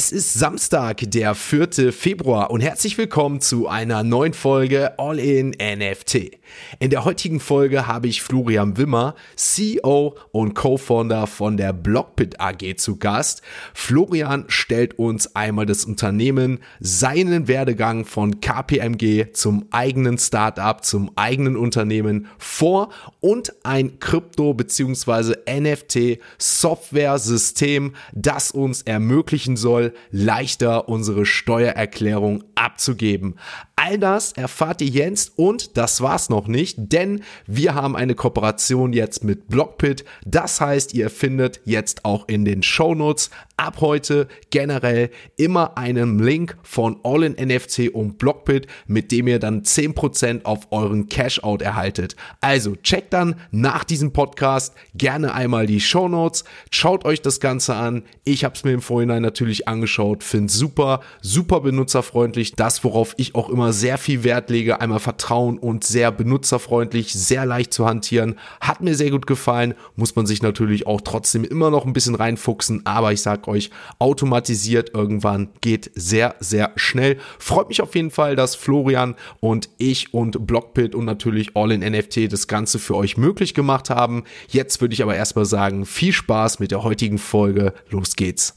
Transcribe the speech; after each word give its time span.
Es 0.00 0.12
ist 0.12 0.34
Samstag, 0.34 1.10
der 1.10 1.34
4. 1.34 1.92
Februar 1.92 2.52
und 2.52 2.60
herzlich 2.60 2.96
willkommen 2.98 3.40
zu 3.40 3.66
einer 3.66 4.04
neuen 4.04 4.32
Folge 4.32 4.96
All 4.96 5.18
in 5.18 5.56
NFT. 5.58 6.38
In 6.78 6.90
der 6.90 7.04
heutigen 7.04 7.40
Folge 7.40 7.88
habe 7.88 8.06
ich 8.06 8.22
Florian 8.22 8.76
Wimmer, 8.76 9.16
CEO 9.34 10.16
und 10.30 10.54
Co-Founder 10.54 11.26
von 11.26 11.56
der 11.56 11.72
Blockpit 11.72 12.40
AG 12.40 12.76
zu 12.76 12.98
Gast. 12.98 13.42
Florian 13.74 14.44
stellt 14.46 15.00
uns 15.00 15.34
einmal 15.34 15.66
das 15.66 15.84
Unternehmen, 15.84 16.60
seinen 16.78 17.48
Werdegang 17.48 18.04
von 18.04 18.40
KPMG 18.40 19.32
zum 19.32 19.66
eigenen 19.72 20.16
Startup, 20.16 20.84
zum 20.84 21.10
eigenen 21.16 21.56
Unternehmen 21.56 22.28
vor 22.38 22.90
und 23.18 23.52
ein 23.64 23.98
Krypto- 23.98 24.54
bzw. 24.54 25.34
NFT-Software-System, 25.50 27.94
das 28.12 28.52
uns 28.52 28.82
ermöglichen 28.82 29.56
soll, 29.56 29.87
soll, 29.87 29.87
leichter 30.10 30.88
unsere 30.88 31.26
Steuererklärung 31.26 32.44
abzugeben. 32.54 33.36
All 33.80 33.96
das 33.96 34.32
erfahrt 34.32 34.82
ihr 34.82 34.88
jetzt 34.88 35.38
und 35.38 35.76
das 35.76 36.00
war's 36.00 36.30
noch 36.30 36.48
nicht, 36.48 36.76
denn 36.78 37.22
wir 37.46 37.76
haben 37.76 37.94
eine 37.94 38.16
Kooperation 38.16 38.92
jetzt 38.92 39.22
mit 39.22 39.46
Blockpit. 39.46 40.04
Das 40.26 40.60
heißt, 40.60 40.94
ihr 40.94 41.10
findet 41.10 41.60
jetzt 41.64 42.04
auch 42.04 42.26
in 42.26 42.44
den 42.44 42.64
Shownotes 42.64 43.30
ab 43.56 43.80
heute 43.80 44.28
generell 44.50 45.10
immer 45.36 45.76
einen 45.76 46.18
Link 46.18 46.56
von 46.62 46.98
All 47.04 47.22
in 47.22 47.34
NFC 47.34 47.90
und 47.92 48.18
Blockpit, 48.18 48.66
mit 48.86 49.12
dem 49.12 49.28
ihr 49.28 49.38
dann 49.38 49.62
10% 49.62 50.44
auf 50.44 50.66
euren 50.70 51.08
Cashout 51.08 51.58
erhaltet. 51.58 52.16
Also 52.40 52.74
checkt 52.76 53.12
dann 53.12 53.36
nach 53.50 53.84
diesem 53.84 54.12
Podcast 54.12 54.74
gerne 54.94 55.34
einmal 55.34 55.66
die 55.66 55.80
Shownotes, 55.80 56.44
schaut 56.70 57.04
euch 57.04 57.22
das 57.22 57.40
Ganze 57.40 57.74
an. 57.74 58.02
Ich 58.24 58.44
habe 58.44 58.54
es 58.54 58.64
mir 58.64 58.72
im 58.72 58.82
Vorhinein 58.82 59.22
natürlich 59.22 59.68
angeschaut, 59.68 60.24
finde 60.24 60.52
super, 60.52 61.00
super 61.20 61.60
benutzerfreundlich, 61.60 62.54
das 62.54 62.82
worauf 62.82 63.14
ich 63.18 63.34
auch 63.34 63.48
immer 63.48 63.67
sehr 63.72 63.98
viel 63.98 64.24
Wert 64.24 64.50
lege. 64.50 64.80
Einmal 64.80 65.00
Vertrauen 65.00 65.58
und 65.58 65.84
sehr 65.84 66.12
benutzerfreundlich, 66.12 67.12
sehr 67.12 67.46
leicht 67.46 67.72
zu 67.72 67.86
hantieren. 67.86 68.36
Hat 68.60 68.80
mir 68.80 68.94
sehr 68.94 69.10
gut 69.10 69.26
gefallen. 69.26 69.74
Muss 69.96 70.16
man 70.16 70.26
sich 70.26 70.42
natürlich 70.42 70.86
auch 70.86 71.00
trotzdem 71.00 71.44
immer 71.44 71.70
noch 71.70 71.86
ein 71.86 71.92
bisschen 71.92 72.14
reinfuchsen. 72.14 72.86
Aber 72.86 73.12
ich 73.12 73.22
sag 73.22 73.48
euch, 73.48 73.70
automatisiert 73.98 74.94
irgendwann 74.94 75.48
geht 75.60 75.90
sehr, 75.94 76.34
sehr 76.40 76.72
schnell. 76.76 77.18
Freut 77.38 77.68
mich 77.68 77.82
auf 77.82 77.94
jeden 77.94 78.10
Fall, 78.10 78.36
dass 78.36 78.54
Florian 78.54 79.14
und 79.40 79.68
ich 79.78 80.14
und 80.14 80.46
Blockpit 80.46 80.94
und 80.94 81.04
natürlich 81.04 81.56
All 81.56 81.72
in 81.72 81.80
NFT 81.80 82.32
das 82.32 82.46
Ganze 82.48 82.78
für 82.78 82.96
euch 82.96 83.16
möglich 83.16 83.54
gemacht 83.54 83.90
haben. 83.90 84.24
Jetzt 84.48 84.80
würde 84.80 84.94
ich 84.94 85.02
aber 85.02 85.16
erstmal 85.16 85.46
sagen, 85.46 85.86
viel 85.86 86.12
Spaß 86.12 86.58
mit 86.58 86.70
der 86.70 86.82
heutigen 86.82 87.18
Folge. 87.18 87.72
Los 87.90 88.16
geht's. 88.16 88.54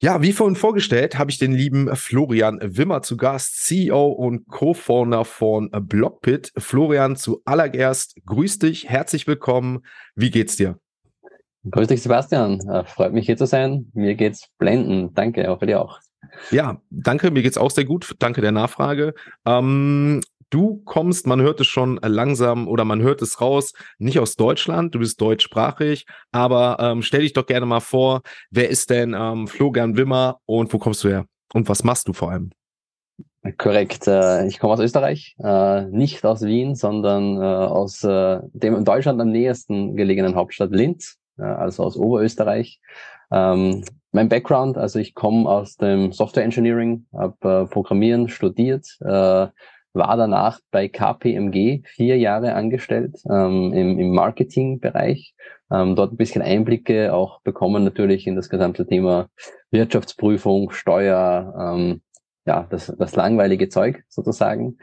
Ja, 0.00 0.22
wie 0.22 0.32
vorhin 0.32 0.54
vorgestellt, 0.54 1.18
habe 1.18 1.32
ich 1.32 1.38
den 1.38 1.50
lieben 1.50 1.96
Florian 1.96 2.60
Wimmer 2.62 3.02
zu 3.02 3.16
Gast, 3.16 3.64
CEO 3.64 4.06
und 4.06 4.46
Co-Founder 4.46 5.24
von 5.24 5.70
Blockpit. 5.72 6.52
Florian, 6.56 7.16
zuallererst 7.16 8.14
grüß 8.24 8.60
dich, 8.60 8.88
herzlich 8.88 9.26
willkommen. 9.26 9.80
Wie 10.14 10.30
geht's 10.30 10.54
dir? 10.54 10.78
Grüß 11.68 11.88
dich, 11.88 12.00
Sebastian. 12.00 12.60
Äh, 12.70 12.84
freut 12.84 13.12
mich 13.12 13.26
hier 13.26 13.36
zu 13.36 13.46
sein. 13.46 13.90
Mir 13.92 14.14
geht's 14.14 14.46
blenden. 14.58 15.14
Danke, 15.14 15.50
auch 15.50 15.58
für 15.58 15.66
dir 15.66 15.82
auch. 15.82 15.98
Ja, 16.52 16.80
danke, 16.90 17.32
mir 17.32 17.42
geht's 17.42 17.58
auch 17.58 17.72
sehr 17.72 17.84
gut. 17.84 18.14
Danke 18.20 18.40
der 18.40 18.52
Nachfrage. 18.52 19.14
Ähm, 19.44 20.20
du 20.50 20.82
kommst, 20.84 21.26
man 21.26 21.40
hört 21.40 21.60
es 21.60 21.66
schon 21.66 21.98
langsam 22.02 22.68
oder 22.68 22.84
man 22.84 23.02
hört 23.02 23.22
es 23.22 23.40
raus, 23.40 23.72
nicht 23.98 24.18
aus 24.18 24.36
Deutschland, 24.36 24.94
du 24.94 24.98
bist 24.98 25.20
deutschsprachig, 25.20 26.06
aber 26.32 26.78
ähm, 26.80 27.02
stell 27.02 27.22
dich 27.22 27.32
doch 27.32 27.46
gerne 27.46 27.66
mal 27.66 27.80
vor, 27.80 28.22
wer 28.50 28.68
ist 28.68 28.90
denn 28.90 29.14
ähm, 29.18 29.48
Florian 29.48 29.96
Wimmer 29.96 30.38
und 30.46 30.72
wo 30.72 30.78
kommst 30.78 31.04
du 31.04 31.08
her? 31.08 31.26
Und 31.54 31.68
was 31.68 31.84
machst 31.84 32.08
du 32.08 32.12
vor 32.12 32.30
allem? 32.30 32.50
Korrekt. 33.56 34.06
Äh, 34.06 34.46
ich 34.46 34.58
komme 34.58 34.74
aus 34.74 34.80
Österreich, 34.80 35.36
äh, 35.42 35.82
nicht 35.86 36.24
aus 36.24 36.42
Wien, 36.42 36.74
sondern 36.74 37.36
äh, 37.36 37.40
aus 37.40 38.00
dem 38.00 38.76
in 38.76 38.84
Deutschland 38.84 39.20
am 39.20 39.30
nächsten 39.30 39.96
gelegenen 39.96 40.34
Hauptstadt 40.34 40.70
Linz, 40.72 41.16
also 41.36 41.84
aus 41.84 41.96
Oberösterreich. 41.96 42.80
Ähm, 43.30 43.84
mein 44.10 44.28
Background, 44.28 44.76
also 44.76 44.98
ich 44.98 45.14
komme 45.14 45.48
aus 45.48 45.76
dem 45.76 46.12
Software 46.12 46.44
Engineering, 46.44 47.06
habe 47.12 47.68
Programmieren 47.70 48.28
studiert, 48.28 48.98
war 49.98 50.16
danach 50.16 50.60
bei 50.70 50.88
KPMG 50.88 51.82
vier 51.84 52.16
Jahre 52.16 52.54
angestellt 52.54 53.18
ähm, 53.28 53.72
im, 53.74 53.98
im 53.98 54.14
Marketingbereich. 54.14 55.34
Ähm, 55.70 55.96
dort 55.96 56.12
ein 56.12 56.16
bisschen 56.16 56.40
Einblicke 56.40 57.12
auch 57.12 57.42
bekommen 57.42 57.84
natürlich 57.84 58.26
in 58.26 58.36
das 58.36 58.48
gesamte 58.48 58.86
Thema 58.86 59.28
Wirtschaftsprüfung, 59.70 60.70
Steuer, 60.70 61.54
ähm, 61.76 62.00
ja, 62.46 62.66
das, 62.70 62.94
das 62.98 63.14
langweilige 63.14 63.68
Zeug 63.68 64.02
sozusagen. 64.08 64.78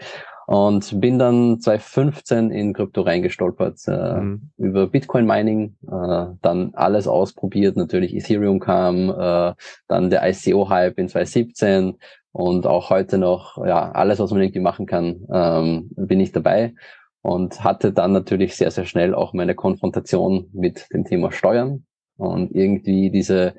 Und 0.47 1.01
bin 1.01 1.17
dann 1.17 1.59
2015 1.59 2.51
in 2.51 2.73
Krypto 2.73 3.01
reingestolpert, 3.01 3.79
äh, 3.87 4.21
mhm. 4.21 4.51
über 4.57 4.85
Bitcoin 4.85 5.25
Mining, 5.25 5.75
äh, 5.87 6.27
dann 6.41 6.71
alles 6.73 7.07
ausprobiert, 7.07 7.75
natürlich 7.77 8.15
Ethereum 8.15 8.59
kam, 8.59 9.09
äh, 9.09 9.53
dann 9.87 10.11
der 10.11 10.27
ICO-Hype 10.29 10.99
in 10.99 11.09
2017, 11.09 11.97
und 12.35 12.68
auch 12.68 12.90
heute 12.90 13.18
noch, 13.18 13.66
ja, 13.66 13.94
alles, 13.94 14.19
was 14.19 14.29
man 14.31 14.41
irgendwie 14.41 14.59
machen 14.59 14.85
kann, 14.85 15.25
ähm, 15.31 15.90
bin 15.96 16.19
ich 16.19 16.34
dabei 16.34 16.73
und 17.22 17.63
hatte 17.63 17.94
dann 17.94 18.12
natürlich 18.12 18.57
sehr, 18.57 18.72
sehr 18.72 18.84
schnell 18.84 19.16
auch 19.16 19.31
meine 19.31 19.56
Konfrontation 19.56 20.50
mit 20.51 20.85
dem 20.91 21.06
Thema 21.06 21.31
Steuern 21.31 21.85
und 22.18 22.53
irgendwie 22.53 23.09
diese 23.09 23.53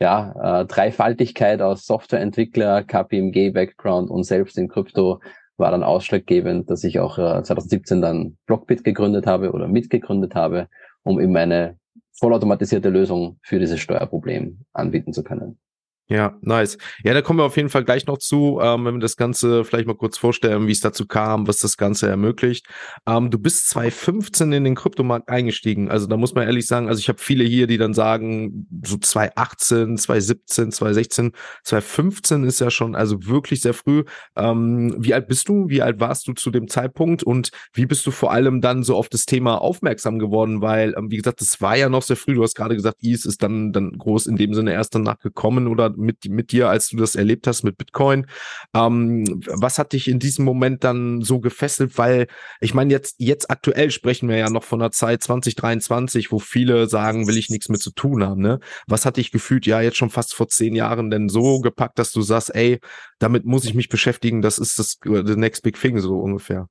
ja, 0.00 0.62
äh, 0.62 0.66
Dreifaltigkeit 0.66 1.62
aus 1.62 1.86
Softwareentwickler, 1.86 2.82
KPMG-Background 2.82 4.10
und 4.10 4.24
selbst 4.24 4.58
in 4.58 4.66
Krypto 4.66 5.20
war 5.56 5.70
dann 5.70 5.84
ausschlaggebend, 5.84 6.68
dass 6.68 6.82
ich 6.82 6.98
auch 6.98 7.18
äh, 7.18 7.44
2017 7.44 8.02
dann 8.02 8.38
Blockbit 8.46 8.82
gegründet 8.82 9.28
habe 9.28 9.52
oder 9.52 9.68
mitgegründet 9.68 10.34
habe, 10.34 10.66
um 11.04 11.20
eben 11.20 11.36
eine 11.36 11.78
vollautomatisierte 12.18 12.88
Lösung 12.88 13.38
für 13.42 13.60
dieses 13.60 13.78
Steuerproblem 13.78 14.62
anbieten 14.72 15.12
zu 15.12 15.22
können. 15.22 15.60
Ja, 16.08 16.38
nice. 16.40 16.78
Ja, 17.02 17.14
da 17.14 17.20
kommen 17.20 17.40
wir 17.40 17.44
auf 17.44 17.56
jeden 17.56 17.68
Fall 17.68 17.82
gleich 17.82 18.06
noch 18.06 18.18
zu, 18.18 18.60
ähm, 18.62 18.84
wenn 18.84 18.94
wir 18.94 19.00
das 19.00 19.16
Ganze 19.16 19.64
vielleicht 19.64 19.88
mal 19.88 19.96
kurz 19.96 20.16
vorstellen, 20.16 20.68
wie 20.68 20.72
es 20.72 20.78
dazu 20.78 21.04
kam, 21.04 21.48
was 21.48 21.58
das 21.58 21.76
Ganze 21.76 22.08
ermöglicht. 22.08 22.64
Ähm, 23.08 23.28
du 23.30 23.40
bist 23.40 23.68
2015 23.70 24.52
in 24.52 24.62
den 24.62 24.76
Kryptomarkt 24.76 25.28
eingestiegen. 25.28 25.90
Also 25.90 26.06
da 26.06 26.16
muss 26.16 26.32
man 26.32 26.46
ehrlich 26.46 26.68
sagen, 26.68 26.88
also 26.88 27.00
ich 27.00 27.08
habe 27.08 27.18
viele 27.18 27.42
hier, 27.42 27.66
die 27.66 27.76
dann 27.76 27.92
sagen, 27.92 28.68
so 28.84 28.98
2018, 28.98 29.98
2017, 29.98 30.70
2016, 30.70 31.32
2015 31.64 32.44
ist 32.44 32.60
ja 32.60 32.70
schon 32.70 32.94
also 32.94 33.26
wirklich 33.26 33.60
sehr 33.60 33.74
früh. 33.74 34.04
Ähm, 34.36 34.94
wie 34.98 35.12
alt 35.12 35.26
bist 35.26 35.48
du? 35.48 35.68
Wie 35.68 35.82
alt 35.82 35.98
warst 35.98 36.28
du 36.28 36.34
zu 36.34 36.52
dem 36.52 36.68
Zeitpunkt? 36.68 37.24
Und 37.24 37.50
wie 37.72 37.86
bist 37.86 38.06
du 38.06 38.12
vor 38.12 38.30
allem 38.30 38.60
dann 38.60 38.84
so 38.84 38.94
auf 38.94 39.08
das 39.08 39.26
Thema 39.26 39.60
aufmerksam 39.60 40.20
geworden? 40.20 40.62
Weil, 40.62 40.94
ähm, 40.96 41.10
wie 41.10 41.16
gesagt, 41.16 41.40
das 41.40 41.60
war 41.60 41.76
ja 41.76 41.88
noch 41.88 42.02
sehr 42.02 42.16
früh. 42.16 42.34
Du 42.34 42.44
hast 42.44 42.54
gerade 42.54 42.76
gesagt, 42.76 43.02
IS 43.02 43.24
ist 43.24 43.42
dann, 43.42 43.72
dann 43.72 43.98
groß 43.98 44.28
in 44.28 44.36
dem 44.36 44.54
Sinne 44.54 44.72
erst 44.72 44.94
danach 44.94 45.18
gekommen 45.18 45.66
oder 45.66 45.95
mit, 45.96 46.28
mit 46.28 46.52
dir, 46.52 46.68
als 46.68 46.88
du 46.88 46.96
das 46.96 47.14
erlebt 47.14 47.46
hast 47.46 47.62
mit 47.62 47.76
Bitcoin. 47.76 48.26
Ähm, 48.74 49.24
was 49.46 49.78
hat 49.78 49.92
dich 49.92 50.08
in 50.08 50.18
diesem 50.18 50.44
Moment 50.44 50.84
dann 50.84 51.22
so 51.22 51.40
gefesselt? 51.40 51.98
Weil 51.98 52.26
ich 52.60 52.74
meine, 52.74 52.92
jetzt, 52.92 53.16
jetzt 53.18 53.50
aktuell 53.50 53.90
sprechen 53.90 54.28
wir 54.28 54.36
ja 54.36 54.50
noch 54.50 54.64
von 54.64 54.80
der 54.80 54.90
Zeit 54.90 55.22
2023, 55.22 56.32
wo 56.32 56.38
viele 56.38 56.88
sagen, 56.88 57.26
will 57.26 57.36
ich 57.36 57.50
nichts 57.50 57.68
mehr 57.68 57.78
zu 57.78 57.90
tun 57.90 58.24
haben. 58.24 58.40
Ne? 58.40 58.60
Was 58.86 59.06
hat 59.06 59.16
dich 59.16 59.30
gefühlt, 59.30 59.66
ja, 59.66 59.80
jetzt 59.80 59.96
schon 59.96 60.10
fast 60.10 60.34
vor 60.34 60.48
zehn 60.48 60.74
Jahren 60.74 61.10
denn 61.10 61.28
so 61.28 61.60
gepackt, 61.60 61.98
dass 61.98 62.12
du 62.12 62.22
sagst, 62.22 62.54
ey, 62.54 62.80
damit 63.18 63.44
muss 63.44 63.64
ich 63.64 63.74
mich 63.74 63.88
beschäftigen, 63.88 64.42
das 64.42 64.58
ist 64.58 64.78
das 64.78 64.98
the 65.02 65.36
next 65.36 65.62
big 65.62 65.80
thing, 65.80 65.98
so 65.98 66.18
ungefähr? 66.18 66.68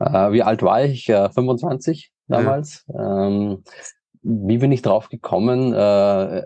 Äh, 0.00 0.32
wie 0.32 0.42
alt 0.42 0.62
war 0.62 0.84
ich? 0.84 1.08
Äh, 1.08 1.30
25 1.30 2.12
damals. 2.28 2.84
Ja. 2.88 3.26
Ähm, 3.26 3.64
wie 4.22 4.58
bin 4.58 4.72
ich 4.72 4.82
drauf 4.82 5.08
gekommen? 5.08 5.72
Äh, 5.72 6.42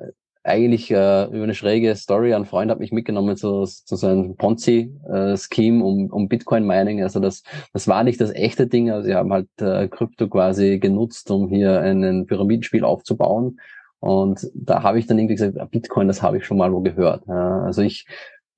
eigentlich 0.48 0.90
äh, 0.90 1.24
über 1.26 1.44
eine 1.44 1.54
schräge 1.54 1.94
Story. 1.94 2.34
Ein 2.34 2.44
Freund 2.44 2.70
hat 2.70 2.80
mich 2.80 2.92
mitgenommen 2.92 3.36
zu, 3.36 3.64
zu 3.64 3.96
so 3.96 4.06
einem 4.06 4.36
Ponzi-Scheme 4.36 5.78
äh, 5.78 5.82
um, 5.82 6.06
um 6.06 6.28
Bitcoin-Mining. 6.28 7.02
Also 7.02 7.20
das, 7.20 7.42
das 7.72 7.86
war 7.88 8.04
nicht 8.04 8.20
das 8.20 8.34
echte 8.34 8.66
Ding. 8.66 8.90
Also 8.90 9.06
sie 9.06 9.14
haben 9.14 9.32
halt 9.32 9.48
äh, 9.60 9.88
Krypto 9.88 10.28
quasi 10.28 10.78
genutzt, 10.78 11.30
um 11.30 11.48
hier 11.48 11.80
einen 11.80 12.26
Pyramidenspiel 12.26 12.84
aufzubauen. 12.84 13.60
Und 14.00 14.48
da 14.54 14.82
habe 14.82 14.98
ich 14.98 15.06
dann 15.06 15.18
irgendwie 15.18 15.34
gesagt, 15.34 15.58
ah, 15.58 15.64
Bitcoin, 15.64 16.08
das 16.08 16.22
habe 16.22 16.38
ich 16.38 16.46
schon 16.46 16.56
mal 16.58 16.72
wo 16.72 16.80
gehört. 16.80 17.24
Ja, 17.26 17.62
also 17.62 17.82
ich 17.82 18.06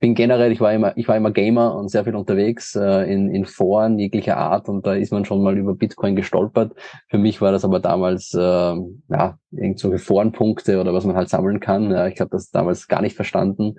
bin 0.01 0.15
generell, 0.15 0.51
ich 0.51 0.61
war 0.61 0.73
immer, 0.73 0.97
ich 0.97 1.07
war 1.09 1.17
immer 1.17 1.31
Gamer 1.31 1.75
und 1.77 1.91
sehr 1.91 2.05
viel 2.05 2.17
unterwegs 2.17 2.75
äh, 2.75 3.03
in, 3.13 3.31
in 3.31 3.45
Foren 3.45 3.99
jeglicher 3.99 4.39
Art 4.39 4.69
und 4.69 4.87
da 4.87 4.95
ist 4.95 5.13
man 5.13 5.25
schon 5.25 5.43
mal 5.43 5.57
über 5.59 5.75
Bitcoin 5.75 6.17
gestolpert. 6.17 6.73
Für 7.09 7.19
mich 7.19 7.41
war 7.41 7.53
das 7.53 7.65
aber 7.65 7.81
damals 7.81 8.35
äh, 8.35 8.39
ja 8.39 9.39
irgendwelche 9.51 9.99
Forenpunkte 9.99 10.81
oder 10.81 10.95
was 10.95 11.05
man 11.05 11.17
halt 11.17 11.29
sammeln 11.29 11.61
kann. 11.61 11.91
Ja, 11.91 12.07
ich 12.07 12.21
habe 12.21 12.31
das 12.31 12.51
damals 12.51 12.89
gar 12.89 13.03
nicht 13.03 13.15
verstanden 13.15 13.77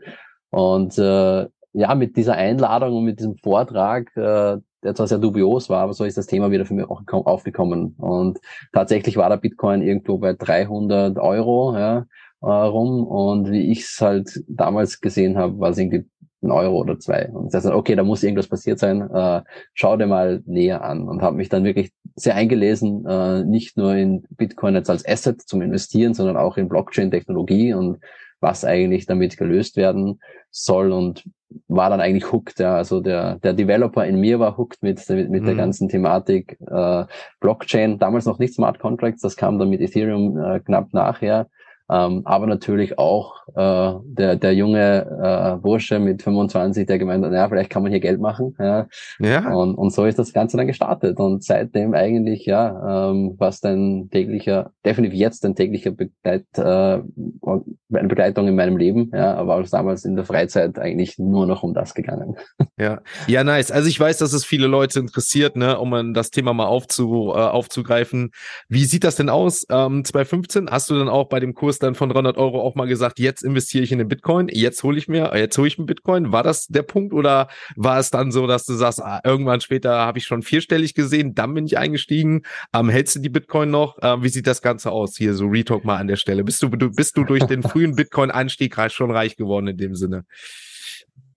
und 0.52 0.98
äh, 0.98 1.48
ja, 1.74 1.96
mit 1.96 2.18
dieser 2.18 2.36
Einladung 2.36 2.98
und 2.98 3.06
mit 3.06 3.20
diesem 3.20 3.38
Vortrag, 3.38 4.16
äh, 4.18 4.58
der 4.84 4.96
zwar 4.96 5.08
sehr 5.08 5.20
dubios 5.20 5.70
war, 5.70 5.84
aber 5.84 5.94
so 5.94 6.04
ist 6.04 6.18
das 6.18 6.28
Thema 6.28 6.52
wieder 6.52 6.66
für 6.66 6.74
mich 6.74 6.90
auch 6.90 7.02
aufgekommen. 7.08 7.96
Und 7.98 8.40
tatsächlich 8.74 9.16
war 9.16 9.30
der 9.30 9.38
Bitcoin 9.38 9.82
irgendwo 9.82 10.18
bei 10.18 10.34
300 10.34 11.18
Euro 11.20 11.78
ja, 11.78 12.06
äh, 12.42 12.46
rum. 12.48 13.06
Und 13.06 13.52
wie 13.52 13.72
ich 13.72 13.82
es 13.82 14.02
halt 14.02 14.44
damals 14.48 15.02
gesehen 15.02 15.38
habe, 15.38 15.60
war 15.60 15.70
es 15.70 15.78
irgendwie 15.78 16.06
ein 16.44 16.52
Euro 16.52 16.80
oder 16.80 17.00
zwei. 17.00 17.30
Und 17.30 17.54
ich 17.54 17.66
okay, 17.66 17.96
da 17.96 18.04
muss 18.04 18.24
irgendwas 18.24 18.48
passiert 18.48 18.80
sein. 18.80 19.02
Äh, 19.02 19.42
schau 19.74 19.96
dir 19.98 20.08
mal 20.08 20.42
näher 20.46 20.84
an. 20.84 21.08
Und 21.08 21.22
habe 21.22 21.38
mich 21.38 21.50
dann 21.50 21.64
wirklich 21.64 21.92
sehr 22.16 22.36
eingelesen, 22.36 23.06
äh, 23.06 23.44
nicht 23.44 23.78
nur 23.78 23.96
in 23.96 24.24
Bitcoin 24.32 24.76
jetzt 24.76 24.90
als 24.90 25.08
Asset 25.08 25.42
zum 25.42 25.62
Investieren, 25.62 26.14
sondern 26.14 26.38
auch 26.38 26.58
in 26.58 26.68
Blockchain-Technologie 26.68 27.74
und 27.74 28.00
was 28.40 28.66
eigentlich 28.66 29.06
damit 29.06 29.38
gelöst 29.38 29.78
werden 29.78 30.20
soll 30.50 30.92
und 30.92 31.24
war 31.68 31.90
dann 31.90 32.02
eigentlich 32.02 32.32
hooked. 32.32 32.60
Ja. 32.60 32.76
Also 32.76 33.02
der, 33.02 33.38
der 33.40 33.54
Developer 33.54 34.06
in 34.06 34.20
mir 34.20 34.40
war 34.40 34.58
hooked 34.58 34.82
mit, 34.82 35.08
mit, 35.10 35.30
mit 35.30 35.44
mhm. 35.44 35.46
der 35.46 35.56
ganzen 35.56 35.90
Thematik 35.90 36.58
äh, 36.68 37.06
Blockchain. 37.40 38.00
Damals 38.00 38.26
noch 38.26 38.40
nicht 38.40 38.56
Smart 38.56 38.80
Contracts, 38.80 39.22
das 39.22 39.38
kam 39.38 39.60
dann 39.60 39.70
mit 39.70 39.80
Ethereum 39.80 40.38
äh, 40.38 40.60
knapp 40.60 40.94
nachher. 40.94 41.48
Ähm, 41.92 42.22
aber 42.26 42.48
natürlich 42.48 42.98
auch 42.98 43.36
äh, 43.56 43.94
der, 44.06 44.36
der 44.36 44.54
junge 44.54 45.06
äh, 45.24 45.62
Bursche 45.62 46.00
mit 46.00 46.22
25, 46.22 46.88
der 46.88 47.00
gemeint 47.00 47.24
hat, 47.24 47.32
naja, 47.32 47.48
vielleicht 47.50 47.70
kann 47.70 47.84
man 47.84 47.92
hier 47.92 48.02
Geld 48.02 48.20
machen. 48.20 48.56
Ja. 48.60 48.88
ja. 49.20 49.54
Und, 49.54 49.76
und 49.76 49.92
so 49.92 50.06
ist 50.06 50.20
das 50.20 50.34
Ganze 50.34 50.58
dann 50.58 50.68
gestartet. 50.68 51.20
Und 51.20 51.44
seitdem 51.44 51.94
eigentlich, 51.94 52.46
ja, 52.46 53.10
ähm, 53.12 53.36
was 53.38 53.62
dein 53.62 54.10
täglicher, 54.12 54.72
definitiv 54.86 55.18
jetzt 55.18 55.46
ein 55.46 55.56
täglicher 55.56 55.92
Begleit, 55.92 56.46
äh, 56.58 56.62
eine 56.62 58.08
Begleitung 58.08 58.48
in 58.48 58.56
meinem 58.56 58.78
Leben, 58.78 59.12
ja, 59.14 59.36
aber 59.36 59.56
auch 59.56 59.70
damals 59.70 60.06
in 60.06 60.16
der 60.16 60.26
Freizeit 60.26 60.80
eigentlich 60.80 61.18
nur 61.18 61.46
noch 61.46 61.64
um 61.64 61.74
das 61.74 61.94
gegangen. 61.94 62.36
Ja, 62.78 63.02
ja, 63.28 63.44
nice. 63.44 63.70
Also 63.70 63.90
ich 63.90 64.00
weiß, 64.00 64.18
dass 64.18 64.34
es 64.34 64.44
viele 64.44 64.66
Leute 64.66 65.00
interessiert, 65.00 65.56
ne, 65.56 65.78
um 65.78 66.14
das 66.14 66.32
Thema 66.32 66.54
mal 66.54 66.66
aufzu, 66.66 67.32
äh, 67.36 67.38
aufzugreifen. 67.38 68.32
Wie 68.70 68.86
sieht 68.86 69.04
das 69.04 69.16
denn 69.16 69.30
aus? 69.30 69.66
Ähm, 69.70 70.04
2015 70.04 70.70
hast 70.70 70.90
du 70.90 70.98
dann 70.98 71.10
auch 71.10 71.30
bei 71.30 71.40
dem 71.40 71.54
Kurs 71.54 71.80
dann 71.80 71.96
von 71.96 72.10
300 72.10 72.38
Euro 72.38 72.62
auch 72.62 72.76
mal 72.76 72.88
gesagt, 72.88 73.20
jetzt 73.20 73.41
investiere 73.44 73.84
ich 73.84 73.92
in 73.92 74.00
den 74.00 74.08
Bitcoin, 74.08 74.48
jetzt 74.50 74.84
hole 74.84 74.98
ich 74.98 75.08
mir, 75.08 75.32
jetzt 75.36 75.58
hole 75.58 75.68
ich 75.68 75.78
mir 75.78 75.86
Bitcoin. 75.86 76.32
War 76.32 76.44
das 76.44 76.68
der 76.68 76.84
Punkt 76.84 77.14
oder 77.14 77.48
war 77.76 78.00
es 78.00 78.10
dann 78.10 78.32
so, 78.32 78.48
dass 78.48 78.66
du 78.66 78.74
sagst, 78.74 79.02
ah, 79.02 79.22
irgendwann 79.24 79.62
später 79.62 79.92
habe 79.92 80.18
ich 80.18 80.26
schon 80.26 80.42
vierstellig 80.42 80.94
gesehen, 80.94 81.36
dann 81.36 81.54
bin 81.54 81.66
ich 81.66 81.78
eingestiegen. 81.78 82.44
Ähm, 82.74 82.90
hältst 82.90 83.16
du 83.16 83.20
die 83.20 83.30
Bitcoin 83.30 83.72
noch? 83.72 83.98
Ähm, 84.02 84.24
wie 84.24 84.30
sieht 84.30 84.48
das 84.48 84.62
Ganze 84.62 84.92
aus? 84.92 85.18
Hier 85.18 85.34
so 85.34 85.48
Retalk 85.48 85.86
mal 85.86 85.98
an 85.98 86.08
der 86.08 86.16
Stelle. 86.16 86.44
Bist 86.44 86.62
du, 86.64 86.70
bist 86.70 87.18
du 87.18 87.24
durch 87.24 87.44
den 87.46 87.64
frühen 87.64 87.96
Bitcoin-Einstieg 87.96 88.76
schon 88.92 89.12
reich 89.12 89.36
geworden 89.36 89.68
in 89.68 89.78
dem 89.78 89.96
Sinne? 89.96 90.26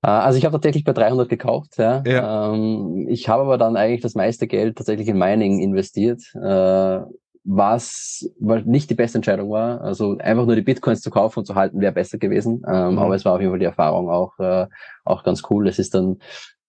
Äh, 0.04 0.08
also 0.08 0.38
ich 0.38 0.44
habe 0.44 0.52
tatsächlich 0.52 0.84
bei 0.84 0.92
300 0.92 1.28
gekauft. 1.28 1.78
Ja. 1.78 2.02
ja. 2.06 2.52
Ähm, 2.52 3.06
ich 3.08 3.28
habe 3.28 3.42
aber 3.42 3.58
dann 3.58 3.76
eigentlich 3.76 4.02
das 4.02 4.14
meiste 4.14 4.46
Geld 4.46 4.76
tatsächlich 4.76 5.08
in 5.08 5.18
Mining 5.18 5.60
investiert. 5.60 6.22
Äh, 6.34 7.00
was 7.44 8.29
nicht 8.38 8.88
die 8.88 8.94
beste 8.94 9.19
Entscheidung 9.19 9.50
war. 9.50 9.82
Also 9.82 10.17
einfach 10.19 10.46
nur 10.46 10.56
die 10.56 10.62
Bitcoins 10.62 11.02
zu 11.02 11.11
kaufen 11.11 11.41
und 11.41 11.44
zu 11.44 11.55
halten 11.55 11.81
wäre 11.81 11.93
besser 11.93 12.19
gewesen. 12.19 12.62
Ähm, 12.67 12.93
mhm. 12.93 12.99
Aber 12.99 13.14
es 13.14 13.25
war 13.25 13.35
auf 13.35 13.41
jeden 13.41 13.52
Fall 13.52 13.58
die 13.58 13.67
Erfahrung 13.67 14.08
auch, 14.08 14.38
äh, 14.38 14.67
auch 15.05 15.23
ganz 15.25 15.43
cool. 15.50 15.69
Es 15.69 15.79
ist 15.79 15.94
dann 15.94 16.19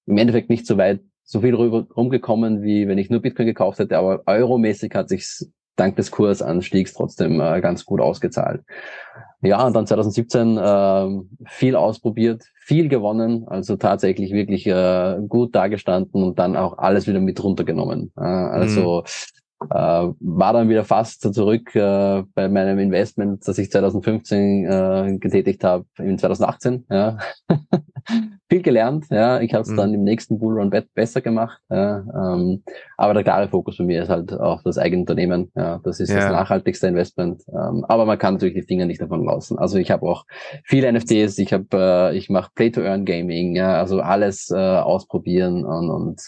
im 0.05 0.17
Endeffekt 0.17 0.49
nicht 0.49 0.67
so 0.67 0.77
weit, 0.77 0.99
so 1.23 1.41
viel 1.41 1.55
rüber, 1.55 1.87
rumgekommen, 1.95 2.61
wie 2.61 2.87
wenn 2.87 2.97
ich 2.97 3.09
nur 3.09 3.21
Bitcoin 3.21 3.47
gekauft 3.47 3.79
hätte. 3.79 3.97
Aber 3.97 4.23
euromäßig 4.25 4.93
hat 4.93 5.09
sich 5.09 5.45
dank 5.77 5.95
des 5.95 6.11
Kursanstiegs 6.11 6.93
trotzdem 6.93 7.39
äh, 7.39 7.61
ganz 7.61 7.85
gut 7.85 8.01
ausgezahlt. 8.01 8.61
Ja, 9.41 9.65
und 9.65 9.75
dann 9.75 9.87
2017 9.87 10.57
äh, 10.57 11.47
viel 11.47 11.75
ausprobiert, 11.75 12.43
viel 12.59 12.89
gewonnen, 12.89 13.47
also 13.47 13.75
tatsächlich 13.75 14.31
wirklich 14.31 14.67
äh, 14.67 15.19
gut 15.27 15.55
dagestanden 15.55 16.23
und 16.23 16.39
dann 16.39 16.55
auch 16.55 16.77
alles 16.77 17.07
wieder 17.07 17.19
mit 17.19 17.43
runtergenommen. 17.43 18.11
Äh, 18.17 18.23
also 18.23 19.01
mhm 19.01 19.35
äh, 19.69 20.13
war 20.19 20.53
dann 20.53 20.69
wieder 20.69 20.83
fast 20.83 21.21
zurück 21.33 21.75
äh, 21.75 22.23
bei 22.33 22.49
meinem 22.49 22.79
Investment, 22.79 23.47
das 23.47 23.57
ich 23.57 23.71
2015 23.71 24.65
äh, 24.65 25.17
getätigt 25.19 25.63
habe, 25.63 25.85
in 25.97 26.17
2018. 26.17 26.85
Ja. 26.89 27.17
Viel 28.47 28.61
gelernt, 28.61 29.05
ja. 29.09 29.39
Ich 29.41 29.53
habe 29.53 29.63
es 29.63 29.69
mhm. 29.69 29.77
dann 29.77 29.93
im 29.95 30.03
nächsten 30.03 30.37
Bullrun 30.37 30.71
besser 30.93 31.21
gemacht. 31.21 31.59
Ja. 31.71 31.99
Ähm, 31.99 32.63
aber 32.95 33.15
der 33.15 33.23
klare 33.23 33.47
Fokus 33.47 33.77
für 33.77 33.83
mich 33.83 33.97
ist 33.97 34.09
halt 34.09 34.33
auch 34.33 34.61
das 34.61 34.77
eigene 34.77 35.01
Unternehmen. 35.01 35.51
Ja. 35.55 35.79
Das 35.83 35.99
ist 35.99 36.09
ja. 36.09 36.17
das 36.17 36.31
nachhaltigste 36.31 36.87
Investment. 36.87 37.41
Ähm, 37.47 37.83
aber 37.87 38.05
man 38.05 38.19
kann 38.19 38.35
natürlich 38.35 38.53
die 38.53 38.61
Finger 38.61 38.85
nicht 38.85 39.01
davon 39.01 39.25
lassen. 39.25 39.57
Also 39.57 39.79
ich 39.79 39.89
habe 39.89 40.05
auch 40.05 40.25
viele 40.63 40.91
NFTs, 40.93 41.39
ich 41.39 41.53
habe, 41.53 41.65
äh, 41.73 42.17
ich 42.17 42.29
mache 42.29 42.51
Play-to-Earn-Gaming, 42.53 43.55
ja, 43.55 43.79
also 43.79 43.99
alles 43.99 44.51
äh, 44.51 44.55
ausprobieren 44.55 45.65
und, 45.65 45.89
und 45.89 46.21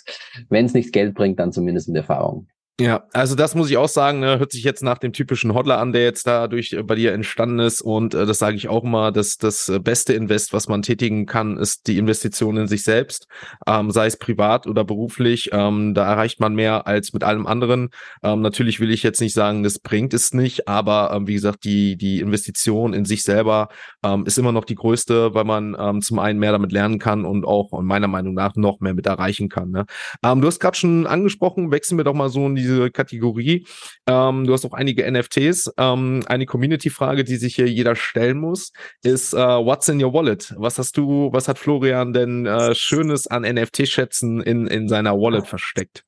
wenn 0.50 0.66
es 0.66 0.74
nicht 0.74 0.92
Geld 0.94 1.14
bringt, 1.14 1.40
dann 1.40 1.52
zumindest 1.52 1.88
mit 1.88 1.98
Erfahrung. 1.98 2.48
Ja, 2.80 3.06
also 3.12 3.34
das 3.34 3.56
muss 3.56 3.72
ich 3.72 3.78
auch 3.78 3.88
sagen, 3.90 4.20
ne, 4.20 4.38
hört 4.38 4.52
sich 4.52 4.64
jetzt 4.64 4.84
nach 4.84 5.00
dem 5.00 5.12
typischen 5.12 5.56
Hodler 5.56 5.80
an, 5.80 5.94
der 5.94 6.04
jetzt 6.04 6.28
dadurch 6.28 6.74
äh, 6.74 6.84
bei 6.84 6.94
dir 6.94 7.12
entstanden 7.12 7.58
ist. 7.58 7.82
Und 7.82 8.14
äh, 8.14 8.28
das 8.28 8.38
sage 8.38 8.56
ich 8.56 8.70
auch 8.70 8.84
mal, 8.84 9.12
dass 9.12 9.38
das 9.38 9.68
äh, 9.68 9.80
beste 9.80 10.14
Invest, 10.14 10.54
was 10.54 10.68
man 10.68 10.84
tätigen 10.84 11.26
kann, 11.26 11.58
ist 11.58 11.88
die 11.88 11.98
Investition 11.98 12.56
in 12.56 12.68
sich 12.68 12.84
selbst, 12.84 13.26
ähm, 13.66 13.90
sei 13.90 14.06
es 14.06 14.18
privat 14.18 14.68
oder 14.68 14.84
beruflich. 14.84 15.50
Ähm, 15.54 15.96
da 15.96 16.06
erreicht 16.06 16.40
man 16.40 16.54
mehr 16.54 16.86
als 16.86 17.14
mit 17.14 17.24
allem 17.24 17.48
anderen. 17.48 17.90
Ähm, 18.22 18.42
natürlich 18.42 18.80
will 18.80 18.92
ich 18.92 19.02
jetzt 19.02 19.22
nicht 19.22 19.34
sagen, 19.34 19.64
das 19.64 19.80
bringt 19.80 20.14
es 20.14 20.36
nicht, 20.36 20.68
aber 20.68 21.14
ähm, 21.16 21.26
wie 21.26 21.34
gesagt, 21.34 21.64
die, 21.64 21.98
die 21.98 22.20
Investition 22.20 22.94
in 22.94 23.06
sich 23.06 23.24
selber 23.24 23.70
ähm, 24.04 24.24
ist 24.28 24.38
immer 24.38 24.52
noch 24.52 24.66
die 24.66 24.76
größte, 24.76 25.34
weil 25.34 25.46
man 25.46 25.76
ähm, 25.80 26.02
zum 26.04 26.20
einen 26.20 26.38
mehr 26.38 26.52
damit 26.52 26.72
lernen 26.72 27.00
kann 27.00 27.26
und 27.26 27.44
auch 27.44 27.72
meiner 27.82 28.08
Meinung 28.08 28.36
nach 28.36 28.56
noch 28.56 28.82
mehr 28.82 28.94
mit 28.94 29.08
erreichen 29.08 29.50
kann. 29.50 29.72
Ne? 29.72 29.86
Ähm, 30.24 30.42
du 30.42 30.48
hast 30.48 30.60
gerade 30.60 30.78
schon 30.78 31.08
angesprochen, 31.08 31.72
wechseln 31.72 31.98
wir 31.98 32.04
doch 32.04 32.14
mal 32.14 32.30
so 32.30 32.46
in 32.46 32.54
die 32.54 32.67
diese 32.68 32.92
Kategorie. 32.92 33.66
Ähm, 34.08 34.46
du 34.46 34.54
hast 34.54 34.66
auch 34.66 34.74
einige 34.74 35.10
NFTs. 35.10 35.72
Ähm, 35.78 36.24
eine 36.28 36.46
Community-Frage, 36.46 37.24
die 37.24 37.38
sich 37.38 37.56
hier 37.56 37.68
jeder 37.68 37.96
stellen 37.96 38.40
muss, 38.40 38.72
ist 39.04 39.34
uh, 39.34 39.66
What's 39.66 39.90
in 39.90 40.04
your 40.04 40.14
wallet? 40.14 40.54
Was 40.58 40.78
hast 40.78 40.98
du, 40.98 41.30
was 41.32 41.48
hat 41.48 41.58
Florian 41.58 42.14
denn 42.14 42.46
äh, 42.46 42.76
Schönes 42.76 43.28
an 43.28 43.44
NFT-Schätzen 43.44 44.42
in, 44.42 44.68
in 44.68 44.88
seiner 44.88 45.14
Wallet 45.20 45.48
versteckt? 45.48 46.04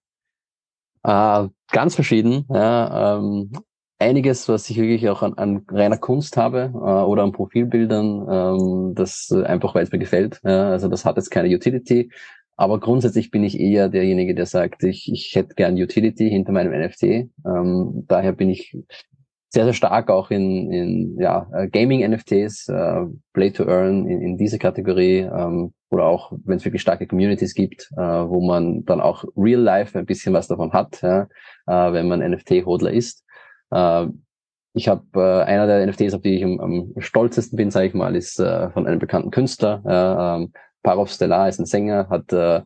Äh, 1.03 1.47
ganz 1.71 1.95
verschieden. 1.95 2.45
Ja, 2.49 3.17
ähm, 3.17 3.51
einiges, 3.99 4.47
was 4.47 4.69
ich 4.69 4.77
wirklich 4.77 5.09
auch 5.09 5.21
an, 5.21 5.33
an 5.35 5.65
reiner 5.69 5.97
Kunst 5.97 6.37
habe 6.37 6.71
äh, 6.73 6.77
oder 6.77 7.23
an 7.23 7.31
Profilbildern, 7.31 8.27
ähm, 8.29 8.95
das 8.95 9.29
äh, 9.31 9.43
einfach, 9.43 9.75
weil 9.75 9.83
es 9.83 9.91
mir 9.91 9.99
gefällt. 9.99 10.39
Ja, 10.43 10.69
also 10.69 10.87
das 10.87 11.05
hat 11.05 11.17
jetzt 11.17 11.29
keine 11.29 11.53
Utility, 11.53 12.09
aber 12.59 12.81
grundsätzlich 12.81 13.31
bin 13.31 13.45
ich 13.45 13.57
eher 13.57 13.87
derjenige, 13.87 14.35
der 14.35 14.45
sagt, 14.45 14.83
ich, 14.83 15.09
ich 15.09 15.33
hätte 15.33 15.55
gern 15.55 15.75
Utility 15.75 16.29
hinter 16.29 16.51
meinem 16.51 16.73
NFT. 16.77 17.03
Ähm, 17.45 18.03
daher 18.09 18.33
bin 18.33 18.49
ich 18.49 18.77
sehr, 19.47 19.63
sehr 19.63 19.73
stark 19.73 20.09
auch 20.09 20.29
in, 20.29 20.69
in 20.69 21.17
ja, 21.17 21.49
äh, 21.53 21.69
Gaming-NFTs, 21.69 22.67
äh, 22.67 23.05
Play 23.31 23.51
to 23.51 23.63
Earn 23.63 24.05
in, 24.09 24.21
in 24.21 24.37
diese 24.37 24.59
Kategorie 24.59 25.19
ähm, 25.19 25.73
oder 25.89 26.03
auch, 26.03 26.33
wenn 26.43 26.57
es 26.57 26.65
wirklich 26.65 26.81
starke 26.81 27.07
Communities 27.07 27.55
gibt, 27.55 27.89
äh, 27.95 28.01
wo 28.01 28.45
man 28.45 28.83
dann 28.83 28.99
auch 28.99 29.23
real 29.37 29.61
life 29.61 29.97
ein 29.97 30.05
bisschen 30.05 30.33
was 30.33 30.49
davon 30.49 30.73
hat, 30.73 31.01
ja, 31.01 31.29
äh, 31.65 31.93
wenn 31.93 32.09
man 32.09 32.19
NFT-Hodler 32.19 32.91
ist. 32.91 33.23
Äh, 33.71 34.07
ich 34.73 34.89
habe 34.89 35.05
äh, 35.15 35.43
einer 35.43 35.65
der 35.65 35.87
NFTs, 35.87 36.13
auf 36.13 36.21
die 36.23 36.35
ich 36.35 36.43
am, 36.43 36.59
am 36.59 36.93
stolzesten 36.97 37.55
bin, 37.55 37.71
sage 37.71 37.87
ich 37.87 37.93
mal, 37.93 38.17
ist 38.17 38.37
äh, 38.37 38.69
von 38.71 38.85
einem 38.85 38.99
bekannten 38.99 39.31
Künstler. 39.31 39.81
Äh, 39.85 40.43
ähm, 40.43 40.53
Parov 40.89 41.11
Stellar 41.11 41.47
ist 41.47 41.59
ein 41.59 41.67
Sänger, 41.67 42.09
hat 42.09 42.33
äh, 42.33 42.63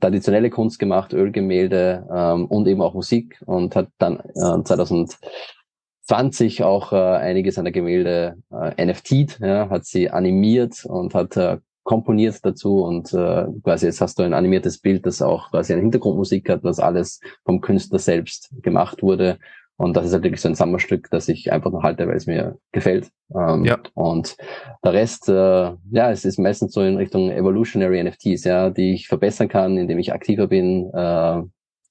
traditionelle 0.00 0.50
Kunst 0.50 0.80
gemacht, 0.80 1.12
Ölgemälde 1.12 2.04
ähm, 2.12 2.46
und 2.46 2.66
eben 2.66 2.82
auch 2.82 2.94
Musik 2.94 3.40
und 3.46 3.76
hat 3.76 3.86
dann 3.98 4.18
äh, 4.18 4.64
2020 4.64 6.64
auch 6.64 6.92
äh, 6.92 6.96
einige 6.96 7.52
seiner 7.52 7.70
Gemälde 7.70 8.34
äh, 8.50 8.84
NFT'd, 8.84 9.38
ja, 9.38 9.70
hat 9.70 9.84
sie 9.84 10.10
animiert 10.10 10.84
und 10.86 11.14
hat 11.14 11.36
äh, 11.36 11.58
komponiert 11.84 12.40
dazu 12.42 12.82
und 12.82 13.12
äh, 13.12 13.46
quasi 13.62 13.86
jetzt 13.86 14.00
hast 14.00 14.18
du 14.18 14.24
ein 14.24 14.34
animiertes 14.34 14.78
Bild, 14.78 15.06
das 15.06 15.22
auch 15.22 15.52
quasi 15.52 15.72
eine 15.72 15.82
Hintergrundmusik 15.82 16.48
hat, 16.48 16.64
was 16.64 16.80
alles 16.80 17.20
vom 17.44 17.60
Künstler 17.60 18.00
selbst 18.00 18.50
gemacht 18.60 19.04
wurde 19.04 19.38
und 19.82 19.96
das 19.96 20.06
ist 20.06 20.12
halt 20.12 20.22
wirklich 20.22 20.40
so 20.40 20.48
ein 20.48 20.54
Sammelstück, 20.54 21.10
das 21.10 21.28
ich 21.28 21.50
einfach 21.50 21.72
noch 21.72 21.82
halte, 21.82 22.06
weil 22.06 22.16
es 22.16 22.28
mir 22.28 22.56
gefällt. 22.70 23.10
Ähm, 23.34 23.64
ja. 23.64 23.80
Und 23.94 24.36
der 24.84 24.92
Rest, 24.92 25.28
äh, 25.28 25.32
ja, 25.32 26.12
es 26.12 26.24
ist 26.24 26.38
meistens 26.38 26.72
so 26.72 26.82
in 26.82 26.96
Richtung 26.96 27.32
Evolutionary 27.32 28.00
NFTs, 28.04 28.44
ja, 28.44 28.70
die 28.70 28.94
ich 28.94 29.08
verbessern 29.08 29.48
kann, 29.48 29.76
indem 29.76 29.98
ich 29.98 30.12
aktiver 30.12 30.46
bin. 30.46 30.88
Äh, 30.94 31.42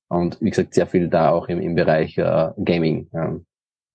und 0.08 0.40
wie 0.40 0.50
gesagt, 0.50 0.74
sehr 0.74 0.88
viel 0.88 1.10
da 1.10 1.32
auch 1.32 1.50
im, 1.50 1.60
im 1.60 1.76
Bereich 1.76 2.18
äh, 2.18 2.52
Gaming. 2.64 3.10
Ja. 3.12 3.36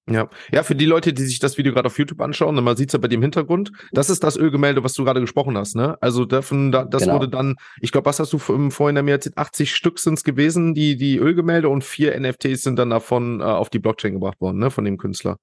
Ja, 0.08 0.28
ja, 0.52 0.62
für 0.62 0.76
die 0.76 0.84
Leute, 0.84 1.12
die 1.12 1.24
sich 1.24 1.40
das 1.40 1.58
Video 1.58 1.72
gerade 1.72 1.86
auf 1.86 1.98
YouTube 1.98 2.20
anschauen, 2.20 2.54
man 2.62 2.76
sieht 2.76 2.90
es 2.90 2.92
ja 2.92 3.00
bei 3.00 3.08
dem 3.08 3.22
Hintergrund, 3.22 3.72
das 3.90 4.08
ist 4.08 4.22
das 4.22 4.36
Ölgemälde, 4.36 4.84
was 4.84 4.94
du 4.94 5.02
gerade 5.02 5.20
gesprochen 5.20 5.58
hast, 5.58 5.74
ne? 5.74 5.96
Also 6.00 6.24
davon, 6.24 6.70
da, 6.70 6.84
das 6.84 7.02
genau. 7.02 7.14
wurde 7.14 7.28
dann, 7.28 7.56
ich 7.80 7.90
glaube, 7.90 8.06
was 8.06 8.20
hast 8.20 8.32
du 8.32 8.38
vorhin 8.38 9.04
mir 9.04 9.10
erzählt, 9.10 9.36
80 9.36 9.74
Stück 9.74 9.98
sind 9.98 10.14
es 10.14 10.22
gewesen, 10.22 10.74
die, 10.74 10.96
die 10.96 11.16
Ölgemälde 11.16 11.68
und 11.68 11.82
vier 11.82 12.18
NFTs 12.18 12.62
sind 12.62 12.78
dann 12.78 12.90
davon 12.90 13.40
äh, 13.40 13.44
auf 13.44 13.68
die 13.68 13.80
Blockchain 13.80 14.12
gebracht 14.12 14.40
worden, 14.40 14.58
ne, 14.58 14.70
von 14.70 14.84
dem 14.84 14.96
Künstler. 14.96 15.38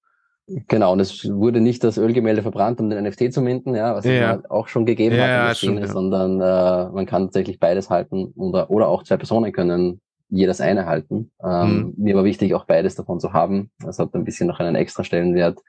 Genau, 0.48 0.94
und 0.94 1.00
es 1.02 1.30
wurde 1.30 1.60
nicht 1.60 1.84
das 1.84 1.98
Ölgemälde 1.98 2.42
verbrannt, 2.42 2.80
um 2.80 2.90
den 2.90 3.04
NFT 3.04 3.34
zu 3.34 3.42
minden, 3.42 3.76
ja, 3.76 3.96
was 3.96 4.06
ja. 4.06 4.36
es 4.36 4.50
auch 4.50 4.70
schon 4.70 4.86
gegeben 4.86 5.16
ja, 5.16 5.24
hat 5.24 5.30
in 5.30 5.46
der 5.46 5.56
Szene, 5.56 5.72
stimmt, 5.74 5.88
ja. 5.88 5.94
sondern 5.94 6.42
äh, 6.42 6.90
man 6.94 7.06
kann 7.06 7.24
tatsächlich 7.24 7.60
beides 7.60 7.90
halten 7.90 8.34
oder, 8.36 8.70
oder 8.70 8.88
auch 8.88 9.04
zwei 9.04 9.18
Personen 9.18 9.52
können 9.52 10.00
jedes 10.34 10.62
eine 10.62 10.86
halten. 10.86 11.32
Ähm, 11.44 11.78
mhm. 11.78 11.94
Mir 11.98 12.16
war 12.16 12.24
wichtig, 12.24 12.54
auch 12.54 12.66
beides 12.66 12.96
davon 12.96 13.20
zu 13.20 13.34
haben. 13.34 13.72
Das 13.80 14.00
hat 14.00 14.14
ein 14.16 14.24
bisschen 14.24 14.48
noch 14.48 14.60
einen 14.60 14.76
extra 14.76 15.04
Stellenwert. 15.04 15.60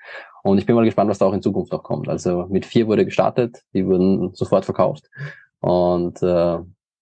Und 0.43 0.59
ich 0.59 0.67
bin 0.67 0.75
mal 0.75 0.85
gespannt, 0.85 1.11
was 1.11 1.19
da 1.19 1.27
auch 1.27 1.35
in 1.35 1.43
Zukunft 1.43 1.73
noch 1.73 1.83
kommt. 1.83 2.09
Also 2.09 2.47
mit 2.49 2.65
vier 2.65 2.87
wurde 2.87 3.05
gestartet, 3.05 3.63
die 3.75 3.87
wurden 3.87 4.35
sofort 4.35 4.65
verkauft. 4.65 5.11
Und 5.61 6.23
äh, 6.23 6.59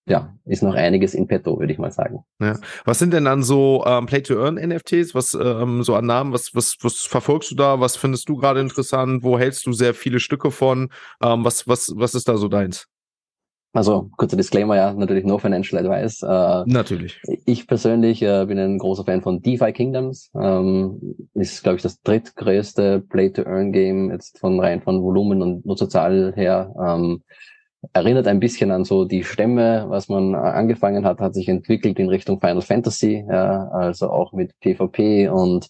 ja, 0.07 0.35
ist 0.45 0.65
noch 0.65 0.75
einiges 0.75 1.15
in 1.15 1.29
petto, 1.29 1.61
würde 1.61 1.73
ich 1.73 1.79
mal 1.79 1.93
sagen. 1.93 2.25
Ja. 2.41 2.59
Was 2.85 2.99
sind 2.99 3.13
denn 3.13 3.25
dann 3.25 3.45
so 3.45 3.85
ähm, 3.87 4.07
Play-to-Earn-NFTs? 4.07 5.15
Was 5.15 5.35
ähm, 5.35 5.85
so 5.85 5.95
an 5.95 6.07
Namen, 6.07 6.33
was, 6.33 6.55
was, 6.55 6.77
was 6.83 7.01
verfolgst 7.01 7.53
du 7.53 7.55
da? 7.55 7.79
Was 7.79 7.97
findest 7.97 8.29
du 8.29 8.37
gerade 8.37 8.61
interessant? 8.61 9.23
Wo 9.23 9.39
hältst 9.39 9.65
du 9.67 9.73
sehr 9.73 9.95
viele 9.95 10.19
Stücke 10.19 10.51
von? 10.51 10.91
Ähm, 11.23 11.45
was, 11.45 11.69
was, 11.69 11.93
was 11.95 12.17
ist 12.17 12.29
da 12.29 12.37
so 12.37 12.49
deins? 12.49 12.89
Also 13.75 14.11
kurzer 14.17 14.37
Disclaimer, 14.37 14.77
ja, 14.77 14.93
natürlich 14.93 15.25
no 15.25 15.39
financial 15.39 15.81
advice. 15.81 16.23
Äh, 16.23 16.71
natürlich. 16.71 17.21
Ich 17.47 17.67
persönlich 17.67 18.23
äh, 18.23 18.45
bin 18.45 18.59
ein 18.59 18.79
großer 18.79 19.05
Fan 19.05 19.23
von 19.23 19.41
DeFi 19.41 19.73
Kingdoms. 19.73 20.31
Ähm, 20.39 21.17
ist, 21.35 21.63
glaube 21.63 21.77
ich, 21.77 21.83
das 21.83 22.03
drittgrößte 22.03 23.01
Play-to-Earn-Game 23.01 24.11
jetzt 24.11 24.39
von 24.39 24.61
rein 24.61 24.83
von 24.83 25.03
Volumen 25.03 25.41
und 25.41 25.65
Nutzerzahl 25.65 26.35
her. 26.37 26.75
Ähm, 26.79 27.23
erinnert 27.93 28.29
ein 28.29 28.41
bisschen 28.41 28.71
an 28.71 28.85
so 28.85 29.05
die 29.05 29.25
Stämme, 29.25 29.87
was 29.89 30.09
man 30.09 30.35
angefangen 30.35 31.05
hat, 31.05 31.21
hat 31.21 31.35
sich 31.35 31.49
entwickelt 31.49 31.99
in 31.99 32.09
Richtung 32.09 32.41
Final 32.41 32.63
Fantasy, 32.63 33.25
ja, 33.29 33.69
also 33.69 34.11
auch 34.11 34.33
mit 34.33 34.53
PvP 34.61 35.29
und 35.29 35.69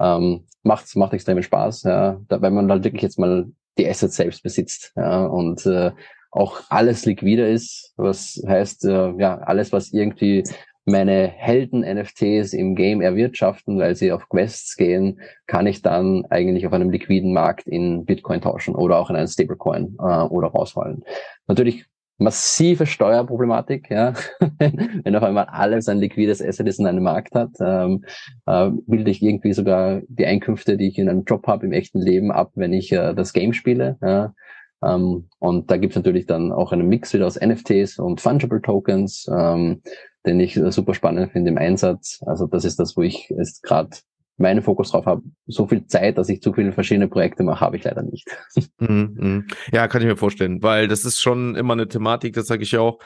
ähm, 0.00 0.44
macht 0.62 0.94
macht 0.96 1.12
extremen 1.12 1.42
Spaß, 1.42 1.84
ja, 1.84 2.20
da, 2.28 2.42
weil 2.42 2.50
man 2.50 2.70
halt 2.70 2.84
wirklich 2.84 3.02
jetzt 3.02 3.18
mal 3.18 3.46
die 3.78 3.88
Assets 3.88 4.16
selbst 4.16 4.42
besitzt 4.42 4.92
ja, 4.96 5.24
und 5.24 5.64
äh, 5.66 5.92
auch 6.32 6.62
alles 6.70 7.06
liquider 7.06 7.48
ist, 7.48 7.92
was 7.96 8.42
heißt, 8.46 8.86
äh, 8.86 9.12
ja, 9.18 9.38
alles, 9.38 9.72
was 9.72 9.92
irgendwie 9.92 10.42
meine 10.84 11.28
Helden-NFTs 11.28 12.54
im 12.54 12.74
Game 12.74 13.00
erwirtschaften, 13.00 13.78
weil 13.78 13.94
sie 13.94 14.10
auf 14.10 14.28
Quests 14.28 14.76
gehen, 14.76 15.20
kann 15.46 15.66
ich 15.66 15.82
dann 15.82 16.24
eigentlich 16.30 16.66
auf 16.66 16.72
einem 16.72 16.90
liquiden 16.90 17.32
Markt 17.32 17.68
in 17.68 18.04
Bitcoin 18.04 18.40
tauschen 18.40 18.74
oder 18.74 18.98
auch 18.98 19.10
in 19.10 19.16
einen 19.16 19.28
Stablecoin 19.28 19.96
äh, 20.00 20.22
oder 20.22 20.48
rausholen. 20.48 21.04
Natürlich 21.46 21.86
massive 22.18 22.86
Steuerproblematik, 22.86 23.90
ja. 23.90 24.14
Wenn 24.58 25.16
auf 25.16 25.22
einmal 25.22 25.46
alles 25.46 25.88
ein 25.88 25.98
liquides 25.98 26.42
Asset 26.42 26.66
ist 26.66 26.80
in 26.80 26.86
einem 26.86 27.02
Markt 27.02 27.34
hat, 27.34 27.50
ähm, 27.60 28.04
äh, 28.46 28.70
bilde 28.86 29.10
ich 29.10 29.22
irgendwie 29.22 29.52
sogar 29.52 30.02
die 30.08 30.26
Einkünfte, 30.26 30.76
die 30.76 30.88
ich 30.88 30.98
in 30.98 31.08
einem 31.08 31.24
Job 31.24 31.46
habe, 31.46 31.66
im 31.66 31.72
echten 31.72 32.00
Leben 32.00 32.32
ab, 32.32 32.52
wenn 32.54 32.72
ich 32.72 32.90
äh, 32.92 33.14
das 33.14 33.32
Game 33.32 33.52
spiele. 33.52 33.98
Ja. 34.02 34.34
Ähm, 34.84 35.28
und 35.38 35.70
da 35.70 35.76
gibt's 35.76 35.96
natürlich 35.96 36.26
dann 36.26 36.52
auch 36.52 36.72
einen 36.72 36.88
Mix 36.88 37.12
wieder 37.12 37.26
aus 37.26 37.38
NFTs 37.40 37.98
und 37.98 38.20
Fungible 38.20 38.62
Tokens, 38.62 39.26
ähm, 39.32 39.82
den 40.26 40.40
ich 40.40 40.56
äh, 40.56 40.70
super 40.70 40.94
spannend 40.94 41.32
finde 41.32 41.50
im 41.50 41.58
Einsatz. 41.58 42.22
Also 42.26 42.46
das 42.46 42.64
ist 42.64 42.78
das, 42.78 42.96
wo 42.96 43.02
ich 43.02 43.28
jetzt 43.30 43.62
gerade 43.62 43.90
meinen 44.38 44.62
Fokus 44.62 44.90
drauf 44.90 45.06
habe. 45.06 45.22
So 45.46 45.66
viel 45.66 45.86
Zeit, 45.86 46.18
dass 46.18 46.28
ich 46.28 46.42
zu 46.42 46.52
viele 46.52 46.72
verschiedene 46.72 47.08
Projekte 47.08 47.42
mache, 47.42 47.60
habe 47.60 47.76
ich 47.76 47.84
leider 47.84 48.02
nicht. 48.02 48.28
Mm, 48.78 49.14
mm. 49.16 49.46
Ja, 49.72 49.86
kann 49.86 50.02
ich 50.02 50.08
mir 50.08 50.16
vorstellen, 50.16 50.60
weil 50.62 50.88
das 50.88 51.04
ist 51.04 51.20
schon 51.20 51.54
immer 51.54 51.74
eine 51.74 51.86
Thematik, 51.86 52.34
das 52.34 52.48
sage 52.48 52.64
ich 52.64 52.76
auch. 52.76 52.98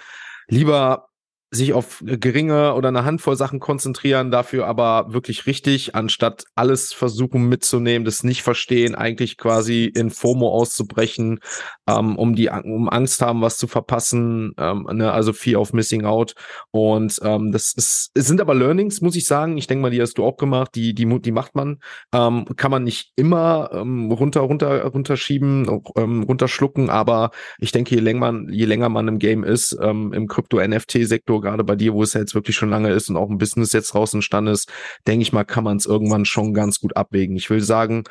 Lieber 0.49 1.09
sich 1.57 1.73
auf 1.73 2.03
geringe 2.05 2.75
oder 2.75 2.89
eine 2.89 3.05
Handvoll 3.05 3.37
Sachen 3.37 3.61
konzentrieren, 3.61 4.31
dafür 4.31 4.67
aber 4.67 5.13
wirklich 5.13 5.47
richtig, 5.47 5.95
anstatt 5.95 6.45
alles 6.55 6.93
versuchen 6.93 7.49
mitzunehmen, 7.49 8.05
das 8.05 8.23
nicht 8.23 8.43
verstehen, 8.43 8.95
eigentlich 8.95 9.37
quasi 9.37 9.85
in 9.85 10.11
FOMO 10.11 10.49
auszubrechen, 10.49 11.41
ähm, 11.89 12.17
um 12.17 12.35
die 12.35 12.49
um 12.49 12.89
Angst 12.89 13.21
haben, 13.23 13.43
was 13.43 13.59
zu 13.59 13.67
verpassen, 13.67 14.53
ähm, 14.59 14.87
ne, 14.93 15.13
also 15.13 15.33
Fear 15.33 15.61
of 15.61 15.73
Missing 15.73 16.05
Out. 16.05 16.35
Und 16.71 17.19
ähm, 17.23 17.53
das 17.53 17.73
ist, 17.73 18.11
es 18.15 18.27
sind 18.27 18.41
aber 18.41 18.55
Learnings, 18.55 19.01
muss 19.01 19.17
ich 19.17 19.27
sagen. 19.27 19.59
Ich 19.59 19.67
denke 19.67 19.83
mal, 19.83 19.91
die 19.91 20.01
hast 20.01 20.19
du 20.19 20.25
auch 20.25 20.37
gemacht, 20.37 20.71
die, 20.75 20.95
die, 20.95 21.21
die 21.21 21.33
macht 21.33 21.55
man. 21.55 21.79
Ähm, 22.13 22.47
kann 22.57 22.71
man 22.71 22.85
nicht 22.85 23.13
immer 23.17 23.71
ähm, 23.73 24.11
runter, 24.11 24.41
runter, 24.41 24.85
runterschieben, 24.85 25.83
ähm, 25.97 26.23
runterschlucken, 26.23 26.91
aber 26.91 27.31
ich 27.59 27.73
denke, 27.73 27.95
je 27.95 28.01
länger 28.01 28.21
man, 28.21 28.49
je 28.51 28.65
länger 28.65 28.89
man 28.89 29.09
im 29.09 29.19
Game 29.19 29.45
ist, 29.45 29.73
im 29.73 30.27
Krypto-NFT-Sektor, 30.27 31.07
Sektor, 31.07 31.41
gerade 31.47 31.65
bei 31.65 31.77
dir, 31.77 31.95
wo 31.95 32.03
es 32.03 32.13
ja 32.13 32.21
jetzt 32.21 32.35
wirklich 32.35 32.57
schon 32.57 32.71
lange 32.71 32.91
ist 32.91 33.09
und 33.09 33.17
auch 33.17 33.31
ein 33.31 33.39
Business 33.39 33.73
jetzt 33.73 33.95
raus 33.95 34.15
entstanden 34.15 34.53
ist, 34.53 34.71
denke 35.07 35.23
ich 35.23 35.33
mal, 35.33 35.45
kann 35.45 35.65
man 35.65 35.77
es 35.77 35.87
irgendwann 35.87 36.25
schon 36.25 36.55
ganz 36.55 36.81
gut 36.81 36.97
abwägen. 36.97 37.37
Ich 37.37 37.49
will 37.51 37.61
sagen, 37.61 38.05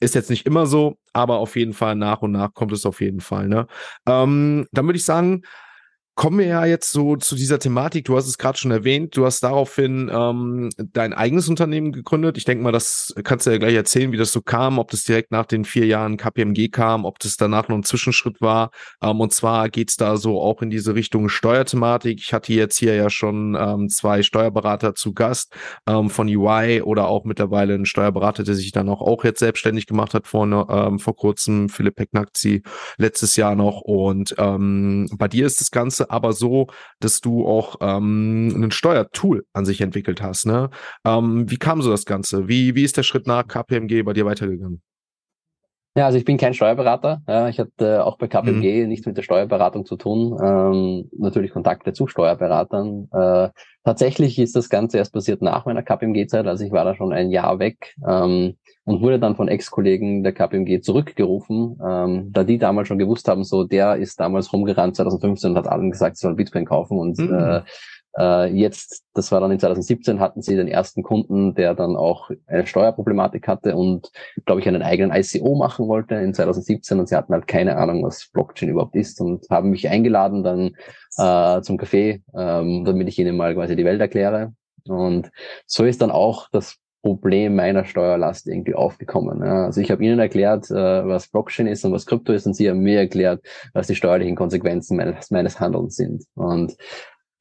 ist 0.00 0.14
jetzt 0.14 0.30
nicht 0.30 0.46
immer 0.46 0.66
so, 0.66 0.96
aber 1.12 1.38
auf 1.38 1.56
jeden 1.56 1.74
Fall 1.74 1.94
nach 1.94 2.22
und 2.22 2.32
nach 2.32 2.54
kommt 2.54 2.72
es 2.72 2.86
auf 2.86 3.00
jeden 3.00 3.20
Fall. 3.20 3.48
Ne? 3.48 3.66
Ähm, 4.06 4.66
dann 4.72 4.86
würde 4.86 4.96
ich 4.96 5.04
sagen, 5.04 5.42
kommen 6.14 6.38
wir 6.38 6.46
ja 6.46 6.66
jetzt 6.66 6.92
so 6.92 7.16
zu 7.16 7.34
dieser 7.34 7.58
Thematik. 7.58 8.04
Du 8.04 8.16
hast 8.16 8.26
es 8.26 8.36
gerade 8.36 8.58
schon 8.58 8.70
erwähnt. 8.70 9.16
Du 9.16 9.24
hast 9.24 9.40
daraufhin 9.40 10.10
ähm, 10.12 10.68
dein 10.92 11.14
eigenes 11.14 11.48
Unternehmen 11.48 11.92
gegründet. 11.92 12.36
Ich 12.36 12.44
denke 12.44 12.62
mal, 12.62 12.72
das 12.72 13.14
kannst 13.24 13.46
du 13.46 13.50
ja 13.50 13.56
gleich 13.56 13.74
erzählen, 13.74 14.12
wie 14.12 14.18
das 14.18 14.30
so 14.30 14.42
kam, 14.42 14.78
ob 14.78 14.90
das 14.90 15.04
direkt 15.04 15.30
nach 15.30 15.46
den 15.46 15.64
vier 15.64 15.86
Jahren 15.86 16.18
KPMG 16.18 16.68
kam, 16.70 17.06
ob 17.06 17.18
das 17.20 17.36
danach 17.36 17.68
noch 17.68 17.76
ein 17.76 17.84
Zwischenschritt 17.84 18.40
war. 18.42 18.70
Ähm, 19.02 19.18
und 19.20 19.32
zwar 19.32 19.70
geht's 19.70 19.96
da 19.96 20.18
so 20.18 20.40
auch 20.42 20.60
in 20.60 20.68
diese 20.68 20.94
Richtung 20.94 21.30
Steuerthematik. 21.30 22.20
Ich 22.20 22.34
hatte 22.34 22.52
jetzt 22.52 22.78
hier 22.78 22.94
ja 22.94 23.08
schon 23.08 23.56
ähm, 23.58 23.88
zwei 23.88 24.22
Steuerberater 24.22 24.94
zu 24.94 25.14
Gast 25.14 25.54
ähm, 25.86 26.10
von 26.10 26.28
UI 26.28 26.82
oder 26.82 27.08
auch 27.08 27.24
mittlerweile 27.24 27.74
ein 27.74 27.86
Steuerberater, 27.86 28.42
der 28.42 28.56
sich 28.56 28.72
dann 28.72 28.90
auch, 28.90 29.00
auch 29.00 29.24
jetzt 29.24 29.38
selbstständig 29.38 29.86
gemacht 29.86 30.12
hat 30.12 30.26
vor, 30.26 30.44
ähm, 30.44 30.98
vor 30.98 31.16
kurzem, 31.16 31.70
Philipp 31.70 31.94
Pecknackzi, 31.96 32.62
letztes 32.98 33.36
Jahr 33.36 33.54
noch. 33.54 33.80
Und 33.80 34.34
ähm, 34.36 35.08
bei 35.16 35.28
dir 35.28 35.46
ist 35.46 35.62
das 35.62 35.70
Ganze 35.70 36.09
aber 36.10 36.32
so, 36.32 36.66
dass 36.98 37.20
du 37.20 37.46
auch 37.46 37.76
ähm, 37.80 38.64
ein 38.64 38.70
Steuertool 38.70 39.44
an 39.52 39.64
sich 39.64 39.80
entwickelt 39.80 40.20
hast. 40.20 40.46
Ne? 40.46 40.70
Ähm, 41.04 41.50
wie 41.50 41.56
kam 41.56 41.82
so 41.82 41.90
das 41.90 42.04
Ganze? 42.04 42.48
Wie, 42.48 42.74
wie 42.74 42.84
ist 42.84 42.96
der 42.96 43.02
Schritt 43.02 43.26
nach 43.26 43.46
KPMG 43.46 44.02
bei 44.02 44.12
dir 44.12 44.26
weitergegangen? 44.26 44.82
Ja, 45.96 46.06
also 46.06 46.18
ich 46.18 46.24
bin 46.24 46.36
kein 46.36 46.54
Steuerberater. 46.54 47.20
Ja, 47.26 47.48
ich 47.48 47.58
hatte 47.58 48.04
auch 48.04 48.16
bei 48.16 48.28
KPMG 48.28 48.82
mhm. 48.82 48.88
nichts 48.88 49.06
mit 49.06 49.16
der 49.16 49.22
Steuerberatung 49.22 49.84
zu 49.84 49.96
tun. 49.96 50.38
Ähm, 50.40 51.10
natürlich 51.18 51.50
Kontakte 51.50 51.92
zu 51.92 52.06
Steuerberatern. 52.06 53.08
Äh, 53.12 53.48
tatsächlich 53.84 54.38
ist 54.38 54.54
das 54.54 54.68
Ganze 54.68 54.98
erst 54.98 55.12
passiert 55.12 55.42
nach 55.42 55.66
meiner 55.66 55.82
KPMG-Zeit. 55.82 56.46
Also 56.46 56.64
ich 56.64 56.70
war 56.70 56.84
da 56.84 56.94
schon 56.94 57.12
ein 57.12 57.30
Jahr 57.30 57.58
weg. 57.58 57.96
Ähm, 58.06 58.56
und 58.90 59.02
wurde 59.02 59.20
dann 59.20 59.36
von 59.36 59.46
Ex-Kollegen 59.46 60.24
der 60.24 60.32
KPMG 60.32 60.80
zurückgerufen, 60.80 61.78
ähm, 61.86 62.32
da 62.32 62.42
die 62.42 62.58
damals 62.58 62.88
schon 62.88 62.98
gewusst 62.98 63.28
haben, 63.28 63.44
so 63.44 63.62
der 63.62 63.96
ist 63.96 64.18
damals 64.18 64.52
rumgerannt 64.52 64.96
2015 64.96 65.50
und 65.50 65.56
hat 65.56 65.68
allen 65.68 65.92
gesagt, 65.92 66.16
sie 66.16 66.22
sollen 66.22 66.34
Bitcoin 66.34 66.64
kaufen 66.64 66.98
und 66.98 67.16
mhm. 67.16 67.32
äh, 67.32 67.60
äh, 68.18 68.52
jetzt, 68.52 69.04
das 69.14 69.30
war 69.30 69.40
dann 69.40 69.52
in 69.52 69.60
2017, 69.60 70.18
hatten 70.18 70.42
sie 70.42 70.56
den 70.56 70.66
ersten 70.66 71.04
Kunden, 71.04 71.54
der 71.54 71.76
dann 71.76 71.94
auch 71.94 72.30
eine 72.48 72.66
Steuerproblematik 72.66 73.46
hatte 73.46 73.76
und, 73.76 74.10
glaube 74.44 74.60
ich, 74.60 74.66
einen 74.66 74.82
eigenen 74.82 75.16
ICO 75.16 75.54
machen 75.54 75.86
wollte 75.86 76.16
in 76.16 76.34
2017 76.34 76.98
und 76.98 77.08
sie 77.08 77.14
hatten 77.14 77.32
halt 77.32 77.46
keine 77.46 77.76
Ahnung, 77.76 78.02
was 78.02 78.28
Blockchain 78.32 78.70
überhaupt 78.70 78.96
ist 78.96 79.20
und 79.20 79.46
haben 79.50 79.70
mich 79.70 79.88
eingeladen 79.88 80.42
dann 80.42 80.74
äh, 81.16 81.62
zum 81.62 81.78
Café, 81.78 82.22
ähm, 82.34 82.84
damit 82.84 83.06
ich 83.06 83.20
ihnen 83.20 83.36
mal 83.36 83.54
quasi 83.54 83.76
die 83.76 83.84
Welt 83.84 84.00
erkläre. 84.00 84.52
Und 84.88 85.30
so 85.66 85.84
ist 85.84 86.02
dann 86.02 86.10
auch 86.10 86.48
das 86.50 86.80
Problem 87.02 87.56
meiner 87.56 87.84
Steuerlast 87.84 88.46
irgendwie 88.46 88.74
aufgekommen. 88.74 89.40
Ja. 89.44 89.66
Also 89.66 89.80
ich 89.80 89.90
habe 89.90 90.04
Ihnen 90.04 90.18
erklärt, 90.18 90.70
äh, 90.70 90.74
was 90.74 91.28
Blockchain 91.28 91.66
ist 91.66 91.84
und 91.84 91.92
was 91.92 92.06
Krypto 92.06 92.32
ist 92.32 92.46
und 92.46 92.54
Sie 92.54 92.68
haben 92.68 92.80
mir 92.80 92.98
erklärt, 92.98 93.42
was 93.72 93.86
die 93.86 93.94
steuerlichen 93.94 94.36
Konsequenzen 94.36 94.96
meines, 94.96 95.30
meines 95.30 95.60
Handelns 95.60 95.96
sind. 95.96 96.24
Und 96.34 96.76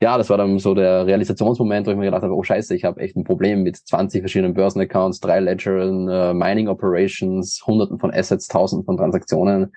ja, 0.02 0.18
das 0.18 0.30
war 0.30 0.38
dann 0.38 0.60
so 0.60 0.74
der 0.74 1.06
Realisationsmoment, 1.06 1.86
wo 1.86 1.92
ich 1.92 1.98
mir 1.98 2.06
gedacht 2.06 2.24
habe, 2.24 2.36
oh 2.36 2.44
scheiße, 2.44 2.74
ich 2.74 2.86
habe 2.86 3.02
echt 3.02 3.18
ein 3.18 3.26
Problem 3.26 3.64
mit 3.64 3.76
20 3.76 4.22
verschiedenen 4.22 4.54
Börsenaccounts, 4.54 5.20
drei 5.20 5.42
Ledgern, 5.42 6.08
äh, 6.08 6.34
Mining 6.34 6.70
Operations, 6.70 7.62
hunderten 7.68 8.00
von 8.00 8.14
Assets, 8.14 8.48
tausenden 8.48 8.86
von 8.86 8.96
Transaktionen. 8.96 9.74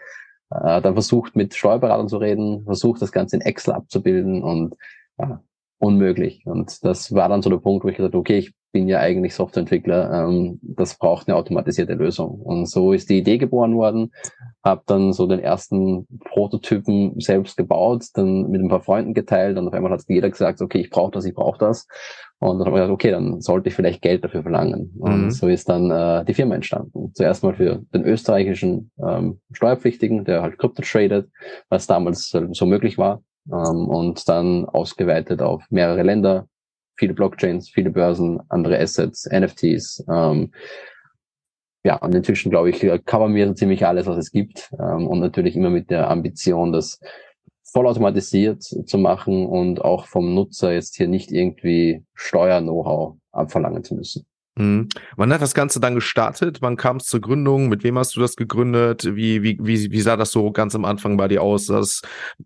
Äh, 0.50 0.80
dann 0.80 0.94
versucht 0.94 1.34
mit 1.34 1.54
Steuerberatern 1.54 2.08
zu 2.08 2.18
reden, 2.18 2.64
versucht 2.64 3.02
das 3.02 3.10
Ganze 3.10 3.36
in 3.36 3.42
Excel 3.42 3.74
abzubilden 3.74 4.44
und 4.44 4.76
ja, 5.18 5.42
unmöglich. 5.78 6.42
Und 6.46 6.84
das 6.84 7.12
war 7.12 7.28
dann 7.28 7.42
so 7.42 7.50
der 7.50 7.56
Punkt, 7.56 7.84
wo 7.84 7.88
ich 7.88 7.96
gesagt 7.96 8.14
habe, 8.14 8.20
okay, 8.20 8.38
ich 8.38 8.54
bin 8.72 8.88
ja 8.88 8.98
eigentlich 8.98 9.34
Softwareentwickler, 9.34 10.26
ähm, 10.26 10.58
das 10.62 10.96
braucht 10.98 11.28
eine 11.28 11.36
automatisierte 11.36 11.94
Lösung. 11.94 12.40
Und 12.40 12.68
so 12.68 12.92
ist 12.92 13.10
die 13.10 13.18
Idee 13.18 13.38
geboren 13.38 13.76
worden, 13.76 14.12
habe 14.64 14.82
dann 14.86 15.12
so 15.12 15.26
den 15.26 15.40
ersten 15.40 16.06
Prototypen 16.24 17.20
selbst 17.20 17.56
gebaut, 17.56 18.04
dann 18.14 18.50
mit 18.50 18.60
ein 18.60 18.68
paar 18.68 18.82
Freunden 18.82 19.14
geteilt 19.14 19.58
und 19.58 19.68
auf 19.68 19.74
einmal 19.74 19.92
hat 19.92 20.02
jeder 20.08 20.30
gesagt, 20.30 20.60
okay, 20.60 20.80
ich 20.80 20.90
brauche 20.90 21.12
das, 21.12 21.24
ich 21.24 21.34
brauche 21.34 21.58
das. 21.58 21.86
Und 22.38 22.58
dann 22.58 22.66
habe 22.66 22.78
ich 22.78 22.82
gesagt, 22.82 22.92
okay, 22.92 23.10
dann 23.12 23.40
sollte 23.40 23.68
ich 23.68 23.74
vielleicht 23.74 24.02
Geld 24.02 24.24
dafür 24.24 24.42
verlangen. 24.42 24.92
Und 24.98 25.24
mhm. 25.26 25.30
so 25.30 25.46
ist 25.46 25.68
dann 25.68 25.90
äh, 25.90 26.24
die 26.24 26.34
Firma 26.34 26.56
entstanden. 26.56 27.12
Zuerst 27.14 27.44
mal 27.44 27.54
für 27.54 27.82
den 27.94 28.04
österreichischen 28.04 28.90
ähm, 29.00 29.40
Steuerpflichtigen, 29.52 30.24
der 30.24 30.42
halt 30.42 30.58
Krypto 30.58 30.82
tradet, 30.82 31.28
was 31.68 31.86
damals 31.86 32.34
äh, 32.34 32.48
so 32.50 32.66
möglich 32.66 32.98
war 32.98 33.22
ähm, 33.50 33.88
und 33.88 34.28
dann 34.28 34.64
ausgeweitet 34.64 35.42
auf 35.42 35.64
mehrere 35.70 36.02
Länder, 36.02 36.48
viele 36.96 37.14
Blockchains, 37.14 37.70
viele 37.70 37.90
Börsen, 37.90 38.40
andere 38.48 38.78
Assets, 38.78 39.28
NFTs. 39.30 40.04
Ähm, 40.08 40.52
ja, 41.84 41.96
und 41.96 42.14
inzwischen, 42.14 42.50
glaube 42.50 42.70
ich, 42.70 42.80
covern 43.04 43.34
wir 43.34 43.48
so 43.48 43.54
ziemlich 43.54 43.86
alles, 43.86 44.06
was 44.06 44.16
es 44.16 44.30
gibt. 44.30 44.70
Ähm, 44.78 45.08
und 45.08 45.20
natürlich 45.20 45.56
immer 45.56 45.70
mit 45.70 45.90
der 45.90 46.08
Ambition, 46.10 46.72
das 46.72 47.00
vollautomatisiert 47.72 48.62
zu 48.62 48.98
machen 48.98 49.46
und 49.46 49.80
auch 49.80 50.06
vom 50.06 50.34
Nutzer 50.34 50.72
jetzt 50.72 50.96
hier 50.96 51.08
nicht 51.08 51.32
irgendwie 51.32 52.04
Steuer-Know-how 52.14 53.16
abverlangen 53.32 53.82
zu 53.82 53.94
müssen. 53.94 54.26
Mhm. 54.56 54.88
Wann 55.16 55.32
hat 55.32 55.40
das 55.40 55.54
Ganze 55.54 55.80
dann 55.80 55.94
gestartet? 55.94 56.60
Wann 56.60 56.76
kam 56.76 56.98
es 56.98 57.06
zur 57.06 57.22
Gründung? 57.22 57.70
Mit 57.70 57.84
wem 57.84 57.98
hast 57.98 58.14
du 58.16 58.20
das 58.20 58.36
gegründet? 58.36 59.04
Wie, 59.16 59.42
wie, 59.42 59.58
wie, 59.60 59.90
wie 59.90 60.00
sah 60.02 60.16
das 60.16 60.30
so 60.30 60.50
ganz 60.52 60.74
am 60.74 60.84
Anfang 60.84 61.16
bei 61.16 61.26
dir 61.28 61.42
aus? 61.42 61.66
Das, 61.66 62.02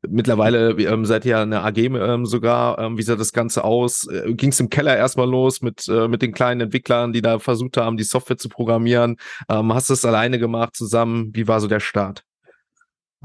mittlerweile 0.09 0.71
ähm, 0.71 1.05
seid 1.05 1.25
ihr 1.25 1.33
ja 1.33 1.43
eine 1.43 1.63
AG 1.63 1.79
ähm, 1.79 2.25
sogar. 2.25 2.79
Ähm, 2.79 2.97
wie 2.97 3.03
sah 3.03 3.17
das 3.17 3.33
Ganze 3.33 3.65
aus? 3.65 4.07
Äh, 4.07 4.35
Ging 4.35 4.51
es 4.51 4.61
im 4.61 4.71
Keller 4.71 4.97
erstmal 4.97 5.29
los 5.29 5.63
mit, 5.63 5.89
äh, 5.89 6.07
mit 6.07 6.23
den 6.23 6.33
kleinen 6.33 6.61
Entwicklern, 6.61 7.13
die 7.13 7.23
da 7.23 7.41
versucht 7.41 7.77
haben, 7.77 7.97
die 7.97 8.05
Software 8.05 8.39
zu 8.39 8.49
programmieren? 8.49 9.17
Ähm, 9.49 9.75
hast 9.75 9.91
du 9.91 9.95
es 9.95 10.05
alleine 10.05 10.39
gemacht, 10.39 10.77
zusammen? 10.77 11.31
Wie 11.35 11.49
war 11.49 11.61
so 11.61 11.67
der 11.67 11.81
Start? 11.81 12.25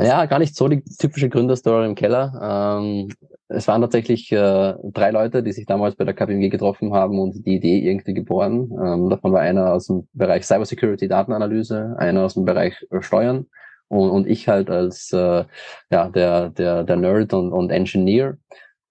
Ja, 0.02 0.26
gar 0.26 0.40
nicht 0.40 0.56
so 0.56 0.68
die 0.68 0.84
typische 0.84 1.30
Gründerstory 1.30 1.86
im 1.86 1.96
Keller. 1.96 2.80
Ähm, 2.82 3.10
es 3.50 3.68
waren 3.68 3.82
tatsächlich 3.82 4.32
äh, 4.32 4.74
drei 4.84 5.12
Leute, 5.12 5.44
die 5.44 5.52
sich 5.52 5.66
damals 5.66 5.96
bei 5.96 6.06
der 6.06 6.14
KPMG 6.14 6.50
getroffen 6.50 6.94
haben 6.94 7.20
und 7.20 7.46
die 7.46 7.56
Idee 7.56 7.80
irgendwie 7.80 8.14
geboren. 8.14 8.72
Ähm, 8.84 9.10
davon 9.10 9.34
war 9.34 9.42
einer 9.42 9.74
aus 9.74 9.88
dem 9.88 10.08
Bereich 10.14 10.46
Cybersecurity, 10.46 11.08
Datenanalyse, 11.08 11.96
einer 12.00 12.24
aus 12.24 12.34
dem 12.34 12.46
Bereich 12.46 12.76
äh, 12.90 13.02
Steuern 13.02 13.46
und, 13.90 14.10
und 14.10 14.28
ich 14.28 14.48
halt 14.48 14.70
als 14.70 15.12
äh, 15.14 15.44
ja 15.92 16.10
der 16.10 16.50
der 16.50 16.84
der 16.84 16.96
Nerd 16.96 17.34
und, 17.34 17.52
und 17.52 17.70
Engineer. 17.72 18.38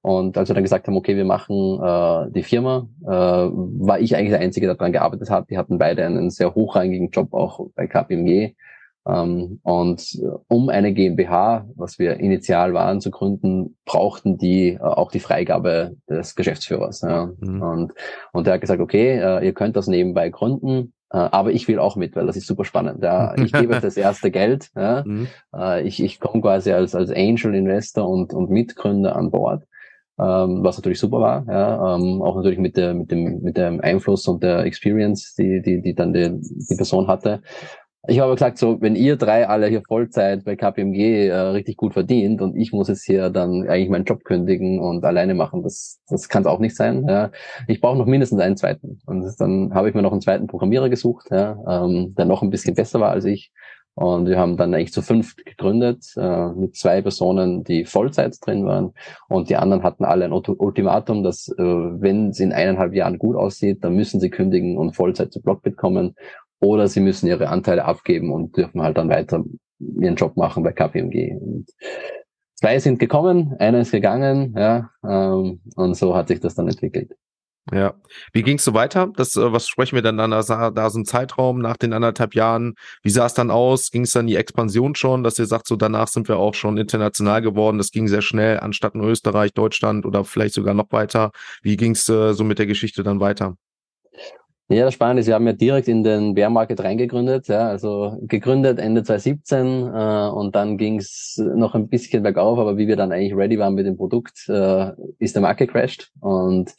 Und 0.03 0.39
als 0.39 0.49
wir 0.49 0.55
dann 0.55 0.65
gesagt 0.65 0.87
haben, 0.87 0.97
okay, 0.97 1.17
wir 1.17 1.27
machen 1.27 1.79
äh, 1.83 2.33
die 2.33 2.43
Firma, 2.43 2.89
äh, 3.03 3.09
war 3.09 4.01
ich 4.01 4.17
eigentlich 4.17 4.31
der 4.31 4.41
Einzige, 4.41 4.67
der 4.67 4.77
daran 4.77 4.93
gearbeitet 4.93 5.29
hat. 5.29 5.51
Die 5.51 5.59
hatten 5.59 5.79
beide 5.79 6.07
einen 6.07 6.31
sehr 6.31 6.55
hochrangigen 6.55 7.11
Job 7.11 7.35
auch 7.35 7.69
bei 7.75 7.87
KPMG. 7.87 8.55
Ähm, 9.11 9.61
und 9.63 10.15
äh, 10.15 10.27
um 10.49 10.69
eine 10.69 10.93
GmbH, 10.93 11.67
was 11.75 11.99
wir 11.99 12.21
initial 12.21 12.75
waren, 12.75 13.01
zu 13.01 13.11
gründen, 13.11 13.77
brauchten 13.85 14.39
die 14.39 14.75
äh, 14.75 14.79
auch 14.81 15.11
die 15.11 15.21
Freigabe 15.21 15.97
des 16.09 16.35
Geschäftsführers. 16.37 17.01
Ja. 17.01 17.31
Mhm. 17.41 17.63
Und, 17.63 17.93
und 18.33 18.47
er 18.47 18.55
hat 18.55 18.61
gesagt, 18.61 18.81
okay, 18.81 19.19
äh, 19.19 19.45
ihr 19.45 19.53
könnt 19.53 19.77
das 19.77 19.87
nebenbei 19.87 20.29
gründen, 20.31 20.93
aber 21.13 21.51
ich 21.51 21.67
will 21.67 21.81
auch 21.81 21.97
mit, 21.97 22.15
weil 22.15 22.27
das 22.27 22.37
ist 22.37 22.47
super 22.47 22.65
spannend. 22.65 23.03
Ja. 23.03 23.35
Ich 23.45 23.53
gebe 23.53 23.81
das 23.81 23.97
erste 23.97 24.31
Geld. 24.31 24.71
Ja. 24.77 25.03
Mhm. 25.05 25.27
Ich, 25.83 26.01
ich 26.01 26.21
komme 26.21 26.41
quasi 26.41 26.71
als, 26.71 26.95
als 26.95 27.11
Angel 27.11 27.57
Investor 27.57 28.09
und, 28.09 28.33
und 28.33 28.49
Mitgründer 28.49 29.17
an 29.17 29.33
Bord. 29.33 29.65
Ähm, 30.21 30.63
was 30.63 30.77
natürlich 30.77 31.01
super 31.01 31.19
war, 31.19 31.47
ja, 31.49 31.97
ähm, 31.97 32.21
auch 32.21 32.37
natürlich 32.37 32.59
mit 32.59 32.77
der 32.77 32.93
mit 32.93 33.11
dem 33.11 33.41
mit 33.41 33.57
dem 33.57 33.81
Einfluss 33.81 34.29
und 34.29 34.43
der 34.43 34.65
Experience, 34.67 35.35
die 35.35 35.63
die 35.63 35.81
die 35.81 35.95
dann 35.95 36.13
die, 36.13 36.31
die 36.41 36.77
Person 36.77 37.09
hatte. 37.09 37.41
Ich 38.09 38.19
habe 38.19 38.33
gesagt, 38.33 38.57
so, 38.57 38.81
wenn 38.81 38.97
ihr 38.97 39.17
drei 39.17 39.47
alle 39.47 39.67
hier 39.67 39.83
Vollzeit 39.87 40.43
bei 40.45 40.57
KPMG 40.57 41.29
äh, 41.29 41.35
richtig 41.35 41.77
gut 41.77 41.93
verdient 41.93 42.41
und 42.41 42.57
ich 42.57 42.73
muss 42.73 42.89
jetzt 42.89 43.05
hier 43.05 43.29
dann 43.29 43.69
eigentlich 43.69 43.91
meinen 43.91 44.07
Job 44.07 44.25
kündigen 44.25 44.81
und 44.81 45.05
alleine 45.05 45.35
machen, 45.35 45.63
das, 45.63 46.01
das 46.09 46.31
kann 46.31 46.43
es 46.43 46.47
auch 46.47 46.61
nicht 46.61 46.75
sein. 46.75 47.07
Ja. 47.07 47.31
Ich 47.69 47.83
brauche 47.83 47.99
noch 47.99 48.07
mindestens 48.07 48.41
einen 48.41 48.57
zweiten. 48.57 49.01
Und 49.05 49.31
dann 49.39 49.75
habe 49.75 49.91
ich 49.91 49.95
mir 49.95 50.01
noch 50.01 50.13
einen 50.13 50.23
zweiten 50.23 50.47
Programmierer 50.47 50.89
gesucht, 50.89 51.27
ja, 51.31 51.59
ähm, 51.69 52.15
der 52.15 52.25
noch 52.25 52.41
ein 52.41 52.49
bisschen 52.49 52.75
besser 52.75 53.01
war 53.01 53.11
als 53.11 53.27
ich. 53.27 53.53
Und 53.95 54.29
wir 54.29 54.39
haben 54.39 54.57
dann 54.57 54.73
eigentlich 54.73 54.95
zu 54.95 55.03
fünf 55.03 55.37
gegründet, 55.37 56.15
äh, 56.17 56.53
mit 56.53 56.77
zwei 56.77 57.03
Personen, 57.03 57.65
die 57.65 57.85
Vollzeit 57.85 58.35
drin 58.41 58.65
waren. 58.65 58.95
Und 59.29 59.51
die 59.51 59.57
anderen 59.57 59.83
hatten 59.83 60.07
alle 60.07 60.25
ein 60.25 60.33
Ultimatum, 60.33 61.23
dass 61.23 61.49
äh, 61.49 61.63
wenn 61.63 62.31
es 62.31 62.41
in 62.41 62.53
eineinhalb 62.53 62.95
Jahren 62.95 63.19
gut 63.19 63.37
aussieht, 63.37 63.85
dann 63.85 63.95
müssen 63.95 64.19
sie 64.19 64.31
kündigen 64.31 64.79
und 64.79 64.97
Vollzeit 64.97 65.33
zu 65.33 65.43
Blockbit 65.43 65.77
kommen 65.77 66.15
oder 66.61 66.89
sie 66.89 67.01
müssen 67.01 67.27
ihre 67.27 67.49
Anteile 67.49 67.85
abgeben 67.85 68.33
und 68.33 68.57
dürfen 68.57 68.83
halt 68.83 68.99
dann 68.99 69.09
weiter 69.09 69.45
ihren 69.79 70.17
Job 70.17 70.37
machen 70.37 70.63
bei 70.63 70.73
KPMG. 70.73 71.35
Und 71.41 71.67
zwei 72.55 72.79
sind 72.79 72.99
gekommen, 72.99 73.57
einer 73.59 73.81
ist 73.81 73.93
gegangen, 73.93 74.55
ja, 74.57 74.91
ähm, 75.03 75.61
und 75.75 75.97
so 75.97 76.15
hat 76.15 76.29
sich 76.29 76.41
das 76.41 76.55
dann 76.55 76.69
entwickelt. 76.69 77.13
Ja. 77.73 77.95
Wie 78.33 78.43
ging 78.43 78.57
es 78.57 78.65
so 78.65 78.75
weiter? 78.75 79.13
Das, 79.15 79.37
äh, 79.37 79.53
was 79.53 79.69
sprechen 79.69 79.95
wir 79.95 80.03
dann 80.03 80.17
da, 80.17 80.71
da 80.71 80.91
so 80.91 80.99
ein 80.99 81.05
Zeitraum 81.05 81.61
nach 81.61 81.77
den 81.77 81.93
anderthalb 81.93 82.35
Jahren? 82.35 82.75
Wie 83.03 83.11
sah 83.11 83.27
es 83.27 83.35
dann 83.35 83.51
aus? 83.51 83.91
Ging 83.91 84.03
es 84.03 84.13
dann 84.13 84.27
die 84.27 84.37
Expansion 84.37 84.95
schon, 84.97 85.23
dass 85.23 85.39
ihr 85.39 85.47
sagt, 85.47 85.69
so 85.69 85.77
danach 85.77 86.09
sind 86.09 86.27
wir 86.29 86.39
auch 86.39 86.55
schon 86.55 86.79
international 86.79 87.43
geworden? 87.43 87.79
Das 87.79 87.93
ging 87.93 88.09
sehr 88.09 88.23
schnell, 88.23 88.59
anstatt 88.59 88.95
in 88.95 89.03
Österreich, 89.03 89.53
Deutschland 89.53 90.05
oder 90.05 90.25
vielleicht 90.25 90.55
sogar 90.55 90.75
noch 90.75 90.91
weiter. 90.91 91.31
Wie 91.63 91.77
ging 91.77 91.93
es 91.93 92.09
äh, 92.09 92.33
so 92.33 92.45
mit 92.45 92.59
der 92.59 92.67
Geschichte 92.67 93.03
dann 93.05 93.21
weiter? 93.21 93.57
Ja, 94.73 94.85
das 94.85 94.95
Spannende 94.95 95.21
ist, 95.21 95.27
wir 95.27 95.35
haben 95.35 95.49
ja 95.49 95.53
direkt 95.53 95.89
in 95.89 96.05
den 96.05 96.35
Bear 96.35 96.49
Market 96.49 96.81
reingegründet, 96.81 97.49
ja, 97.49 97.67
also 97.67 98.17
gegründet 98.23 98.79
Ende 98.79 99.03
2017 99.03 99.67
äh, 99.67 100.29
und 100.31 100.55
dann 100.55 100.79
ging 100.79 100.99
es 100.99 101.43
noch 101.57 101.75
ein 101.75 101.89
bisschen 101.89 102.23
bergauf, 102.23 102.57
aber 102.57 102.79
wie 102.79 102.87
wir 102.87 102.95
dann 102.95 103.11
eigentlich 103.11 103.35
ready 103.35 103.59
waren 103.59 103.75
mit 103.75 103.87
dem 103.87 103.97
Produkt, 103.97 104.49
äh, 104.49 104.93
ist 105.19 105.35
der 105.35 105.43
Markt 105.43 105.59
gecrashed 105.59 106.13
und 106.21 106.71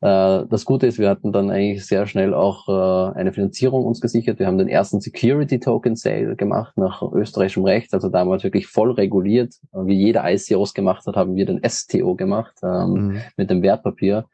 äh, 0.00 0.46
das 0.48 0.64
Gute 0.64 0.88
ist, 0.88 0.98
wir 0.98 1.08
hatten 1.08 1.32
dann 1.32 1.50
eigentlich 1.50 1.86
sehr 1.86 2.08
schnell 2.08 2.34
auch 2.34 2.68
äh, 2.68 3.16
eine 3.16 3.32
Finanzierung 3.32 3.84
uns 3.84 4.00
gesichert. 4.00 4.40
Wir 4.40 4.46
haben 4.46 4.58
den 4.58 4.68
ersten 4.68 5.00
Security 5.00 5.60
Token 5.60 5.94
Sale 5.94 6.34
gemacht 6.34 6.76
nach 6.76 7.02
österreichischem 7.02 7.64
Recht, 7.64 7.94
also 7.94 8.08
damals 8.08 8.42
wirklich 8.42 8.66
voll 8.66 8.92
reguliert. 8.92 9.54
Wie 9.72 9.94
jeder 9.96 10.28
ICOs 10.28 10.74
gemacht 10.74 11.06
hat, 11.06 11.14
haben 11.14 11.34
wir 11.34 11.46
den 11.46 11.60
STO 11.68 12.14
gemacht 12.14 12.54
ähm, 12.64 12.92
mhm. 12.92 13.20
mit 13.36 13.50
dem 13.50 13.62
Wertpapier 13.62 14.26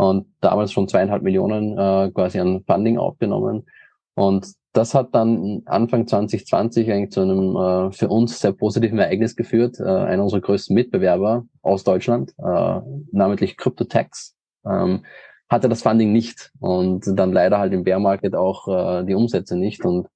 und 0.00 0.26
damals 0.40 0.72
schon 0.72 0.88
zweieinhalb 0.88 1.22
Millionen 1.22 1.76
äh, 1.76 2.10
quasi 2.12 2.40
an 2.40 2.64
Funding 2.66 2.96
aufgenommen. 2.96 3.66
Und 4.14 4.46
das 4.72 4.94
hat 4.94 5.14
dann 5.14 5.62
Anfang 5.66 6.06
2020 6.06 6.90
eigentlich 6.90 7.10
zu 7.10 7.20
einem 7.20 7.56
äh, 7.56 7.92
für 7.92 8.08
uns 8.08 8.40
sehr 8.40 8.52
positiven 8.52 8.98
Ereignis 8.98 9.36
geführt. 9.36 9.78
Äh, 9.78 9.84
einer 9.84 10.22
unserer 10.22 10.40
größten 10.40 10.74
Mitbewerber 10.74 11.44
aus 11.60 11.84
Deutschland, 11.84 12.32
äh, 12.38 12.80
namentlich 13.12 13.58
CryptoTax, 13.58 14.36
ähm, 14.64 15.04
hatte 15.50 15.68
das 15.68 15.82
Funding 15.82 16.12
nicht 16.12 16.50
und 16.60 17.04
dann 17.06 17.32
leider 17.32 17.58
halt 17.58 17.72
im 17.72 17.82
Bear 17.84 17.98
Market 17.98 18.34
auch 18.34 18.68
äh, 18.68 19.04
die 19.04 19.14
Umsätze 19.14 19.56
nicht. 19.56 19.84
Und 19.84 20.06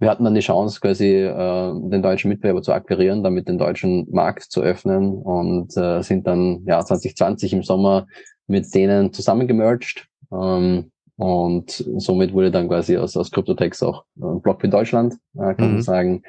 wir 0.00 0.10
hatten 0.10 0.24
dann 0.24 0.34
die 0.34 0.40
Chance, 0.40 0.80
quasi 0.80 1.14
äh, 1.14 1.72
den 1.74 2.02
deutschen 2.02 2.30
Mitbewerber 2.30 2.62
zu 2.62 2.72
akquirieren, 2.72 3.22
damit 3.22 3.48
den 3.48 3.58
deutschen 3.58 4.08
Markt 4.10 4.44
zu 4.44 4.62
öffnen 4.62 5.12
und 5.12 5.76
äh, 5.76 6.02
sind 6.02 6.26
dann 6.26 6.64
ja 6.66 6.84
2020 6.84 7.52
im 7.52 7.62
Sommer 7.62 8.06
mit 8.46 8.74
denen 8.74 9.12
zusammengemerged. 9.12 10.06
Ähm, 10.32 10.90
und 11.16 11.84
somit 11.98 12.32
wurde 12.32 12.50
dann 12.50 12.68
quasi 12.68 12.96
aus, 12.96 13.14
aus 13.14 13.30
CryptoTex 13.30 13.82
auch 13.82 14.04
ein 14.22 14.40
Block 14.40 14.62
für 14.62 14.70
Deutschland, 14.70 15.18
äh, 15.34 15.54
kann 15.54 15.68
mhm. 15.68 15.72
man 15.74 15.82
sagen. 15.82 16.22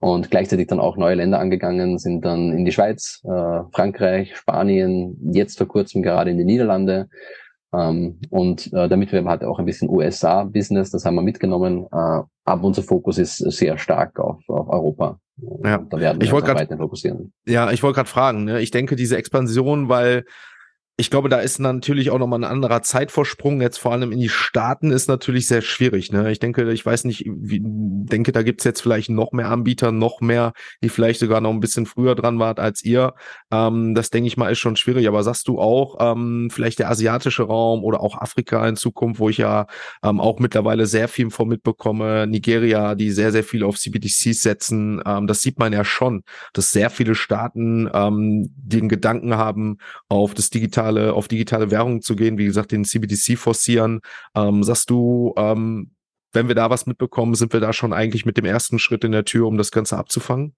Und 0.00 0.30
gleichzeitig 0.30 0.68
dann 0.68 0.80
auch 0.80 0.96
neue 0.96 1.16
Länder 1.16 1.38
angegangen, 1.38 1.98
sind 1.98 2.24
dann 2.24 2.56
in 2.56 2.64
die 2.64 2.72
Schweiz, 2.72 3.20
äh, 3.24 3.60
Frankreich, 3.72 4.34
Spanien, 4.36 5.18
jetzt 5.32 5.58
vor 5.58 5.68
kurzem 5.68 6.02
gerade 6.02 6.30
in 6.30 6.38
die 6.38 6.46
Niederlande. 6.46 7.08
Ähm, 7.72 8.18
und 8.30 8.72
äh, 8.72 8.88
der 8.88 8.96
Mitbewerber 8.96 9.30
hatte 9.30 9.48
auch 9.48 9.58
ein 9.58 9.66
bisschen 9.66 9.90
USA-Business, 9.90 10.90
das 10.90 11.04
haben 11.04 11.16
wir 11.16 11.22
mitgenommen. 11.22 11.86
Äh, 11.92 12.22
aber 12.44 12.64
unser 12.64 12.82
Fokus 12.82 13.18
ist 13.18 13.36
sehr 13.38 13.76
stark 13.78 14.18
auf, 14.18 14.40
auf 14.48 14.68
Europa. 14.68 15.18
Ja, 15.62 15.78
da 15.78 16.00
werden 16.00 16.20
wir 16.20 16.26
ich 16.26 16.32
uns 16.32 16.46
weiter 16.46 16.76
fokussieren. 16.76 17.32
Ja, 17.46 17.70
ich 17.70 17.82
wollte 17.82 17.96
gerade 17.96 18.08
fragen, 18.08 18.44
ne? 18.44 18.60
ich 18.60 18.70
denke, 18.70 18.96
diese 18.96 19.16
Expansion, 19.16 19.88
weil 19.88 20.24
ich 21.00 21.10
glaube, 21.10 21.28
da 21.28 21.38
ist 21.38 21.60
natürlich 21.60 22.10
auch 22.10 22.18
nochmal 22.18 22.40
ein 22.40 22.50
anderer 22.50 22.82
Zeitvorsprung. 22.82 23.60
Jetzt 23.60 23.78
vor 23.78 23.92
allem 23.92 24.10
in 24.10 24.18
die 24.18 24.28
Staaten 24.28 24.90
ist 24.90 25.06
natürlich 25.06 25.46
sehr 25.46 25.62
schwierig. 25.62 26.10
Ne? 26.10 26.32
Ich 26.32 26.40
denke, 26.40 26.72
ich 26.72 26.84
weiß 26.84 27.04
nicht, 27.04 27.24
wie, 27.24 27.60
denke, 27.62 28.32
da 28.32 28.42
gibt's 28.42 28.64
jetzt 28.64 28.80
vielleicht 28.80 29.08
noch 29.08 29.30
mehr 29.30 29.48
Anbieter, 29.48 29.92
noch 29.92 30.20
mehr, 30.20 30.54
die 30.82 30.88
vielleicht 30.88 31.20
sogar 31.20 31.40
noch 31.40 31.52
ein 31.52 31.60
bisschen 31.60 31.86
früher 31.86 32.16
dran 32.16 32.40
waren 32.40 32.58
als 32.58 32.84
ihr. 32.84 33.14
Ähm, 33.52 33.94
das 33.94 34.10
denke 34.10 34.26
ich 34.26 34.36
mal 34.36 34.50
ist 34.50 34.58
schon 34.58 34.74
schwierig. 34.74 35.06
Aber 35.06 35.22
sagst 35.22 35.46
du 35.46 35.60
auch, 35.60 35.98
ähm, 36.00 36.48
vielleicht 36.50 36.80
der 36.80 36.90
asiatische 36.90 37.44
Raum 37.44 37.84
oder 37.84 38.00
auch 38.00 38.20
Afrika 38.20 38.68
in 38.68 38.74
Zukunft, 38.74 39.20
wo 39.20 39.28
ich 39.28 39.38
ja 39.38 39.68
ähm, 40.02 40.18
auch 40.18 40.40
mittlerweile 40.40 40.86
sehr 40.86 41.06
viel 41.06 41.30
von 41.30 41.46
mitbekomme, 41.46 42.26
Nigeria, 42.26 42.96
die 42.96 43.12
sehr, 43.12 43.30
sehr 43.30 43.44
viel 43.44 43.62
auf 43.62 43.78
CBDCs 43.78 44.40
setzen. 44.40 45.00
Ähm, 45.06 45.28
das 45.28 45.42
sieht 45.42 45.60
man 45.60 45.72
ja 45.72 45.84
schon, 45.84 46.24
dass 46.54 46.72
sehr 46.72 46.90
viele 46.90 47.14
Staaten 47.14 47.88
ähm, 47.94 48.52
den 48.56 48.88
Gedanken 48.88 49.36
haben, 49.36 49.78
auf 50.08 50.34
das 50.34 50.50
digitale 50.50 50.87
digitale, 50.88 51.14
auf 51.14 51.28
digitale 51.28 51.70
Währungen 51.70 52.02
zu 52.02 52.16
gehen, 52.16 52.38
wie 52.38 52.44
gesagt, 52.44 52.72
den 52.72 52.84
CBDC 52.84 53.38
forcieren. 53.38 54.00
Ähm, 54.34 54.62
sagst 54.62 54.90
du, 54.90 55.34
ähm, 55.36 55.90
wenn 56.32 56.48
wir 56.48 56.54
da 56.54 56.70
was 56.70 56.86
mitbekommen, 56.86 57.34
sind 57.34 57.52
wir 57.52 57.60
da 57.60 57.72
schon 57.72 57.92
eigentlich 57.92 58.26
mit 58.26 58.36
dem 58.36 58.44
ersten 58.44 58.78
Schritt 58.78 59.04
in 59.04 59.12
der 59.12 59.24
Tür, 59.24 59.46
um 59.46 59.58
das 59.58 59.70
Ganze 59.70 59.96
abzufangen? 59.96 60.54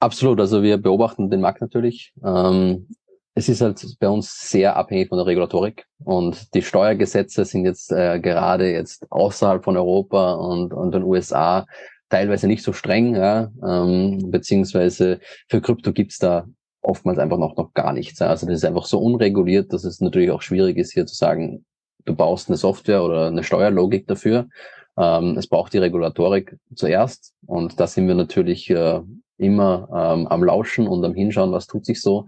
Absolut. 0.00 0.40
Also 0.40 0.62
wir 0.62 0.78
beobachten 0.78 1.30
den 1.30 1.40
Markt 1.40 1.60
natürlich. 1.60 2.12
Ähm, 2.24 2.88
es 3.34 3.48
ist 3.48 3.60
halt 3.60 3.84
bei 3.98 4.08
uns 4.08 4.48
sehr 4.48 4.76
abhängig 4.76 5.08
von 5.08 5.18
der 5.18 5.26
Regulatorik 5.26 5.86
und 6.04 6.54
die 6.54 6.62
Steuergesetze 6.62 7.44
sind 7.44 7.64
jetzt 7.64 7.90
äh, 7.90 8.20
gerade 8.20 8.70
jetzt 8.70 9.10
außerhalb 9.10 9.64
von 9.64 9.76
Europa 9.76 10.34
und, 10.34 10.72
und 10.72 10.94
den 10.94 11.02
USA 11.02 11.66
teilweise 12.10 12.46
nicht 12.46 12.62
so 12.62 12.72
streng, 12.72 13.16
ja, 13.16 13.50
ähm, 13.66 14.30
beziehungsweise 14.30 15.18
für 15.48 15.60
Krypto 15.60 15.92
gibt's 15.92 16.18
da 16.18 16.46
oftmals 16.84 17.18
einfach 17.18 17.38
noch, 17.38 17.56
noch 17.56 17.74
gar 17.74 17.92
nichts. 17.92 18.20
Also 18.22 18.46
das 18.46 18.56
ist 18.56 18.64
einfach 18.64 18.84
so 18.84 18.98
unreguliert, 18.98 19.72
dass 19.72 19.84
es 19.84 20.00
natürlich 20.00 20.30
auch 20.30 20.42
schwierig 20.42 20.76
ist, 20.76 20.92
hier 20.92 21.06
zu 21.06 21.14
sagen, 21.14 21.64
du 22.04 22.14
baust 22.14 22.48
eine 22.48 22.56
Software 22.56 23.02
oder 23.02 23.28
eine 23.28 23.42
Steuerlogik 23.42 24.06
dafür. 24.06 24.48
Ähm, 24.96 25.36
es 25.36 25.46
braucht 25.46 25.72
die 25.72 25.78
Regulatorik 25.78 26.56
zuerst 26.74 27.34
und 27.46 27.80
da 27.80 27.86
sind 27.86 28.06
wir 28.06 28.14
natürlich 28.14 28.70
äh, 28.70 29.00
immer 29.38 29.88
ähm, 29.90 30.28
am 30.28 30.44
Lauschen 30.44 30.86
und 30.86 31.04
am 31.04 31.14
Hinschauen, 31.14 31.52
was 31.52 31.66
tut 31.66 31.84
sich 31.84 32.00
so. 32.00 32.26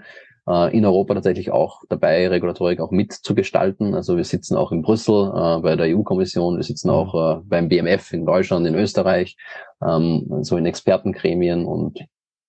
Äh, 0.48 0.76
in 0.76 0.84
Europa 0.84 1.14
tatsächlich 1.14 1.50
auch 1.50 1.82
dabei, 1.88 2.28
Regulatorik 2.28 2.80
auch 2.80 2.90
mitzugestalten. 2.90 3.94
Also 3.94 4.16
wir 4.16 4.24
sitzen 4.24 4.56
auch 4.56 4.72
in 4.72 4.82
Brüssel 4.82 5.32
äh, 5.34 5.60
bei 5.60 5.76
der 5.76 5.96
EU-Kommission, 5.96 6.56
wir 6.56 6.62
sitzen 6.62 6.88
mhm. 6.88 6.94
auch 6.94 7.14
äh, 7.14 7.40
beim 7.44 7.68
BMF 7.68 8.12
in 8.12 8.26
Deutschland, 8.26 8.66
in 8.66 8.74
Österreich, 8.74 9.36
ähm, 9.84 10.42
so 10.42 10.56
in 10.56 10.66
Expertengremien 10.66 11.64
und 11.64 12.00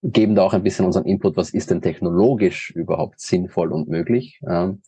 geben 0.04 0.36
da 0.36 0.44
auch 0.44 0.54
ein 0.54 0.64
bisschen 0.64 0.86
unseren 0.86 1.06
Input, 1.06 1.38
was 1.38 1.50
ist 1.50 1.72
denn 1.72 1.82
technologisch 1.82 2.72
überhaupt 2.72 3.20
sinnvoll 3.20 3.72
und 3.72 3.90
möglich. 3.90 4.40
Ähm, 4.48 4.82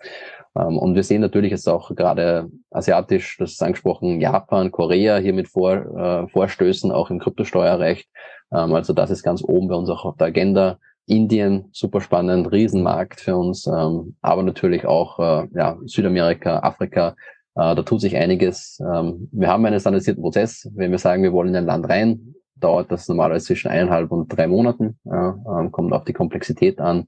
und 0.53 0.95
wir 0.95 1.03
sehen 1.03 1.21
natürlich 1.21 1.51
jetzt 1.51 1.67
auch 1.69 1.95
gerade 1.95 2.49
asiatisch, 2.71 3.37
das 3.37 3.51
ist 3.51 3.63
angesprochen, 3.63 4.19
Japan, 4.19 4.71
Korea 4.71 5.17
hier 5.17 5.33
mit 5.33 5.47
Vor, 5.47 5.73
äh, 5.73 6.27
Vorstößen, 6.27 6.91
auch 6.91 7.09
im 7.09 7.19
Kryptosteuerrecht. 7.19 8.09
Ähm, 8.51 8.73
also 8.73 8.93
das 8.93 9.09
ist 9.09 9.23
ganz 9.23 9.43
oben 9.43 9.67
bei 9.67 9.75
uns 9.75 9.89
auch 9.89 10.05
auf 10.05 10.17
der 10.17 10.27
Agenda. 10.27 10.79
Indien, 11.05 11.69
super 11.71 12.01
spannend, 12.01 12.51
Riesenmarkt 12.51 13.19
für 13.19 13.35
uns, 13.35 13.65
ähm, 13.65 14.15
aber 14.21 14.43
natürlich 14.43 14.85
auch 14.85 15.17
äh, 15.19 15.47
ja, 15.55 15.77
Südamerika, 15.85 16.59
Afrika, 16.59 17.15
äh, 17.55 17.73
da 17.73 17.81
tut 17.81 18.01
sich 18.01 18.15
einiges. 18.15 18.79
Wir 18.79 19.47
haben 19.47 19.65
einen 19.65 19.79
standardisierten 19.79 20.21
Prozess. 20.21 20.69
Wenn 20.75 20.91
wir 20.91 20.99
sagen, 20.99 21.23
wir 21.23 21.33
wollen 21.33 21.49
in 21.49 21.55
ein 21.55 21.65
Land 21.65 21.89
rein, 21.89 22.35
dauert 22.59 22.91
das 22.91 23.07
normalerweise 23.07 23.45
zwischen 23.45 23.69
eineinhalb 23.69 24.11
und 24.11 24.27
drei 24.27 24.47
Monaten, 24.47 24.99
ähm, 25.05 25.71
kommt 25.71 25.93
auf 25.93 26.03
die 26.03 26.13
Komplexität 26.13 26.79
an, 26.79 27.07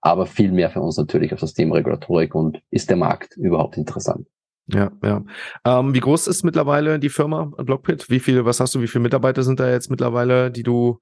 aber 0.00 0.26
viel 0.26 0.52
mehr 0.52 0.70
für 0.70 0.80
uns 0.80 0.96
natürlich 0.96 1.32
auf 1.32 1.40
das 1.40 1.54
Thema 1.54 1.76
Regulatorik 1.76 2.34
und 2.34 2.60
ist 2.70 2.90
der 2.90 2.96
Markt 2.96 3.36
überhaupt 3.36 3.76
interessant. 3.76 4.26
Ja, 4.68 4.90
ja. 5.02 5.22
Ähm, 5.64 5.94
wie 5.94 6.00
groß 6.00 6.26
ist 6.26 6.42
mittlerweile 6.42 6.98
die 6.98 7.08
Firma 7.08 7.52
Blockpit? 7.56 8.10
Wie 8.10 8.18
viele, 8.18 8.44
was 8.44 8.58
hast 8.58 8.74
du, 8.74 8.80
wie 8.80 8.88
viele 8.88 9.02
Mitarbeiter 9.02 9.42
sind 9.44 9.60
da 9.60 9.70
jetzt 9.70 9.90
mittlerweile, 9.90 10.50
die 10.50 10.64
du, 10.64 10.98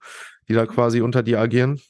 die 0.48 0.52
da 0.52 0.66
quasi 0.66 1.00
unter 1.00 1.22
dir 1.22 1.40
agieren? 1.40 1.80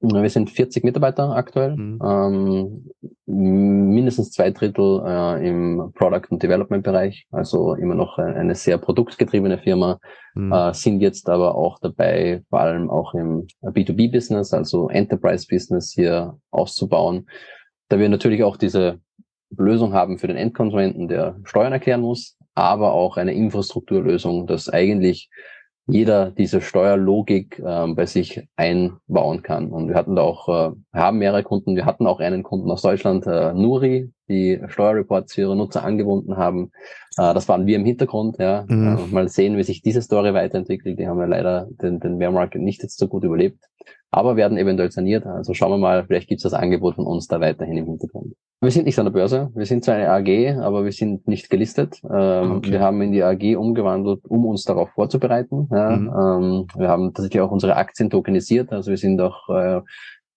Wir 0.00 0.30
sind 0.30 0.50
40 0.50 0.84
Mitarbeiter 0.84 1.34
aktuell, 1.34 1.76
mhm. 1.76 1.98
ähm, 2.04 2.90
mindestens 3.26 4.30
zwei 4.30 4.50
Drittel 4.50 5.02
äh, 5.04 5.48
im 5.48 5.92
Product- 5.94 6.30
und 6.30 6.40
Development-Bereich, 6.40 7.26
also 7.32 7.74
immer 7.74 7.96
noch 7.96 8.16
eine 8.18 8.54
sehr 8.54 8.78
produktgetriebene 8.78 9.58
Firma, 9.58 9.98
mhm. 10.34 10.52
äh, 10.52 10.72
sind 10.72 11.00
jetzt 11.00 11.28
aber 11.28 11.56
auch 11.56 11.80
dabei, 11.80 12.42
vor 12.48 12.60
allem 12.60 12.90
auch 12.90 13.12
im 13.14 13.48
B2B-Business, 13.62 14.52
also 14.52 14.88
Enterprise-Business 14.88 15.92
hier 15.92 16.38
auszubauen, 16.52 17.28
da 17.88 17.98
wir 17.98 18.08
natürlich 18.08 18.44
auch 18.44 18.56
diese 18.56 19.00
Lösung 19.50 19.94
haben 19.94 20.18
für 20.18 20.28
den 20.28 20.36
Endkonsumenten, 20.36 21.08
der 21.08 21.40
Steuern 21.42 21.72
erklären 21.72 22.02
muss, 22.02 22.36
aber 22.54 22.92
auch 22.92 23.16
eine 23.16 23.34
Infrastrukturlösung, 23.34 24.46
das 24.46 24.68
eigentlich 24.68 25.28
jeder 25.88 26.30
diese 26.30 26.60
Steuerlogik 26.60 27.62
ähm, 27.64 27.96
bei 27.96 28.06
sich 28.06 28.46
einbauen 28.56 29.42
kann. 29.42 29.70
Und 29.72 29.88
wir 29.88 29.94
hatten 29.96 30.16
da 30.16 30.22
auch, 30.22 30.48
äh, 30.48 30.72
haben 30.92 31.18
mehrere 31.18 31.42
Kunden, 31.42 31.76
wir 31.76 31.86
hatten 31.86 32.06
auch 32.06 32.20
einen 32.20 32.42
Kunden 32.42 32.70
aus 32.70 32.82
Deutschland, 32.82 33.26
äh, 33.26 33.54
Nuri, 33.54 34.12
die 34.28 34.60
Steuerreports 34.68 35.34
für 35.34 35.42
ihre 35.42 35.56
Nutzer 35.56 35.84
angebunden 35.84 36.36
haben. 36.36 36.70
Äh, 37.16 37.34
das 37.34 37.48
waren 37.48 37.66
wir 37.66 37.76
im 37.76 37.84
Hintergrund, 37.84 38.38
ja. 38.38 38.64
Mhm. 38.68 38.98
Äh, 38.98 39.14
mal 39.14 39.28
sehen, 39.28 39.56
wie 39.56 39.64
sich 39.64 39.82
diese 39.82 40.02
Story 40.02 40.34
weiterentwickelt. 40.34 40.98
Die 40.98 41.08
haben 41.08 41.18
ja 41.18 41.26
leider 41.26 41.68
den, 41.82 42.00
den 42.00 42.18
Bear 42.18 42.30
Market 42.30 42.62
nicht 42.62 42.82
jetzt 42.82 42.98
so 42.98 43.08
gut 43.08 43.24
überlebt, 43.24 43.64
aber 44.10 44.36
werden 44.36 44.58
eventuell 44.58 44.90
saniert. 44.90 45.26
Also 45.26 45.54
schauen 45.54 45.72
wir 45.72 45.78
mal, 45.78 46.04
vielleicht 46.06 46.28
gibt 46.28 46.40
es 46.40 46.44
das 46.44 46.54
Angebot 46.54 46.96
von 46.96 47.06
uns 47.06 47.26
da 47.26 47.40
weiterhin 47.40 47.76
im 47.76 47.86
Hintergrund. 47.86 48.34
Wir 48.60 48.72
sind 48.72 48.86
nicht 48.86 48.98
an 48.98 49.04
der 49.04 49.12
Börse. 49.12 49.52
Wir 49.54 49.66
sind 49.66 49.84
zwar 49.84 49.94
eine 49.94 50.10
AG, 50.10 50.58
aber 50.60 50.84
wir 50.84 50.90
sind 50.90 51.28
nicht 51.28 51.48
gelistet. 51.48 52.00
Ähm, 52.02 52.56
okay. 52.56 52.72
Wir 52.72 52.80
haben 52.80 53.00
in 53.02 53.12
die 53.12 53.22
AG 53.22 53.56
umgewandelt, 53.56 54.24
um 54.24 54.46
uns 54.46 54.64
darauf 54.64 54.90
vorzubereiten. 54.90 55.68
Ja. 55.70 55.90
Mhm. 55.90 56.08
Ähm, 56.08 56.66
wir 56.76 56.88
haben 56.88 57.14
tatsächlich 57.14 57.40
auch 57.40 57.52
unsere 57.52 57.76
Aktien 57.76 58.10
tokenisiert. 58.10 58.72
Also 58.72 58.90
wir 58.90 58.98
sind 58.98 59.20
auch, 59.20 59.48
äh, 59.48 59.80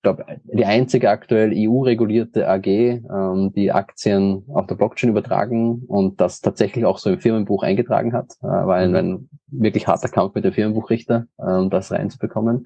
glaube 0.01 0.25
die 0.43 0.65
einzige 0.65 1.09
aktuell 1.09 1.51
EU-regulierte 1.53 2.47
AG, 2.47 2.65
ähm, 2.67 3.51
die 3.55 3.71
Aktien 3.71 4.43
auf 4.53 4.67
der 4.67 4.75
Blockchain 4.75 5.09
übertragen 5.09 5.83
und 5.87 6.19
das 6.19 6.41
tatsächlich 6.41 6.85
auch 6.85 6.97
so 6.97 7.09
im 7.09 7.19
Firmenbuch 7.19 7.63
eingetragen 7.63 8.13
hat. 8.13 8.33
Äh, 8.41 8.47
war 8.47 8.75
ein, 8.75 8.91
mhm. 8.91 8.95
ein 8.95 9.29
wirklich 9.47 9.87
harter 9.87 10.09
Kampf 10.09 10.35
mit 10.35 10.45
dem 10.45 10.53
Firmenbuchrichter, 10.53 11.27
äh, 11.37 11.43
um 11.43 11.69
das 11.69 11.91
reinzubekommen. 11.91 12.65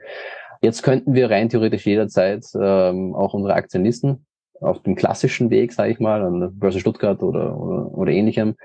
Jetzt 0.61 0.83
könnten 0.83 1.13
wir 1.13 1.29
rein 1.29 1.49
theoretisch 1.49 1.85
jederzeit 1.85 2.45
ähm, 2.59 3.13
auch 3.13 3.33
unsere 3.33 3.53
Aktien 3.53 3.83
listen 3.83 4.25
auf 4.61 4.81
dem 4.83 4.95
klassischen 4.95 5.49
Weg, 5.49 5.73
sage 5.73 5.91
ich 5.91 5.99
mal, 5.99 6.23
an 6.23 6.39
der 6.39 6.47
Börse 6.47 6.79
Stuttgart 6.79 7.21
oder, 7.21 7.57
oder, 7.59 7.93
oder 7.93 8.11
ähnlichem. 8.11 8.55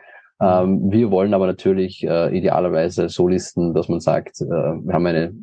Ähm, 0.41 0.91
wir 0.91 1.11
wollen 1.11 1.35
aber 1.35 1.47
natürlich 1.47 2.03
äh, 2.05 2.37
idealerweise 2.37 3.09
so 3.09 3.29
listen, 3.29 3.75
dass 3.75 3.89
man 3.89 4.01
sagt, 4.01 4.41
äh, 4.41 4.47
wir 4.47 4.95
haben 4.95 5.07
eine, 5.07 5.35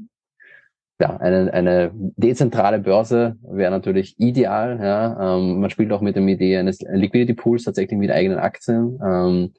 ja, 1.00 1.18
eine, 1.18 1.54
eine 1.54 1.92
dezentrale 1.94 2.80
Börse, 2.80 3.38
wäre 3.44 3.72
natürlich 3.72 4.20
ideal. 4.20 4.80
Ja. 4.82 5.38
Ähm, 5.38 5.60
man 5.60 5.70
spielt 5.70 5.92
auch 5.92 6.02
mit 6.02 6.16
der 6.16 6.24
Idee 6.24 6.58
eines 6.58 6.80
Liquidity 6.82 7.34
Pools 7.34 7.64
tatsächlich 7.64 8.00
mit 8.00 8.12
eigenen 8.12 8.40
Aktien. 8.40 9.00
Ähm, 9.04 9.54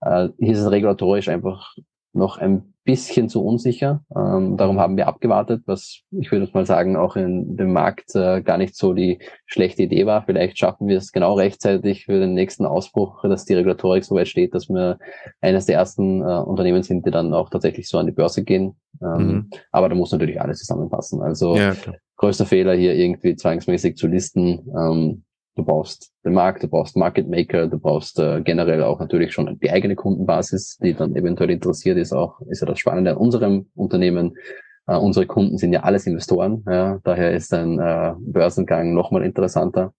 äh, 0.00 0.28
hier 0.38 0.52
ist 0.52 0.60
es 0.60 0.70
regulatorisch 0.70 1.28
einfach 1.28 1.76
noch 2.12 2.38
ein 2.38 2.74
bisschen 2.84 3.28
zu 3.28 3.44
unsicher. 3.44 4.02
Ähm, 4.16 4.56
darum 4.56 4.80
haben 4.80 4.96
wir 4.96 5.06
abgewartet, 5.06 5.62
was 5.66 6.00
ich 6.10 6.32
würde 6.32 6.48
mal 6.52 6.66
sagen, 6.66 6.96
auch 6.96 7.14
in 7.14 7.56
dem 7.56 7.72
Markt 7.72 8.14
äh, 8.14 8.42
gar 8.42 8.58
nicht 8.58 8.74
so 8.74 8.94
die 8.94 9.20
schlechte 9.46 9.82
Idee 9.82 10.06
war. 10.06 10.22
Vielleicht 10.24 10.58
schaffen 10.58 10.88
wir 10.88 10.96
es 10.96 11.12
genau 11.12 11.34
rechtzeitig 11.34 12.06
für 12.06 12.18
den 12.18 12.34
nächsten 12.34 12.64
Ausbruch, 12.64 13.22
dass 13.22 13.44
die 13.44 13.54
Regulatorik 13.54 14.04
so 14.04 14.14
weit 14.14 14.28
steht, 14.28 14.54
dass 14.54 14.68
wir 14.68 14.98
eines 15.40 15.66
der 15.66 15.76
ersten 15.76 16.22
äh, 16.22 16.24
Unternehmen 16.24 16.82
sind, 16.82 17.06
die 17.06 17.10
dann 17.10 17.34
auch 17.34 17.50
tatsächlich 17.50 17.88
so 17.88 17.98
an 17.98 18.06
die 18.06 18.12
Börse 18.12 18.42
gehen. 18.42 18.76
Ähm, 19.02 19.26
mhm. 19.26 19.50
Aber 19.70 19.88
da 19.88 19.94
muss 19.94 20.10
natürlich 20.12 20.40
alles 20.40 20.58
zusammenpassen. 20.58 21.22
Also 21.22 21.56
ja, 21.56 21.74
größter 22.16 22.46
Fehler 22.46 22.74
hier 22.74 22.94
irgendwie 22.94 23.36
zwangsmäßig 23.36 23.96
zu 23.96 24.06
listen. 24.06 24.66
Ähm, 24.76 25.24
Du 25.60 25.66
brauchst 25.66 26.10
den 26.24 26.32
Markt, 26.32 26.62
du 26.62 26.68
brauchst 26.68 26.96
Market 26.96 27.28
Maker, 27.28 27.66
du 27.66 27.78
brauchst 27.78 28.18
äh, 28.18 28.40
generell 28.40 28.82
auch 28.82 28.98
natürlich 28.98 29.34
schon 29.34 29.58
die 29.58 29.70
eigene 29.70 29.94
Kundenbasis, 29.94 30.78
die 30.78 30.94
dann 30.94 31.14
eventuell 31.14 31.50
interessiert 31.50 31.98
ist. 31.98 32.14
Auch 32.14 32.40
ist 32.48 32.62
ja 32.62 32.66
das 32.66 32.78
Spannende 32.78 33.10
an 33.10 33.18
unserem 33.18 33.68
Unternehmen. 33.74 34.38
Äh, 34.86 34.96
unsere 34.96 35.26
Kunden 35.26 35.58
sind 35.58 35.74
ja 35.74 35.80
alles 35.80 36.06
Investoren. 36.06 36.64
Ja, 36.66 36.98
daher 37.04 37.32
ist 37.32 37.52
ein 37.52 37.78
äh, 37.78 38.14
Börsengang 38.20 38.94
nochmal 38.94 39.22
interessanter. 39.22 39.92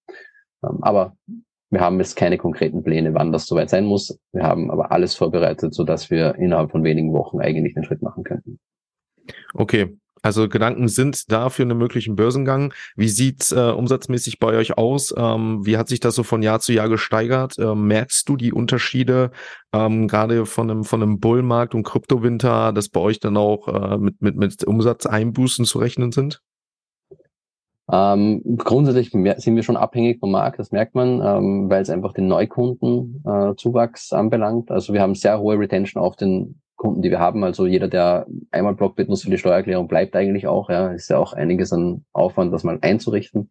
Ähm, 0.63 0.80
aber 0.82 1.15
wir 1.69 1.82
haben 1.82 2.00
jetzt 2.00 2.15
keine 2.15 2.39
konkreten 2.39 2.82
Pläne, 2.82 3.13
wann 3.13 3.32
das 3.32 3.45
soweit 3.45 3.69
sein 3.69 3.86
muss. 3.86 4.19
Wir 4.32 4.41
haben 4.41 4.71
aber 4.71 4.91
alles 4.91 5.13
vorbereitet, 5.13 5.76
so 5.76 5.84
dass 5.84 6.10
wir 6.10 6.34
innerhalb 6.39 6.71
von 6.71 6.84
wenigen 6.84 7.13
Wochen 7.13 7.39
eigentlich 7.39 7.76
den 7.76 7.84
Schritt 7.84 8.02
machen 8.02 8.24
könnten. 8.24 8.60
Okay, 9.54 9.95
also 10.21 10.47
Gedanken 10.47 10.88
sind 10.88 11.31
da 11.31 11.49
für 11.49 11.63
einen 11.63 11.77
möglichen 11.77 12.15
Börsengang. 12.15 12.73
Wie 12.95 13.10
sieht 13.10 13.51
äh, 13.51 13.71
umsatzmäßig 13.71 14.39
bei 14.39 14.55
euch 14.55 14.77
aus? 14.77 15.13
Ähm, 15.17 15.65
wie 15.65 15.77
hat 15.77 15.88
sich 15.88 15.99
das 15.99 16.15
so 16.15 16.23
von 16.23 16.43
Jahr 16.43 16.60
zu 16.60 16.73
Jahr 16.73 16.89
gesteigert? 16.89 17.55
Ähm, 17.57 17.88
merkst 17.88 18.27
du 18.29 18.36
die 18.36 18.53
Unterschiede 18.53 19.31
ähm, 19.73 20.07
gerade 20.07 20.45
von 20.45 20.69
einem, 20.69 20.84
von 20.84 21.01
einem 21.01 21.19
Bullmarkt 21.19 21.73
und 21.73 21.84
Kryptowinter, 21.84 22.71
dass 22.73 22.89
bei 22.89 22.99
euch 22.99 23.19
dann 23.19 23.38
auch 23.38 23.67
äh, 23.67 23.97
mit, 23.97 24.21
mit, 24.21 24.36
mit 24.36 24.63
Umsatzeinbußen 24.63 25.65
zu 25.65 25.79
rechnen 25.79 26.12
sind? 26.12 26.41
Ähm, 27.91 28.41
grundsätzlich 28.57 29.10
sind 29.10 29.55
wir 29.55 29.63
schon 29.63 29.75
abhängig 29.75 30.19
vom 30.19 30.31
Markt, 30.31 30.60
das 30.60 30.71
merkt 30.71 30.95
man, 30.95 31.21
ähm, 31.21 31.69
weil 31.69 31.81
es 31.81 31.89
einfach 31.89 32.13
den 32.13 32.27
Neukundenzuwachs 32.27 34.12
äh, 34.12 34.15
anbelangt. 34.15 34.71
Also 34.71 34.93
wir 34.93 35.01
haben 35.01 35.15
sehr 35.15 35.39
hohe 35.39 35.60
Retention 35.60 36.01
auf 36.01 36.15
den 36.15 36.62
Kunden, 36.75 37.01
die 37.01 37.12
wir 37.12 37.19
haben. 37.19 37.43
Also 37.43 37.65
jeder, 37.65 37.88
der 37.88 38.25
einmal 38.51 38.75
Blockbit 38.75 39.10
nutzt 39.10 39.23
für 39.23 39.29
die 39.29 39.38
Steuererklärung, 39.38 39.88
bleibt 39.88 40.15
eigentlich 40.15 40.47
auch. 40.47 40.69
Ja, 40.69 40.91
ist 40.91 41.10
ja 41.10 41.17
auch 41.17 41.34
einiges 41.34 41.71
an 41.73 42.05
Aufwand, 42.13 42.53
das 42.53 42.63
mal 42.63 42.79
einzurichten. 42.81 43.49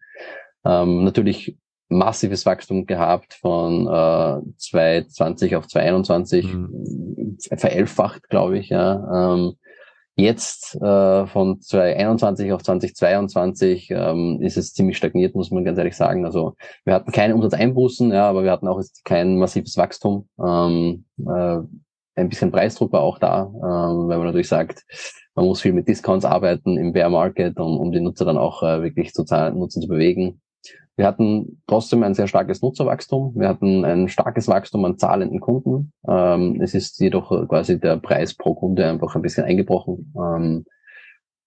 Ähm, 0.64 1.04
natürlich 1.04 1.56
massives 1.88 2.46
Wachstum 2.46 2.86
gehabt 2.86 3.34
von 3.34 3.86
äh, 3.86 4.40
2020 4.56 5.56
auf 5.56 5.66
2021, 5.66 6.54
mhm. 6.54 7.38
verelfacht, 7.56 8.28
glaube 8.28 8.58
ich. 8.58 8.68
Ja. 8.68 9.34
Ähm, 9.34 9.54
jetzt 10.14 10.76
äh, 10.76 11.26
von 11.26 11.60
2021 11.60 12.52
auf 12.52 12.62
2022 12.62 13.90
ähm, 13.90 14.38
ist 14.40 14.56
es 14.56 14.72
ziemlich 14.72 14.96
stagniert, 14.96 15.34
muss 15.34 15.50
man 15.50 15.64
ganz 15.64 15.78
ehrlich 15.78 15.96
sagen. 15.96 16.24
Also 16.24 16.54
wir 16.84 16.94
hatten 16.94 17.10
keine 17.12 17.34
Umsatzeinbußen, 17.34 18.12
ja, 18.12 18.28
aber 18.28 18.44
wir 18.44 18.52
hatten 18.52 18.68
auch 18.68 18.78
jetzt 18.78 19.04
kein 19.04 19.36
massives 19.38 19.76
Wachstum. 19.76 20.28
Ähm, 20.42 21.04
äh, 21.18 21.58
ein 22.14 22.28
bisschen 22.28 22.50
Preisdruck 22.50 22.92
war 22.92 23.02
auch 23.02 23.18
da, 23.18 23.44
ähm, 23.54 24.08
weil 24.08 24.18
man 24.18 24.26
natürlich 24.26 24.48
sagt, 24.48 24.84
man 25.34 25.46
muss 25.46 25.60
viel 25.60 25.72
mit 25.72 25.88
Discounts 25.88 26.24
arbeiten 26.24 26.76
im 26.76 26.92
Bear 26.92 27.08
Market, 27.08 27.58
um, 27.58 27.78
um 27.78 27.92
die 27.92 28.00
Nutzer 28.00 28.24
dann 28.24 28.38
auch 28.38 28.62
äh, 28.62 28.82
wirklich 28.82 29.12
zu 29.12 29.24
zahlen, 29.24 29.58
Nutzen 29.58 29.82
zu 29.82 29.88
bewegen. 29.88 30.40
Wir 30.96 31.06
hatten 31.06 31.62
trotzdem 31.66 32.02
ein 32.02 32.14
sehr 32.14 32.26
starkes 32.26 32.60
Nutzerwachstum. 32.60 33.32
Wir 33.34 33.48
hatten 33.48 33.84
ein 33.86 34.08
starkes 34.08 34.48
Wachstum 34.48 34.84
an 34.84 34.98
zahlenden 34.98 35.40
Kunden. 35.40 35.92
Ähm, 36.06 36.60
es 36.60 36.74
ist 36.74 37.00
jedoch 37.00 37.30
quasi 37.48 37.80
der 37.80 37.96
Preis 37.96 38.34
pro 38.34 38.54
Kunde 38.54 38.86
einfach 38.86 39.14
ein 39.14 39.22
bisschen 39.22 39.44
eingebrochen. 39.44 40.12
Ähm, 40.14 40.66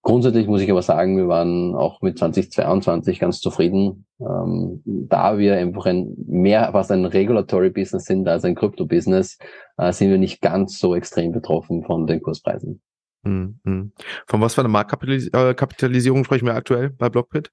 Grundsätzlich 0.04 0.46
muss 0.46 0.60
ich 0.60 0.70
aber 0.70 0.82
sagen, 0.82 1.16
wir 1.16 1.28
waren 1.28 1.74
auch 1.74 2.02
mit 2.02 2.18
2022 2.18 3.18
ganz 3.20 3.40
zufrieden, 3.40 4.04
ähm, 4.20 4.82
da 4.84 5.38
wir 5.38 5.56
einfach 5.56 5.86
ein 5.86 6.14
mehr 6.26 6.68
was 6.72 6.90
ein 6.90 7.06
Regulatory 7.06 7.70
Business 7.70 8.04
sind 8.04 8.28
als 8.28 8.44
ein 8.44 8.54
Krypto 8.54 8.84
Business, 8.84 9.38
äh, 9.78 9.92
sind 9.92 10.10
wir 10.10 10.18
nicht 10.18 10.42
ganz 10.42 10.78
so 10.78 10.94
extrem 10.94 11.32
betroffen 11.32 11.84
von 11.84 12.06
den 12.06 12.20
Kurspreisen. 12.20 12.82
Mhm. 13.22 13.92
Von 14.26 14.42
was 14.42 14.54
für 14.54 14.60
einer 14.60 14.68
Marktkapitalisierung 14.68 16.20
äh, 16.20 16.24
sprechen 16.24 16.46
wir 16.46 16.54
aktuell 16.54 16.90
bei 16.90 17.08
Blockbit? 17.08 17.50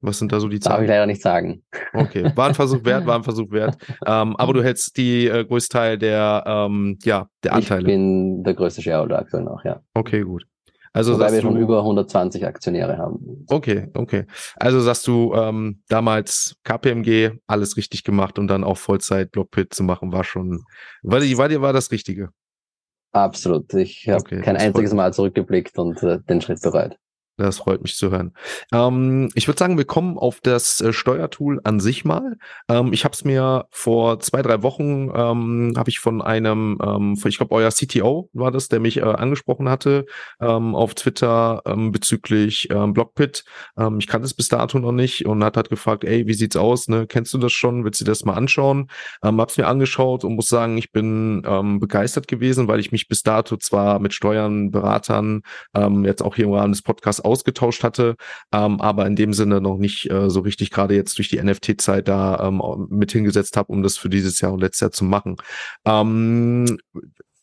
Was 0.00 0.18
sind 0.18 0.32
da 0.32 0.40
so 0.40 0.48
die 0.48 0.58
Zahlen? 0.58 0.78
Darf 0.78 0.82
ich 0.82 0.88
leider 0.88 1.06
nicht 1.06 1.22
sagen. 1.22 1.62
Okay, 1.94 2.32
war 2.34 2.48
ein 2.48 2.54
Versuch 2.54 2.84
wert, 2.84 3.06
war 3.06 3.14
ein 3.14 3.22
Versuch 3.22 3.52
wert. 3.52 3.76
Ähm, 4.04 4.34
aber 4.36 4.52
du 4.52 4.64
hältst 4.64 4.96
die 4.96 5.28
äh, 5.28 5.44
größte 5.44 5.78
Teil 5.78 5.98
der, 5.98 6.42
ähm, 6.44 6.98
ja, 7.04 7.28
der 7.44 7.52
Anteile. 7.52 7.82
Ich 7.82 7.86
bin 7.86 8.42
der 8.42 8.54
größte 8.54 8.82
Shareholder 8.82 9.20
aktuell 9.20 9.44
noch, 9.44 9.64
ja. 9.64 9.80
Okay, 9.94 10.22
gut. 10.22 10.44
Also 10.94 11.14
Wobei 11.14 11.32
wir 11.32 11.40
schon 11.40 11.56
über 11.56 11.78
120 11.78 12.46
Aktionäre 12.46 12.98
haben. 12.98 13.46
Okay, 13.48 13.88
okay. 13.94 14.26
Also 14.56 14.80
sagst 14.80 15.06
du, 15.06 15.32
ähm, 15.34 15.82
damals 15.88 16.56
KPMG 16.64 17.38
alles 17.46 17.78
richtig 17.78 18.04
gemacht 18.04 18.38
und 18.38 18.48
dann 18.48 18.62
auch 18.62 18.76
Vollzeit 18.76 19.30
Blockpit 19.30 19.72
zu 19.72 19.84
machen, 19.84 20.12
war 20.12 20.24
schon, 20.24 20.62
war, 21.02 21.20
war 21.20 21.48
dir 21.48 21.62
war 21.62 21.72
das 21.72 21.90
Richtige? 21.90 22.28
Absolut. 23.12 23.72
Ich 23.74 24.08
habe 24.08 24.20
okay, 24.20 24.40
kein 24.40 24.56
einziges 24.56 24.92
Mal 24.92 25.12
zurückgeblickt 25.12 25.78
und 25.78 26.02
äh, 26.02 26.18
den 26.28 26.40
Schritt 26.40 26.60
bereut. 26.60 26.96
Das 27.42 27.58
freut 27.58 27.82
mich 27.82 27.96
zu 27.96 28.10
hören. 28.10 28.32
Ähm, 28.72 29.30
ich 29.34 29.48
würde 29.48 29.58
sagen, 29.58 29.76
wir 29.76 29.84
kommen 29.84 30.16
auf 30.16 30.40
das 30.40 30.80
äh, 30.80 30.92
Steuertool 30.92 31.60
an 31.64 31.80
sich 31.80 32.04
mal. 32.04 32.36
Ähm, 32.68 32.92
ich 32.92 33.04
habe 33.04 33.14
es 33.14 33.24
mir 33.24 33.66
vor 33.70 34.20
zwei, 34.20 34.42
drei 34.42 34.62
Wochen, 34.62 35.10
ähm, 35.14 35.74
habe 35.76 35.90
ich 35.90 35.98
von 35.98 36.22
einem, 36.22 36.78
ähm, 36.82 37.18
ich 37.24 37.38
glaube, 37.38 37.52
euer 37.54 37.70
CTO 37.70 38.30
war 38.32 38.52
das, 38.52 38.68
der 38.68 38.78
mich 38.78 38.98
äh, 38.98 39.02
angesprochen 39.02 39.68
hatte 39.68 40.06
ähm, 40.40 40.76
auf 40.76 40.94
Twitter 40.94 41.62
ähm, 41.66 41.90
bezüglich 41.90 42.68
Blockpit. 42.68 43.44
Ich 43.98 44.06
kannte 44.06 44.26
es 44.26 44.34
bis 44.34 44.48
dato 44.48 44.78
noch 44.78 44.92
nicht 44.92 45.26
und 45.26 45.42
hat 45.44 45.56
halt 45.56 45.68
gefragt, 45.68 46.04
ey, 46.04 46.26
wie 46.26 46.34
sieht's 46.34 46.56
aus? 46.56 46.88
Ne? 46.88 47.06
Kennst 47.06 47.34
du 47.34 47.38
das 47.38 47.52
schon? 47.52 47.84
Willst 47.84 48.00
du 48.00 48.04
das 48.04 48.24
mal 48.24 48.34
anschauen? 48.34 48.88
Ähm, 49.22 49.40
hab's 49.40 49.56
mir 49.56 49.66
angeschaut 49.66 50.24
und 50.24 50.36
muss 50.36 50.48
sagen, 50.48 50.78
ich 50.78 50.92
bin 50.92 51.42
begeistert 51.80 52.28
gewesen, 52.28 52.68
weil 52.68 52.80
ich 52.80 52.92
mich 52.92 53.08
bis 53.08 53.22
dato 53.22 53.56
zwar 53.56 53.98
mit 53.98 54.14
Steuern, 54.14 54.70
Beratern, 54.70 55.42
jetzt 56.02 56.22
auch 56.22 56.36
hier 56.36 56.46
im 56.46 56.52
Rahmen 56.52 56.72
des 56.72 56.82
Podcasts 56.82 57.24
ausgetauscht 57.32 57.82
hatte, 57.82 58.16
ähm, 58.52 58.80
aber 58.80 59.06
in 59.06 59.16
dem 59.16 59.32
Sinne 59.32 59.60
noch 59.60 59.78
nicht 59.78 60.10
äh, 60.10 60.30
so 60.30 60.40
richtig 60.40 60.70
gerade 60.70 60.94
jetzt 60.94 61.18
durch 61.18 61.28
die 61.28 61.42
NFT-Zeit 61.42 62.08
da 62.08 62.48
ähm, 62.48 62.62
mit 62.90 63.12
hingesetzt 63.12 63.56
habe, 63.56 63.72
um 63.72 63.82
das 63.82 63.96
für 63.96 64.08
dieses 64.08 64.40
Jahr 64.40 64.52
und 64.52 64.60
letztes 64.60 64.80
Jahr 64.80 64.92
zu 64.92 65.04
machen. 65.04 65.36
Ähm, 65.86 66.78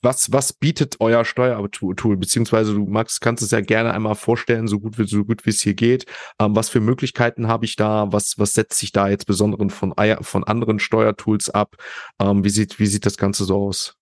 was, 0.02 0.32
was 0.32 0.54
bietet 0.54 0.98
euer 1.00 1.26
Steuertool? 1.26 2.18
Beziehungsweise 2.18 2.74
du 2.74 2.86
Max, 2.86 3.20
kannst 3.20 3.44
es 3.44 3.52
ja 3.52 3.60
gerne 3.62 3.94
einmal 3.94 4.16
vorstellen, 4.16 4.68
so 4.68 4.80
gut 4.80 4.98
wie, 4.98 5.08
so 5.08 5.26
gut 5.26 5.46
wie 5.46 5.50
es 5.50 5.62
hier 5.62 5.74
geht. 5.74 6.06
Ähm, 6.40 6.56
was 6.56 6.70
für 6.70 6.80
Möglichkeiten 6.80 7.48
habe 7.48 7.66
ich 7.66 7.76
da? 7.76 8.08
Was, 8.12 8.36
was 8.38 8.54
setzt 8.54 8.80
sich 8.80 8.92
da 8.92 9.10
jetzt 9.10 9.26
besonderen 9.26 9.70
von, 9.70 9.94
von 10.22 10.44
anderen 10.46 10.80
Steuertools 10.80 11.50
ab? 11.50 11.76
Ähm, 12.20 12.44
wie 12.44 12.50
sieht, 12.50 12.80
wie 12.80 12.88
sieht 12.88 13.06
das 13.06 13.18
Ganze 13.18 13.44
so 13.44 13.58
aus? 13.58 13.99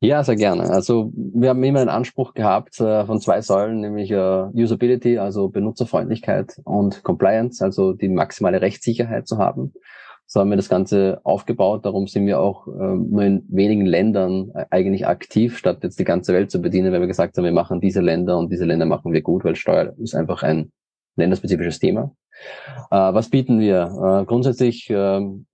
Ja, 0.00 0.22
sehr 0.22 0.36
gerne. 0.36 0.70
Also 0.70 1.12
wir 1.14 1.48
haben 1.48 1.64
immer 1.64 1.80
einen 1.80 1.88
Anspruch 1.88 2.32
gehabt 2.32 2.80
äh, 2.80 3.04
von 3.04 3.20
zwei 3.20 3.40
Säulen, 3.40 3.80
nämlich 3.80 4.12
äh, 4.12 4.16
Usability, 4.54 5.18
also 5.18 5.48
Benutzerfreundlichkeit 5.48 6.60
und 6.64 7.02
Compliance, 7.02 7.64
also 7.64 7.94
die 7.94 8.08
maximale 8.08 8.60
Rechtssicherheit 8.60 9.26
zu 9.26 9.38
haben. 9.38 9.72
So 10.24 10.40
haben 10.40 10.50
wir 10.50 10.56
das 10.56 10.68
Ganze 10.68 11.20
aufgebaut. 11.24 11.84
Darum 11.84 12.06
sind 12.06 12.26
wir 12.26 12.38
auch 12.38 12.68
äh, 12.68 12.70
nur 12.70 13.22
in 13.22 13.44
wenigen 13.48 13.86
Ländern 13.86 14.52
äh, 14.54 14.66
eigentlich 14.70 15.04
aktiv, 15.06 15.58
statt 15.58 15.78
jetzt 15.82 15.98
die 15.98 16.04
ganze 16.04 16.32
Welt 16.32 16.52
zu 16.52 16.62
bedienen, 16.62 16.92
weil 16.92 17.00
wir 17.00 17.08
gesagt 17.08 17.36
haben, 17.36 17.44
wir 17.44 17.52
machen 17.52 17.80
diese 17.80 18.00
Länder 18.00 18.38
und 18.38 18.52
diese 18.52 18.66
Länder 18.66 18.86
machen 18.86 19.12
wir 19.12 19.22
gut, 19.22 19.42
weil 19.44 19.56
Steuer 19.56 19.94
ist 19.98 20.14
einfach 20.14 20.44
ein 20.44 20.70
länderspezifisches 21.16 21.80
Thema. 21.80 22.12
Äh, 22.92 22.96
was 23.14 23.30
bieten 23.30 23.58
wir? 23.58 24.20
Äh, 24.22 24.26
grundsätzlich 24.26 24.86
ähm, 24.90 25.47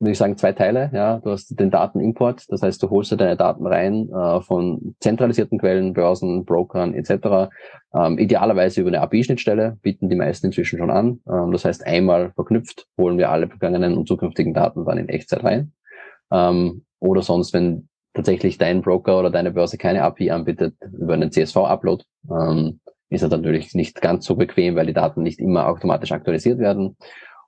würde 0.00 0.12
ich 0.12 0.18
sagen, 0.18 0.36
zwei 0.36 0.52
Teile. 0.52 0.90
Ja, 0.94 1.18
du 1.18 1.30
hast 1.30 1.58
den 1.60 1.70
Datenimport, 1.70 2.50
das 2.50 2.62
heißt, 2.62 2.82
du 2.82 2.88
holst 2.88 3.12
dir 3.12 3.18
deine 3.18 3.36
Daten 3.36 3.66
rein 3.66 4.08
äh, 4.08 4.40
von 4.40 4.96
zentralisierten 5.00 5.58
Quellen, 5.58 5.92
Börsen, 5.92 6.46
Brokern 6.46 6.94
etc. 6.94 7.50
Ähm, 7.94 8.18
idealerweise 8.18 8.80
über 8.80 8.88
eine 8.88 9.02
API-Schnittstelle 9.02 9.78
bieten 9.82 10.08
die 10.08 10.16
meisten 10.16 10.46
inzwischen 10.46 10.78
schon 10.78 10.90
an. 10.90 11.20
Ähm, 11.30 11.52
das 11.52 11.66
heißt, 11.66 11.86
einmal 11.86 12.32
verknüpft 12.32 12.86
holen 12.98 13.18
wir 13.18 13.30
alle 13.30 13.48
vergangenen 13.48 13.96
und 13.96 14.08
zukünftigen 14.08 14.54
Daten 14.54 14.86
dann 14.86 14.98
in 14.98 15.08
Echtzeit 15.10 15.44
rein. 15.44 15.72
Ähm, 16.32 16.84
oder 16.98 17.20
sonst, 17.20 17.52
wenn 17.52 17.88
tatsächlich 18.14 18.56
dein 18.56 18.80
Broker 18.80 19.18
oder 19.18 19.30
deine 19.30 19.52
Börse 19.52 19.76
keine 19.76 20.02
API 20.02 20.30
anbietet, 20.30 20.74
über 20.98 21.14
einen 21.14 21.30
CSV-Upload, 21.30 22.04
ähm, 22.30 22.80
ist 23.10 23.22
er 23.22 23.28
natürlich 23.28 23.74
nicht 23.74 24.00
ganz 24.00 24.24
so 24.24 24.36
bequem, 24.36 24.76
weil 24.76 24.86
die 24.86 24.92
Daten 24.92 25.22
nicht 25.22 25.40
immer 25.40 25.68
automatisch 25.68 26.12
aktualisiert 26.12 26.58
werden. 26.58 26.96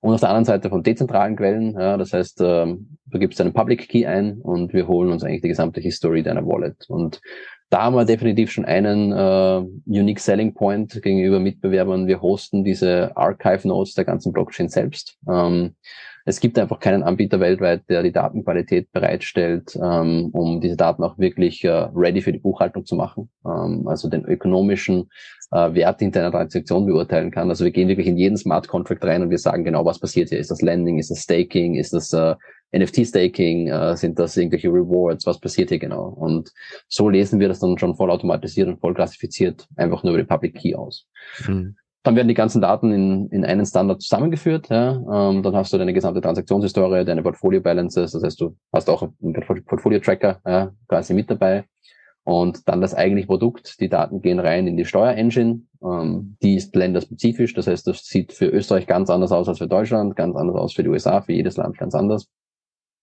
Und 0.02 0.14
auf 0.14 0.20
der 0.20 0.30
anderen 0.30 0.44
Seite 0.44 0.68
von 0.68 0.82
dezentralen 0.82 1.36
Quellen, 1.36 1.74
ja, 1.78 1.96
das 1.96 2.12
heißt, 2.12 2.40
ähm, 2.40 2.98
du 3.06 3.20
gibst 3.20 3.40
einen 3.40 3.52
Public 3.52 3.88
Key 3.88 4.04
ein 4.04 4.38
und 4.38 4.72
wir 4.72 4.88
holen 4.88 5.12
uns 5.12 5.22
eigentlich 5.22 5.42
die 5.42 5.48
gesamte 5.48 5.80
History 5.80 6.24
deiner 6.24 6.44
Wallet. 6.44 6.86
Und 6.88 7.20
da 7.70 7.82
haben 7.84 7.94
wir 7.94 8.04
definitiv 8.04 8.50
schon 8.50 8.64
einen 8.64 9.12
äh, 9.12 9.64
Unique 9.86 10.18
Selling 10.18 10.54
Point 10.54 11.00
gegenüber 11.02 11.38
Mitbewerbern. 11.38 12.08
Wir 12.08 12.20
hosten 12.20 12.64
diese 12.64 13.16
Archive 13.16 13.68
Nodes 13.68 13.94
der 13.94 14.04
ganzen 14.04 14.32
Blockchain 14.32 14.68
selbst. 14.68 15.16
Ähm, 15.30 15.76
es 16.24 16.40
gibt 16.40 16.58
einfach 16.58 16.78
keinen 16.78 17.02
Anbieter 17.02 17.40
weltweit, 17.40 17.82
der 17.88 18.02
die 18.02 18.12
Datenqualität 18.12 18.92
bereitstellt, 18.92 19.76
ähm, 19.82 20.30
um 20.32 20.60
diese 20.60 20.76
Daten 20.76 21.02
auch 21.02 21.18
wirklich 21.18 21.64
äh, 21.64 21.88
ready 21.94 22.20
für 22.20 22.32
die 22.32 22.38
Buchhaltung 22.38 22.84
zu 22.84 22.94
machen. 22.94 23.30
Ähm, 23.44 23.86
also 23.86 24.08
den 24.08 24.24
ökonomischen 24.24 25.08
äh, 25.50 25.74
Wert 25.74 26.00
hinter 26.00 26.20
einer 26.20 26.30
Transaktion 26.30 26.86
beurteilen 26.86 27.30
kann. 27.30 27.48
Also 27.48 27.64
wir 27.64 27.72
gehen 27.72 27.88
wirklich 27.88 28.06
in 28.06 28.16
jeden 28.16 28.36
Smart 28.36 28.68
Contract 28.68 29.04
rein 29.04 29.22
und 29.22 29.30
wir 29.30 29.38
sagen 29.38 29.64
genau, 29.64 29.84
was 29.84 29.98
passiert 29.98 30.28
hier. 30.28 30.38
Ist 30.38 30.50
das 30.50 30.62
Lending, 30.62 30.98
ist 30.98 31.10
das 31.10 31.22
Staking, 31.22 31.74
ist 31.74 31.92
das 31.92 32.12
äh, 32.12 32.34
NFT-Staking, 32.74 33.68
äh, 33.68 33.96
sind 33.96 34.18
das 34.18 34.36
irgendwelche 34.36 34.68
Rewards, 34.68 35.26
was 35.26 35.40
passiert 35.40 35.68
hier 35.68 35.78
genau? 35.78 36.08
Und 36.08 36.50
so 36.88 37.08
lesen 37.08 37.38
wir 37.38 37.48
das 37.48 37.60
dann 37.60 37.78
schon 37.78 37.96
voll 37.96 38.10
automatisiert 38.10 38.68
und 38.68 38.80
voll 38.80 38.94
klassifiziert, 38.94 39.66
einfach 39.76 40.02
nur 40.02 40.14
über 40.14 40.22
den 40.22 40.28
Public 40.28 40.54
Key 40.54 40.74
aus. 40.74 41.06
Mhm. 41.46 41.76
Dann 42.04 42.16
werden 42.16 42.28
die 42.28 42.34
ganzen 42.34 42.60
Daten 42.60 42.92
in, 42.92 43.28
in 43.28 43.44
einen 43.44 43.64
Standard 43.64 44.02
zusammengeführt. 44.02 44.68
Ja? 44.70 44.94
Ähm, 44.96 45.42
dann 45.42 45.54
hast 45.54 45.72
du 45.72 45.78
deine 45.78 45.92
gesamte 45.92 46.20
Transaktionshistorie, 46.20 47.04
deine 47.04 47.22
Portfolio 47.22 47.60
Balances. 47.60 48.12
Das 48.12 48.22
heißt, 48.22 48.40
du 48.40 48.56
hast 48.72 48.90
auch 48.90 49.02
einen 49.22 49.34
Portfolio 49.64 50.00
Tracker 50.00 50.40
ja, 50.44 50.72
quasi 50.88 51.14
mit 51.14 51.30
dabei. 51.30 51.64
Und 52.24 52.68
dann 52.68 52.80
das 52.80 52.94
eigentliche 52.94 53.26
Produkt. 53.26 53.80
Die 53.80 53.88
Daten 53.88 54.20
gehen 54.20 54.38
rein 54.38 54.66
in 54.66 54.76
die 54.76 54.84
Steuerengine. 54.84 55.62
Ähm, 55.82 56.36
die 56.42 56.56
ist 56.56 56.74
länderspezifisch. 56.74 57.54
Das 57.54 57.66
heißt, 57.66 57.86
das 57.86 58.04
sieht 58.04 58.32
für 58.32 58.46
Österreich 58.46 58.86
ganz 58.86 59.10
anders 59.10 59.32
aus 59.32 59.48
als 59.48 59.58
für 59.58 59.68
Deutschland, 59.68 60.16
ganz 60.16 60.36
anders 60.36 60.56
aus 60.56 60.72
für 60.72 60.82
die 60.82 60.88
USA, 60.88 61.20
für 61.20 61.32
jedes 61.32 61.56
Land 61.56 61.78
ganz 61.78 61.94
anders. 61.94 62.28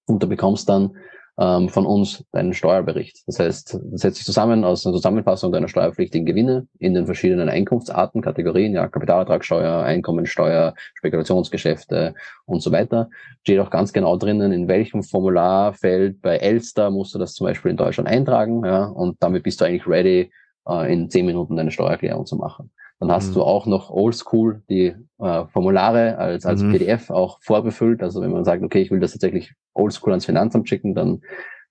Und 0.07 0.23
du 0.23 0.27
bekommst 0.27 0.67
dann 0.69 0.95
ähm, 1.39 1.69
von 1.69 1.85
uns 1.85 2.25
deinen 2.33 2.53
Steuerbericht. 2.53 3.23
Das 3.25 3.39
heißt, 3.39 3.79
das 3.91 4.01
setzt 4.01 4.17
sich 4.17 4.25
zusammen 4.25 4.65
aus 4.65 4.85
einer 4.85 4.95
Zusammenfassung 4.95 5.53
deiner 5.53 5.69
steuerpflichtigen 5.69 6.25
Gewinne 6.25 6.67
in 6.79 6.93
den 6.93 7.05
verschiedenen 7.05 7.47
Einkunftsarten, 7.47 8.21
Kategorien, 8.21 8.73
ja, 8.73 8.87
Kapitalertragssteuer, 8.87 9.83
Einkommensteuer, 9.83 10.73
Spekulationsgeschäfte 10.95 12.13
und 12.45 12.61
so 12.61 12.71
weiter. 12.73 13.09
Steht 13.43 13.59
auch 13.59 13.69
ganz 13.69 13.93
genau 13.93 14.17
drinnen, 14.17 14.51
in 14.51 14.67
welchem 14.67 15.01
Formularfeld 15.01 16.21
bei 16.21 16.37
Elster 16.37 16.91
musst 16.91 17.15
du 17.15 17.19
das 17.19 17.33
zum 17.33 17.47
Beispiel 17.47 17.71
in 17.71 17.77
Deutschland 17.77 18.09
eintragen, 18.09 18.65
ja, 18.65 18.85
und 18.85 19.15
damit 19.21 19.43
bist 19.43 19.61
du 19.61 19.65
eigentlich 19.65 19.87
ready, 19.87 20.31
äh, 20.67 20.91
in 20.91 21.09
zehn 21.09 21.25
Minuten 21.25 21.55
deine 21.55 21.71
Steuererklärung 21.71 22.25
zu 22.25 22.35
machen. 22.35 22.71
Dann 22.99 23.11
hast 23.11 23.29
mhm. 23.29 23.33
du 23.35 23.43
auch 23.43 23.65
noch 23.65 23.89
oldschool 23.89 24.61
die 24.69 24.93
äh, 25.19 25.45
Formulare 25.47 26.17
als, 26.17 26.45
als 26.45 26.61
mhm. 26.61 26.71
PDF 26.71 27.09
auch 27.09 27.39
vorbefüllt. 27.41 28.03
Also 28.03 28.21
wenn 28.21 28.31
man 28.31 28.43
sagt, 28.43 28.61
okay, 28.61 28.81
ich 28.81 28.91
will 28.91 28.99
das 28.99 29.13
tatsächlich 29.13 29.53
oldschool 29.73 30.11
ans 30.11 30.25
Finanzamt 30.25 30.67
schicken, 30.67 30.95
dann 30.95 31.21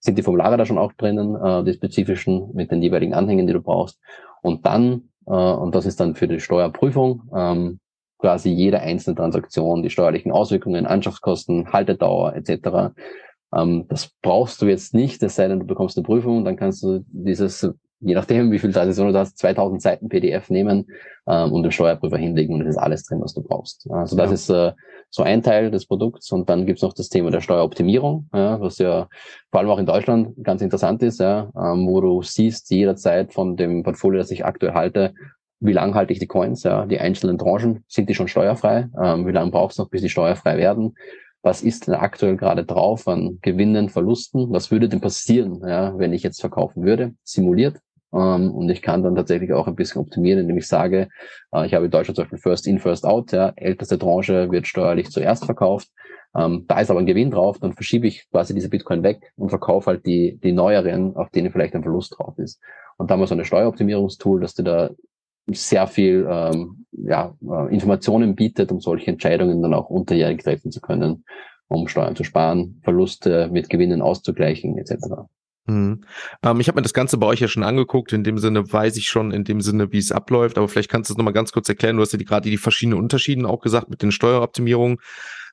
sind 0.01 0.17
die 0.17 0.23
Formulare 0.23 0.57
da 0.57 0.65
schon 0.65 0.79
auch 0.79 0.93
drinnen, 0.95 1.35
äh, 1.35 1.65
die 1.65 1.75
spezifischen 1.75 2.55
mit 2.55 2.71
den 2.71 2.83
jeweiligen 2.83 3.15
Anhängen, 3.15 3.47
die 3.47 3.53
du 3.53 3.61
brauchst. 3.61 4.01
Und 4.43 4.65
dann, 4.65 5.11
äh, 5.27 5.33
und 5.33 5.75
das 5.75 5.87
ist 5.87 6.01
dann 6.01 6.15
für 6.15 6.29
die 6.29 6.41
Steuerprüfung, 6.41 7.23
ähm, 7.35 7.81
quasi 8.19 8.51
jede 8.51 8.81
einzelne 8.81 9.17
Transaktion, 9.17 9.83
die 9.83 9.91
steuerlichen 9.91 10.33
Auswirkungen, 10.33 10.87
Anschaffskosten, 10.87 11.73
Haltedauer 11.73 12.35
etc. 12.35 12.95
Ähm, 13.55 13.87
das 13.89 14.11
brauchst 14.23 14.63
du 14.63 14.67
jetzt 14.67 14.95
nicht, 14.95 15.23
es 15.23 15.37
sei 15.37 15.49
denn, 15.49 15.61
du 15.61 15.67
bekommst 15.67 15.97
eine 15.97 16.05
Prüfung, 16.05 16.45
dann 16.45 16.57
kannst 16.57 16.83
du 16.83 17.05
dieses 17.09 17.69
je 18.01 18.15
nachdem, 18.15 18.51
wie 18.53 18.59
viel 18.59 18.73
Tradition 18.73 19.13
du 19.13 19.19
hast, 19.19 19.39
2000 19.39 19.83
Seiten 19.83 20.09
PDF 20.09 20.51
nehmen 20.51 20.87
ähm, 21.27 21.53
und 21.53 21.63
den 21.63 21.73
Steuerprüfer 21.73 22.17
hinlegen 22.17 22.55
und 22.55 22.63
es 22.63 22.69
ist 22.69 22.77
alles 22.77 23.05
drin, 23.05 23.21
was 23.21 23.35
du 23.35 23.43
brauchst. 23.43 23.89
Also 23.91 24.17
das 24.17 24.29
ja. 24.29 24.35
ist 24.35 24.51
äh, 24.51 24.73
so 25.11 25.23
ein 25.23 25.43
Teil 25.43 25.71
des 25.71 25.87
Produkts. 25.87 26.31
Und 26.33 26.49
dann 26.49 26.67
gibt's 26.67 26.83
noch 26.83 26.93
das 26.93 27.09
Thema 27.09 27.31
der 27.31 27.41
Steueroptimierung, 27.41 28.29
ja, 28.33 28.61
was 28.61 28.79
ja 28.79 29.09
vor 29.51 29.61
allem 29.61 29.71
auch 29.71 29.79
in 29.79 29.87
Deutschland 29.87 30.35
ganz 30.43 30.63
interessant 30.63 31.03
ist, 31.03 31.21
ja, 31.21 31.51
ähm, 31.57 31.87
wo 31.89 32.01
du 32.01 32.23
siehst 32.23 32.71
jederzeit 32.71 33.33
von 33.33 33.57
dem 33.57 33.83
Portfolio, 33.83 34.19
das 34.19 34.31
ich 34.31 34.45
aktuell 34.45 34.75
halte, 34.75 35.15
wie 35.61 35.73
lang 35.73 35.95
halte 35.95 36.13
ich 36.13 36.21
die 36.21 36.27
Coins, 36.27 36.63
ja, 36.63 36.87
die 36.87 37.01
einzelnen 37.01 37.39
Tranchen, 37.39 37.85
sind 37.89 38.09
die 38.09 38.15
schon 38.15 38.29
steuerfrei, 38.29 38.89
ähm, 39.03 39.27
wie 39.27 39.33
lange 39.33 39.51
brauchst 39.51 39.79
du 39.79 39.83
noch, 39.83 39.91
bis 39.91 40.03
die 40.03 40.09
steuerfrei 40.09 40.57
werden, 40.57 40.95
was 41.43 41.63
ist 41.63 41.87
denn 41.87 41.95
aktuell 41.95 42.37
gerade 42.37 42.65
drauf 42.65 43.09
an 43.09 43.39
Gewinnen, 43.43 43.89
Verlusten, 43.89 44.51
was 44.51 44.71
würde 44.71 44.89
denn 44.89 45.01
passieren, 45.01 45.63
ja, 45.67 45.99
wenn 45.99 46.13
ich 46.13 46.23
jetzt 46.23 46.41
verkaufen 46.41 46.85
würde, 46.85 47.15
simuliert 47.25 47.79
und 48.11 48.71
ich 48.71 48.81
kann 48.81 49.03
dann 49.03 49.17
tatsächlich 49.17 49.53
auch 49.53 49.67
ein 49.67 49.77
bisschen 49.77 50.01
optimieren, 50.01 50.41
indem 50.41 50.57
ich 50.57 50.67
sage, 50.67 51.09
äh, 51.53 51.67
ich 51.67 51.75
habe 51.75 51.87
in 51.87 51.91
Deutschland 51.91 52.17
zum 52.17 52.25
Beispiel 52.25 52.39
First 52.39 52.67
In, 52.67 52.79
First 52.79 53.05
Out, 53.05 53.33
ja, 53.33 53.53
älteste 53.57 53.99
Tranche 53.99 54.51
wird 54.51 54.67
steuerlich 54.67 55.11
zuerst 55.11 55.45
verkauft. 55.45 55.89
Ähm, 56.35 56.65
da 56.69 56.81
ist 56.81 56.91
aber 56.91 57.01
ein 57.01 57.07
Gewinn 57.07 57.31
drauf, 57.31 57.59
dann 57.59 57.73
verschiebe 57.73 58.07
ich 58.07 58.29
quasi 58.31 58.55
diese 58.55 58.69
Bitcoin 58.69 59.03
weg 59.03 59.33
und 59.37 59.51
verkaufe 59.51 59.91
halt 59.91 60.07
die, 60.07 60.39
die 60.43 60.53
neueren, 60.53 61.17
auf 61.17 61.31
denen 61.31 61.51
vielleicht 61.53 61.75
ein 61.75 61.83
Verlust 61.83 62.15
drauf 62.19 62.39
ist. 62.39 62.61
Und 62.97 63.11
da 63.11 63.15
haben 63.15 63.21
wir 63.21 63.27
so 63.27 63.35
eine 63.35 63.45
Steueroptimierungstool, 63.45 64.41
dass 64.41 64.55
du 64.55 64.63
da 64.63 64.91
sehr 65.47 65.87
viel 65.87 66.27
ähm, 66.31 66.87
ja, 66.93 67.35
äh, 67.43 67.73
Informationen 67.73 68.35
bietet, 68.35 68.71
um 68.71 68.81
solche 68.81 69.11
Entscheidungen 69.11 69.63
dann 69.63 69.75
auch 69.75 69.89
unterjährig 69.89 70.43
treffen 70.43 70.71
zu 70.71 70.81
können, 70.81 71.25
um 71.69 71.89
Steuern 71.89 72.17
zu 72.17 72.25
sparen, 72.25 72.81
Verluste 72.83 73.49
mit 73.51 73.71
Gewinnen 73.71 74.03
auszugleichen 74.03 74.77
etc. 74.79 75.29
Mhm. 75.69 76.01
Ähm, 76.43 76.61
ich 76.61 76.69
habe 76.69 76.79
mir 76.79 76.83
das 76.83 76.95
Ganze 76.95 77.19
bei 77.19 77.27
euch 77.27 77.41
ja 77.41 77.49
schon 77.49 77.63
angeguckt. 77.63 78.13
In 78.13 78.25
dem 78.25 78.39
Sinne 78.39 78.73
weiß 78.73 78.97
ich 78.97 79.07
schon, 79.07 79.31
in 79.31 79.45
dem 79.45 79.61
Sinne, 79.61 79.93
wie 79.93 79.99
es 79.99 80.11
abläuft. 80.11 80.57
Aber 80.57 80.67
vielleicht 80.67 80.91
kannst 80.91 81.11
du 81.11 81.15
es 81.15 81.19
nochmal 81.19 81.35
ganz 81.35 81.53
kurz 81.53 81.69
erklären. 81.69 81.97
Du 81.97 82.03
hast 82.03 82.13
ja 82.13 82.19
gerade 82.19 82.49
die 82.49 82.57
verschiedenen 82.57 82.99
Unterschiede 82.99 83.47
auch 83.47 83.61
gesagt 83.61 83.91
mit 83.91 84.03
den 84.03 84.11
Steueroptimierungen. 84.11 84.99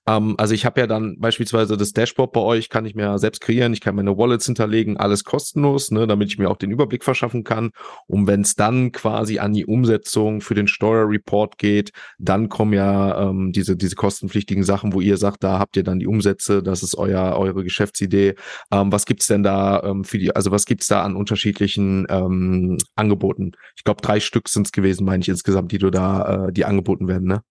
Ähm, 0.08 0.36
also 0.38 0.54
ich 0.54 0.65
habe 0.65 0.80
ja 0.80 0.88
dann 0.88 1.20
beispielsweise 1.20 1.78
das 1.78 1.91
Dashboard 1.91 2.32
bei 2.32 2.41
euch, 2.41 2.70
kann 2.70 2.86
ich 2.86 2.96
mir 2.96 3.18
selbst 3.18 3.41
kreieren, 3.41 3.74
ich 3.74 3.82
kann 3.82 3.96
meine 3.96 4.18
Wallets 4.18 4.46
hinterlegen, 4.46 4.98
alles 4.98 5.24
kostenlos, 5.24 5.91
ne, 5.91 6.08
damit 6.08 6.30
ich 6.30 6.38
mir 6.38 6.50
auch 6.50 6.58
den 6.58 6.72
Überblick 6.72 7.04
verschaffen 7.04 7.44
kann. 7.44 7.72
Und 8.08 8.28
wenn 8.28 8.41
es 8.41 8.56
dann 8.56 8.91
quasi 8.91 9.39
an 9.39 9.54
die 9.54 9.65
Umsetzung 9.65 10.41
für 10.41 10.54
den 10.54 10.68
Steuerreport 10.68 11.58
geht, 11.58 11.91
dann 12.20 12.50
kommen 12.50 12.74
ja 12.74 13.30
ähm, 13.30 13.52
diese, 13.52 13.76
diese 13.76 13.96
kostenpflichtigen 13.96 14.63
Sachen, 14.63 14.94
wo 14.94 15.02
ihr 15.02 15.18
sagt, 15.18 15.44
da 15.44 15.60
habt 15.60 15.78
ihr 15.78 15.84
dann 15.84 16.00
die 16.00 16.08
Umsätze, 16.08 16.62
das 16.62 16.84
ist 16.84 16.96
euer, 16.98 17.38
eure 17.38 17.63
Geschäftsidee. 17.63 18.36
Ähm, 18.72 18.91
was 18.91 19.06
gibt's 19.06 19.28
denn 19.28 19.44
da 19.44 19.82
ähm, 19.84 20.04
für 20.04 20.18
die, 20.18 20.36
also 20.36 20.52
was 20.52 20.65
gibt's 20.65 20.88
da 20.88 21.04
an 21.04 21.15
unterschiedlichen 21.15 22.06
ähm, 22.10 22.78
Angeboten? 22.96 23.54
Ich 23.76 23.84
glaube, 23.84 24.02
drei 24.02 24.20
Stück 24.20 24.50
sind's 24.50 24.72
gewesen, 24.72 25.06
meine 25.06 25.22
ich 25.22 25.30
insgesamt, 25.30 25.72
die 25.72 25.78
du 25.78 25.89
da, 25.89 26.48
äh, 26.48 26.54
die 26.54 26.65
angeboten 26.65 27.08
werden, 27.08 27.28
ne? 27.28 27.41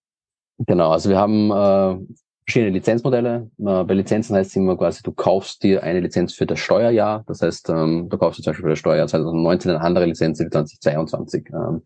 Genau, 0.57 0.91
also 0.91 1.09
wir 1.09 1.17
haben 1.17 1.51
äh, 1.51 2.15
verschiedene 2.45 2.71
Lizenzmodelle. 2.71 3.49
Äh, 3.59 3.83
bei 3.83 3.93
Lizenzen 3.93 4.35
heißt 4.35 4.51
es 4.51 4.55
immer 4.55 4.77
quasi, 4.77 5.01
du 5.03 5.11
kaufst 5.11 5.63
dir 5.63 5.83
eine 5.83 5.99
Lizenz 5.99 6.33
für 6.33 6.45
das 6.45 6.59
Steuerjahr. 6.59 7.23
Das 7.27 7.41
heißt, 7.41 7.69
ähm, 7.69 8.07
du 8.09 8.17
kaufst 8.17 8.39
dir 8.39 8.43
zum 8.43 8.51
Beispiel 8.51 8.63
für 8.63 8.69
das 8.69 8.79
Steuerjahr 8.79 9.07
2019 9.07 9.71
eine 9.71 9.81
andere 9.81 10.05
Lizenz 10.05 10.41
für 10.41 10.49
2022. 10.49 11.49
Ähm, 11.49 11.81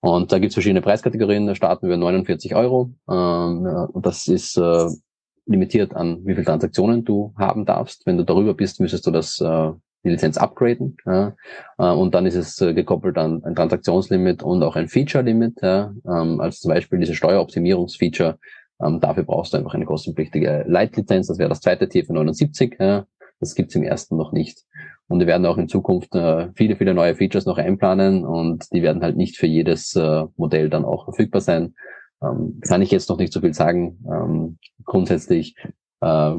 und 0.00 0.32
da 0.32 0.38
gibt 0.38 0.50
es 0.50 0.54
verschiedene 0.54 0.80
Preiskategorien. 0.80 1.46
Da 1.46 1.54
starten 1.54 1.88
wir 1.88 1.96
49 1.98 2.54
Euro. 2.54 2.90
Ähm, 3.10 3.88
das 3.94 4.26
ist 4.26 4.56
äh, 4.56 4.86
limitiert 5.44 5.94
an, 5.94 6.20
wie 6.24 6.32
viele 6.32 6.46
Transaktionen 6.46 7.04
du 7.04 7.34
haben 7.36 7.66
darfst. 7.66 8.06
Wenn 8.06 8.16
du 8.16 8.24
darüber 8.24 8.54
bist, 8.54 8.80
müsstest 8.80 9.06
du 9.06 9.10
das 9.10 9.38
äh, 9.40 9.72
die 10.02 10.08
Lizenz 10.08 10.38
upgraden. 10.38 10.96
Ja. 11.04 11.34
Und 11.76 12.14
dann 12.14 12.24
ist 12.24 12.34
es 12.34 12.56
gekoppelt 12.56 13.18
an 13.18 13.44
ein 13.44 13.54
Transaktionslimit 13.54 14.42
und 14.42 14.62
auch 14.62 14.74
ein 14.74 14.88
Feature-Limit. 14.88 15.60
Ja. 15.60 15.92
Also 16.04 16.60
zum 16.60 16.70
Beispiel 16.70 17.00
diese 17.00 17.14
Steueroptimierungsfeature 17.14 18.38
ähm, 18.84 19.00
dafür 19.00 19.24
brauchst 19.24 19.52
du 19.52 19.58
einfach 19.58 19.74
eine 19.74 19.84
kostenpflichtige 19.84 20.64
Leitlizenz. 20.66 21.26
Das 21.26 21.38
wäre 21.38 21.48
das 21.48 21.60
zweite 21.60 21.88
Tier 21.88 22.04
für 22.04 22.12
79. 22.12 22.76
Ja. 22.78 23.06
Das 23.40 23.54
gibt's 23.54 23.74
im 23.74 23.82
ersten 23.82 24.16
noch 24.16 24.32
nicht. 24.32 24.64
Und 25.08 25.18
wir 25.18 25.26
werden 25.26 25.46
auch 25.46 25.58
in 25.58 25.68
Zukunft 25.68 26.14
äh, 26.14 26.48
viele, 26.54 26.76
viele 26.76 26.94
neue 26.94 27.16
Features 27.16 27.46
noch 27.46 27.58
einplanen 27.58 28.24
und 28.24 28.72
die 28.72 28.82
werden 28.82 29.02
halt 29.02 29.16
nicht 29.16 29.38
für 29.38 29.46
jedes 29.46 29.96
äh, 29.96 30.24
Modell 30.36 30.70
dann 30.70 30.84
auch 30.84 31.04
verfügbar 31.04 31.40
sein. 31.40 31.74
Ähm, 32.22 32.60
kann 32.66 32.82
ich 32.82 32.90
jetzt 32.90 33.08
noch 33.08 33.18
nicht 33.18 33.32
so 33.32 33.40
viel 33.40 33.54
sagen. 33.54 33.98
Ähm, 34.06 34.58
grundsätzlich 34.84 35.56
äh, 36.00 36.34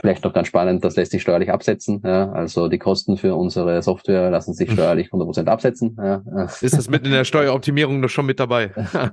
Vielleicht 0.00 0.24
noch 0.24 0.32
ganz 0.32 0.48
spannend, 0.48 0.82
das 0.84 0.96
lässt 0.96 1.12
sich 1.12 1.20
steuerlich 1.20 1.50
absetzen. 1.50 2.00
Ja, 2.02 2.32
also 2.32 2.68
die 2.68 2.78
Kosten 2.78 3.18
für 3.18 3.34
unsere 3.34 3.82
Software 3.82 4.30
lassen 4.30 4.54
sich 4.54 4.70
steuerlich 4.70 5.08
100% 5.08 5.46
absetzen. 5.48 5.98
Ja. 5.98 6.22
Ist 6.62 6.78
das 6.78 6.88
mit 6.88 7.04
in 7.04 7.12
der 7.12 7.24
Steueroptimierung 7.24 8.00
noch 8.00 8.08
schon 8.08 8.26
mit 8.26 8.40
dabei? 8.40 8.70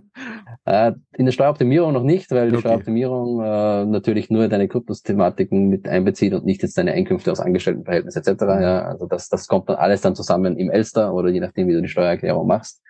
Äh, 0.65 0.91
in 1.13 1.25
der 1.25 1.31
Steueroptimierung 1.31 1.93
noch 1.93 2.03
nicht, 2.03 2.29
weil 2.31 2.49
die 2.49 2.55
okay. 2.55 2.61
Steueroptimierung 2.61 3.41
äh, 3.41 3.85
natürlich 3.85 4.29
nur 4.29 4.47
deine 4.49 4.67
Kryptos-Thematiken 4.67 5.67
mit 5.67 5.87
einbezieht 5.87 6.33
und 6.33 6.45
nicht 6.45 6.61
jetzt 6.61 6.77
deine 6.77 6.91
Einkünfte 6.91 7.31
aus 7.31 7.39
Angestelltenverhältnis 7.39 8.15
etc. 8.15 8.41
Ja, 8.41 8.81
also 8.83 9.07
das, 9.07 9.29
das 9.29 9.47
kommt 9.47 9.69
dann 9.69 9.77
alles 9.77 10.01
dann 10.01 10.15
zusammen 10.15 10.57
im 10.57 10.69
Elster 10.69 11.13
oder 11.13 11.29
je 11.29 11.39
nachdem, 11.39 11.69
wie 11.69 11.73
du 11.73 11.81
die 11.81 11.87
Steuererklärung 11.87 12.45
machst. 12.45 12.83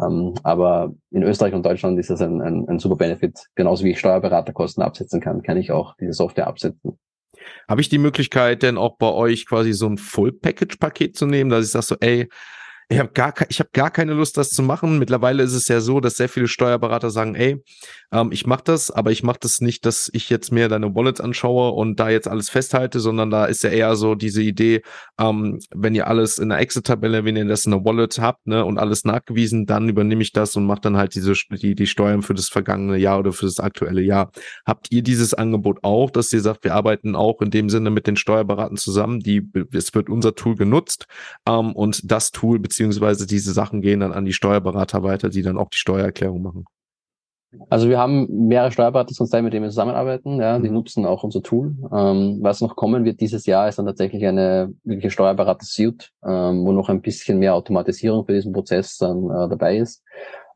Ähm, 0.00 0.34
aber 0.42 0.92
in 1.10 1.22
Österreich 1.22 1.54
und 1.54 1.64
Deutschland 1.64 1.98
ist 1.98 2.10
das 2.10 2.20
ein, 2.20 2.40
ein, 2.42 2.68
ein 2.68 2.78
super 2.78 2.96
Benefit. 2.96 3.46
Genauso 3.54 3.84
wie 3.84 3.90
ich 3.90 3.98
Steuerberaterkosten 3.98 4.82
absetzen 4.82 5.20
kann, 5.20 5.42
kann 5.42 5.56
ich 5.56 5.72
auch 5.72 5.96
diese 5.98 6.12
Software 6.12 6.46
absetzen. 6.46 6.98
Habe 7.68 7.80
ich 7.80 7.88
die 7.88 7.98
Möglichkeit, 7.98 8.62
denn 8.62 8.78
auch 8.78 8.96
bei 8.96 9.10
euch 9.10 9.46
quasi 9.46 9.72
so 9.72 9.86
ein 9.86 9.98
Full-Package-Paket 9.98 11.16
zu 11.16 11.26
nehmen, 11.26 11.50
dass 11.50 11.66
ich 11.66 11.72
sage 11.72 11.86
so, 11.86 11.96
ey, 12.00 12.28
ich 12.88 13.00
habe 13.00 13.10
gar, 13.12 13.32
hab 13.32 13.72
gar 13.72 13.90
keine 13.90 14.12
Lust, 14.12 14.36
das 14.36 14.50
zu 14.50 14.62
machen. 14.62 14.98
Mittlerweile 14.98 15.42
ist 15.42 15.54
es 15.54 15.66
ja 15.66 15.80
so, 15.80 15.98
dass 15.98 16.16
sehr 16.16 16.28
viele 16.28 16.46
Steuerberater 16.46 17.10
sagen, 17.10 17.34
ey, 17.34 17.60
ähm, 18.12 18.30
ich 18.30 18.46
mache 18.46 18.62
das, 18.64 18.92
aber 18.92 19.10
ich 19.10 19.24
mache 19.24 19.38
das 19.40 19.60
nicht, 19.60 19.84
dass 19.84 20.08
ich 20.12 20.30
jetzt 20.30 20.52
mir 20.52 20.68
deine 20.68 20.94
Wallets 20.94 21.20
anschaue 21.20 21.72
und 21.72 21.98
da 21.98 22.10
jetzt 22.10 22.28
alles 22.28 22.48
festhalte, 22.48 23.00
sondern 23.00 23.30
da 23.30 23.46
ist 23.46 23.64
ja 23.64 23.70
eher 23.70 23.96
so 23.96 24.14
diese 24.14 24.40
Idee, 24.40 24.82
ähm, 25.18 25.58
wenn 25.74 25.96
ihr 25.96 26.06
alles 26.06 26.38
in 26.38 26.50
der 26.50 26.58
Exit-Tabelle, 26.58 27.24
wenn 27.24 27.34
ihr 27.34 27.44
das 27.44 27.64
in 27.64 27.72
der 27.72 27.84
Wallet 27.84 28.20
habt 28.20 28.46
ne, 28.46 28.64
und 28.64 28.78
alles 28.78 29.04
nachgewiesen, 29.04 29.66
dann 29.66 29.88
übernehme 29.88 30.22
ich 30.22 30.32
das 30.32 30.54
und 30.54 30.64
mache 30.66 30.82
dann 30.82 30.96
halt 30.96 31.16
diese 31.16 31.32
die, 31.50 31.74
die 31.74 31.86
Steuern 31.88 32.22
für 32.22 32.34
das 32.34 32.48
vergangene 32.48 32.98
Jahr 32.98 33.18
oder 33.18 33.32
für 33.32 33.46
das 33.46 33.58
aktuelle 33.58 34.02
Jahr. 34.02 34.30
Habt 34.64 34.92
ihr 34.92 35.02
dieses 35.02 35.34
Angebot 35.34 35.82
auch, 35.82 36.10
dass 36.10 36.32
ihr 36.32 36.40
sagt, 36.40 36.62
wir 36.62 36.74
arbeiten 36.74 37.16
auch 37.16 37.40
in 37.40 37.50
dem 37.50 37.68
Sinne 37.68 37.90
mit 37.90 38.06
den 38.06 38.16
Steuerberatern 38.16 38.76
zusammen, 38.76 39.20
die 39.20 39.42
es 39.72 39.92
wird 39.92 40.08
unser 40.08 40.36
Tool 40.36 40.54
genutzt 40.54 41.06
ähm, 41.48 41.72
und 41.72 42.00
das 42.10 42.30
Tool 42.30 42.60
beziehungsweise 42.76 43.26
diese 43.26 43.54
Sachen 43.54 43.80
gehen 43.80 44.00
dann 44.00 44.12
an 44.12 44.26
die 44.26 44.34
Steuerberater 44.34 45.02
weiter, 45.02 45.30
die 45.30 45.40
dann 45.40 45.56
auch 45.56 45.70
die 45.70 45.78
Steuererklärung 45.78 46.42
machen. 46.42 46.66
Also 47.70 47.88
wir 47.88 47.98
haben 47.98 48.26
mehrere 48.48 48.70
Steuerberater 48.70 49.14
sonst 49.14 49.32
mit 49.32 49.54
denen 49.54 49.62
wir 49.62 49.70
zusammenarbeiten, 49.70 50.38
ja, 50.40 50.58
die 50.58 50.68
mhm. 50.68 50.74
nutzen 50.74 51.06
auch 51.06 51.22
unser 51.22 51.42
Tool. 51.42 51.74
Ähm, 51.90 52.40
was 52.42 52.60
noch 52.60 52.76
kommen 52.76 53.06
wird 53.06 53.20
dieses 53.20 53.46
Jahr, 53.46 53.66
ist 53.66 53.78
dann 53.78 53.86
tatsächlich 53.86 54.26
eine 54.26 54.74
wirkliche 54.84 55.10
Steuerberater-Suite, 55.10 56.12
ähm, 56.26 56.66
wo 56.66 56.72
noch 56.72 56.90
ein 56.90 57.00
bisschen 57.00 57.38
mehr 57.38 57.54
Automatisierung 57.54 58.26
für 58.26 58.34
diesen 58.34 58.52
Prozess 58.52 58.98
dann 58.98 59.24
äh, 59.30 59.48
dabei 59.48 59.78
ist. 59.78 60.02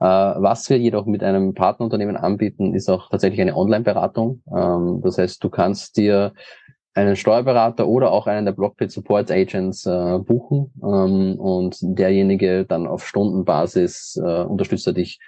Äh, 0.00 0.04
was 0.04 0.68
wir 0.68 0.78
jedoch 0.78 1.06
mit 1.06 1.22
einem 1.22 1.54
Partnerunternehmen 1.54 2.18
anbieten, 2.18 2.74
ist 2.74 2.90
auch 2.90 3.08
tatsächlich 3.08 3.40
eine 3.40 3.56
Online-Beratung. 3.56 4.42
Ähm, 4.54 5.00
das 5.02 5.16
heißt, 5.16 5.42
du 5.42 5.48
kannst 5.48 5.96
dir 5.96 6.34
einen 7.00 7.16
Steuerberater 7.16 7.88
oder 7.88 8.12
auch 8.12 8.26
einen 8.26 8.46
der 8.46 8.52
Blockbit 8.52 8.90
Support 8.90 9.30
Agents 9.30 9.86
äh, 9.86 10.18
buchen 10.18 10.72
ähm, 10.82 11.38
und 11.38 11.78
derjenige 11.80 12.64
dann 12.66 12.86
auf 12.86 13.06
Stundenbasis 13.06 14.20
äh, 14.22 14.42
unterstützt 14.42 14.86
er 14.86 14.92
dich 14.92 15.18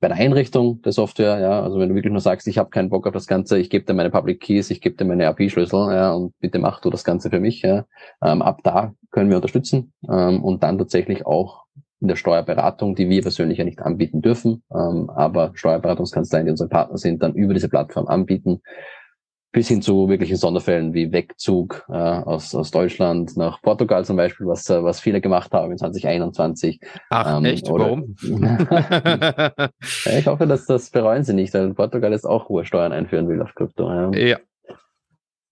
bei 0.00 0.08
der 0.08 0.16
Einrichtung 0.16 0.82
der 0.82 0.92
Software. 0.92 1.38
Ja, 1.38 1.62
also 1.62 1.78
wenn 1.78 1.88
du 1.88 1.94
wirklich 1.94 2.12
nur 2.12 2.20
sagst, 2.20 2.48
ich 2.48 2.58
habe 2.58 2.70
keinen 2.70 2.90
Bock 2.90 3.06
auf 3.06 3.12
das 3.12 3.28
Ganze, 3.28 3.58
ich 3.58 3.70
gebe 3.70 3.84
dir 3.84 3.94
meine 3.94 4.10
Public 4.10 4.40
Keys, 4.40 4.70
ich 4.70 4.80
gebe 4.80 4.96
dir 4.96 5.04
meine 5.04 5.28
API-Schlüssel 5.28 5.92
ja, 5.94 6.12
und 6.12 6.38
bitte 6.40 6.58
mach 6.58 6.80
du 6.80 6.90
das 6.90 7.04
Ganze 7.04 7.30
für 7.30 7.40
mich. 7.40 7.62
Ja. 7.62 7.86
Ähm, 8.22 8.42
ab 8.42 8.60
da 8.64 8.94
können 9.12 9.30
wir 9.30 9.36
unterstützen 9.36 9.92
ähm, 10.10 10.42
und 10.42 10.64
dann 10.64 10.76
tatsächlich 10.76 11.24
auch 11.24 11.62
in 12.00 12.08
der 12.08 12.16
Steuerberatung, 12.16 12.96
die 12.96 13.08
wir 13.08 13.22
persönlich 13.22 13.58
ja 13.58 13.64
nicht 13.64 13.80
anbieten 13.80 14.22
dürfen, 14.22 14.64
ähm, 14.74 15.08
aber 15.08 15.52
Steuerberatungskanzleien, 15.54 16.46
die 16.46 16.50
unsere 16.50 16.68
Partner 16.68 16.98
sind, 16.98 17.22
dann 17.22 17.34
über 17.34 17.54
diese 17.54 17.68
Plattform 17.68 18.08
anbieten 18.08 18.60
bis 19.52 19.68
hin 19.68 19.82
zu 19.82 20.08
wirklichen 20.08 20.36
Sonderfällen 20.36 20.94
wie 20.94 21.12
Wegzug 21.12 21.84
äh, 21.90 21.92
aus, 21.92 22.54
aus 22.54 22.70
Deutschland 22.70 23.36
nach 23.36 23.60
Portugal 23.60 24.04
zum 24.04 24.16
Beispiel, 24.16 24.46
was, 24.46 24.68
äh, 24.70 24.82
was 24.82 25.00
viele 25.00 25.20
gemacht 25.20 25.52
haben 25.52 25.72
in 25.72 25.78
2021. 25.78 26.80
Ach, 27.10 27.38
ähm, 27.38 27.44
echt? 27.44 27.68
Oder, 27.68 27.84
Warum? 27.84 28.16
ich 30.18 30.26
hoffe, 30.26 30.46
dass 30.46 30.64
das 30.64 30.90
bereuen 30.90 31.22
sie 31.22 31.34
nicht, 31.34 31.52
weil 31.52 31.74
Portugal 31.74 32.12
jetzt 32.12 32.26
auch 32.26 32.48
hohe 32.48 32.64
Steuern 32.64 32.92
einführen 32.92 33.28
will 33.28 33.42
auf 33.42 33.54
Krypto. 33.54 33.90
Ja. 33.90 34.10
ja. 34.12 34.38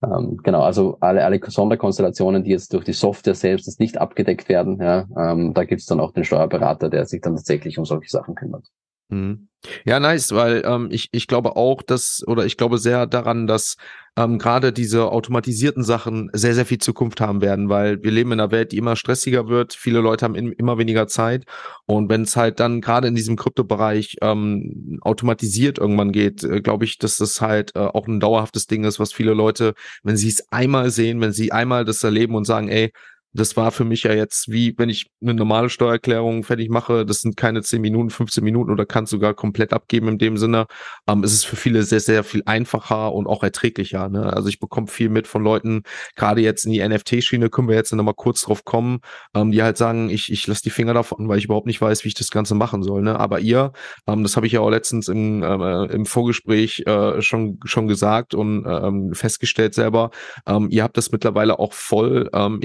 Ähm, 0.03 0.37
genau, 0.43 0.63
also 0.63 0.97
alle, 0.99 1.23
alle 1.23 1.39
Sonderkonstellationen, 1.45 2.43
die 2.43 2.49
jetzt 2.49 2.73
durch 2.73 2.85
die 2.85 2.93
Software 2.93 3.35
selbst 3.35 3.67
jetzt 3.67 3.79
nicht 3.79 3.99
abgedeckt 3.99 4.49
werden, 4.49 4.81
ja, 4.81 5.05
ähm, 5.15 5.53
da 5.53 5.63
gibt's 5.63 5.85
dann 5.85 5.99
auch 5.99 6.11
den 6.11 6.23
Steuerberater, 6.23 6.89
der 6.89 7.05
sich 7.05 7.21
dann 7.21 7.35
tatsächlich 7.35 7.77
um 7.77 7.85
solche 7.85 8.09
Sachen 8.09 8.33
kümmert. 8.33 8.65
Mhm. 9.09 9.49
Ja, 9.85 9.99
nice, 9.99 10.31
weil 10.33 10.63
ähm, 10.65 10.87
ich, 10.91 11.09
ich 11.11 11.27
glaube 11.27 11.55
auch, 11.55 11.83
dass, 11.83 12.23
oder 12.25 12.45
ich 12.45 12.57
glaube 12.57 12.79
sehr 12.79 13.05
daran, 13.05 13.45
dass 13.45 13.75
ähm, 14.17 14.39
gerade 14.39 14.73
diese 14.73 15.11
automatisierten 15.11 15.83
Sachen 15.83 16.29
sehr, 16.33 16.55
sehr 16.55 16.65
viel 16.65 16.79
Zukunft 16.79 17.21
haben 17.21 17.41
werden, 17.41 17.69
weil 17.69 18.01
wir 18.03 18.11
leben 18.11 18.31
in 18.31 18.39
einer 18.39 18.51
Welt, 18.51 18.71
die 18.71 18.77
immer 18.77 18.95
stressiger 18.95 19.47
wird. 19.47 19.73
Viele 19.73 19.99
Leute 20.01 20.25
haben 20.25 20.35
in, 20.35 20.51
immer 20.53 20.79
weniger 20.79 21.07
Zeit. 21.07 21.45
Und 21.85 22.09
wenn 22.09 22.23
es 22.23 22.35
halt 22.35 22.59
dann 22.59 22.81
gerade 22.81 23.07
in 23.07 23.15
diesem 23.15 23.35
Kryptobereich 23.35 24.17
ähm, 24.21 24.97
automatisiert 25.01 25.77
irgendwann 25.77 26.11
geht, 26.11 26.43
äh, 26.43 26.61
glaube 26.61 26.85
ich, 26.85 26.97
dass 26.97 27.17
das 27.17 27.39
halt 27.39 27.75
äh, 27.75 27.79
auch 27.79 28.07
ein 28.07 28.19
dauerhaftes 28.19 28.65
Ding 28.67 28.83
ist, 28.83 28.99
was 28.99 29.13
viele 29.13 29.33
Leute, 29.33 29.73
wenn 30.03 30.17
sie 30.17 30.29
es 30.29 30.51
einmal 30.51 30.89
sehen, 30.89 31.21
wenn 31.21 31.33
sie 31.33 31.51
einmal 31.51 31.85
das 31.85 32.03
erleben 32.03 32.35
und 32.35 32.45
sagen, 32.45 32.67
ey, 32.67 32.91
das 33.33 33.55
war 33.55 33.71
für 33.71 33.85
mich 33.85 34.03
ja 34.03 34.13
jetzt 34.13 34.51
wie, 34.51 34.73
wenn 34.77 34.89
ich 34.89 35.09
eine 35.21 35.33
normale 35.33 35.69
Steuererklärung 35.69 36.43
fertig 36.43 36.69
mache, 36.69 37.05
das 37.05 37.21
sind 37.21 37.37
keine 37.37 37.61
10 37.61 37.81
Minuten, 37.81 38.09
15 38.09 38.43
Minuten 38.43 38.71
oder 38.71 38.85
kann 38.85 39.05
sogar 39.05 39.33
komplett 39.33 39.73
abgeben 39.73 40.09
in 40.09 40.17
dem 40.17 40.37
Sinne, 40.37 40.65
ähm, 41.07 41.23
ist 41.23 41.33
es 41.33 41.43
für 41.43 41.55
viele 41.55 41.83
sehr, 41.83 42.01
sehr 42.01 42.23
viel 42.23 42.43
einfacher 42.45 43.13
und 43.13 43.27
auch 43.27 43.43
erträglicher. 43.43 44.09
Ne? 44.09 44.33
Also 44.33 44.49
ich 44.49 44.59
bekomme 44.59 44.87
viel 44.87 45.09
mit 45.09 45.27
von 45.27 45.43
Leuten, 45.43 45.83
gerade 46.15 46.41
jetzt 46.41 46.65
in 46.65 46.71
die 46.71 46.87
NFT-Schiene, 46.87 47.49
können 47.49 47.69
wir 47.69 47.75
jetzt 47.75 47.93
nochmal 47.93 48.15
kurz 48.15 48.41
drauf 48.41 48.65
kommen, 48.65 48.99
ähm, 49.33 49.51
die 49.51 49.63
halt 49.63 49.77
sagen, 49.77 50.09
ich, 50.09 50.31
ich 50.31 50.45
lasse 50.47 50.63
die 50.63 50.69
Finger 50.69 50.93
davon, 50.93 51.29
weil 51.29 51.37
ich 51.37 51.45
überhaupt 51.45 51.67
nicht 51.67 51.81
weiß, 51.81 52.03
wie 52.03 52.09
ich 52.09 52.15
das 52.15 52.31
Ganze 52.31 52.55
machen 52.55 52.83
soll. 52.83 53.01
Ne? 53.01 53.17
Aber 53.19 53.39
ihr, 53.39 53.71
ähm, 54.07 54.23
das 54.23 54.35
habe 54.35 54.45
ich 54.45 54.53
ja 54.53 54.59
auch 54.59 54.69
letztens 54.69 55.07
im, 55.07 55.41
äh, 55.41 55.85
im 55.85 56.05
Vorgespräch 56.05 56.83
äh, 56.85 57.21
schon, 57.21 57.59
schon 57.63 57.87
gesagt 57.87 58.33
und 58.33 58.65
ähm, 58.67 59.13
festgestellt 59.13 59.73
selber, 59.73 60.11
ähm, 60.45 60.67
ihr 60.69 60.83
habt 60.83 60.97
das 60.97 61.11
mittlerweile 61.11 61.59
auch 61.59 61.73
voll 61.73 62.29
ähm, 62.33 62.59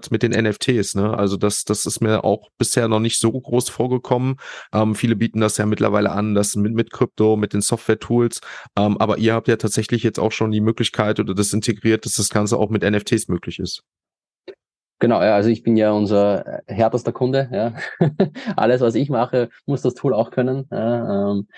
integriert 0.00 0.10
mit 0.10 0.22
den 0.22 0.32
NFTs. 0.32 0.94
Ne? 0.94 1.16
Also 1.16 1.36
das, 1.36 1.64
das 1.64 1.86
ist 1.86 2.00
mir 2.00 2.24
auch 2.24 2.48
bisher 2.58 2.88
noch 2.88 3.00
nicht 3.00 3.18
so 3.18 3.32
groß 3.32 3.68
vorgekommen. 3.68 4.36
Ähm, 4.72 4.94
viele 4.94 5.16
bieten 5.16 5.40
das 5.40 5.56
ja 5.56 5.66
mittlerweile 5.66 6.10
an, 6.10 6.34
das 6.34 6.56
mit, 6.56 6.74
mit 6.74 6.90
Krypto, 6.90 7.36
mit 7.36 7.52
den 7.52 7.60
Software-Tools. 7.60 8.40
Ähm, 8.78 8.96
aber 8.98 9.18
ihr 9.18 9.34
habt 9.34 9.48
ja 9.48 9.56
tatsächlich 9.56 10.02
jetzt 10.02 10.18
auch 10.18 10.32
schon 10.32 10.50
die 10.50 10.60
Möglichkeit 10.60 11.20
oder 11.20 11.34
das 11.34 11.52
integriert, 11.52 12.04
dass 12.04 12.14
das 12.14 12.30
Ganze 12.30 12.56
auch 12.56 12.70
mit 12.70 12.82
NFTs 12.82 13.28
möglich 13.28 13.58
ist. 13.58 13.82
Genau, 15.02 15.22
ja, 15.22 15.34
also 15.34 15.48
ich 15.48 15.62
bin 15.62 15.78
ja 15.78 15.92
unser 15.92 16.60
härtester 16.66 17.12
Kunde. 17.12 17.48
Ja. 17.50 17.72
Alles, 18.56 18.82
was 18.82 18.94
ich 18.94 19.08
mache, 19.08 19.48
muss 19.64 19.80
das 19.80 19.94
Tool 19.94 20.12
auch 20.12 20.30
können. 20.30 20.66
Ja. 20.70 21.30
Ähm, 21.32 21.48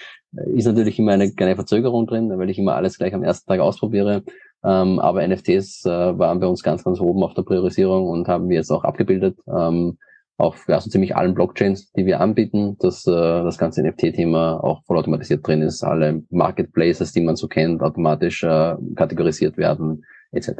ist 0.54 0.66
natürlich 0.66 0.98
immer 1.00 1.12
eine 1.12 1.32
kleine 1.32 1.56
Verzögerung 1.56 2.06
drin, 2.06 2.30
weil 2.38 2.50
ich 2.50 2.58
immer 2.58 2.74
alles 2.74 2.96
gleich 2.96 3.12
am 3.12 3.22
ersten 3.22 3.46
Tag 3.46 3.60
ausprobiere. 3.60 4.22
Ähm, 4.64 4.98
aber 4.98 5.26
NFTs 5.26 5.84
äh, 5.84 6.18
waren 6.18 6.40
bei 6.40 6.46
uns 6.46 6.62
ganz, 6.62 6.84
ganz 6.84 7.00
oben 7.00 7.22
auf 7.22 7.34
der 7.34 7.42
Priorisierung 7.42 8.08
und 8.08 8.28
haben 8.28 8.48
wir 8.48 8.56
jetzt 8.56 8.70
auch 8.70 8.84
abgebildet. 8.84 9.38
Ähm, 9.46 9.98
auf 10.38 10.66
ja, 10.68 10.80
so 10.80 10.90
ziemlich 10.90 11.14
allen 11.14 11.34
Blockchains, 11.34 11.92
die 11.92 12.06
wir 12.06 12.20
anbieten, 12.20 12.76
dass 12.80 13.06
äh, 13.06 13.10
das 13.10 13.58
ganze 13.58 13.82
NFT-Thema 13.82 14.62
auch 14.62 14.82
vollautomatisiert 14.84 15.46
drin 15.46 15.62
ist, 15.62 15.84
alle 15.84 16.22
Marketplaces, 16.30 17.12
die 17.12 17.20
man 17.20 17.36
so 17.36 17.48
kennt, 17.48 17.82
automatisch 17.82 18.42
äh, 18.42 18.74
kategorisiert 18.96 19.56
werden, 19.56 20.04
etc. 20.32 20.50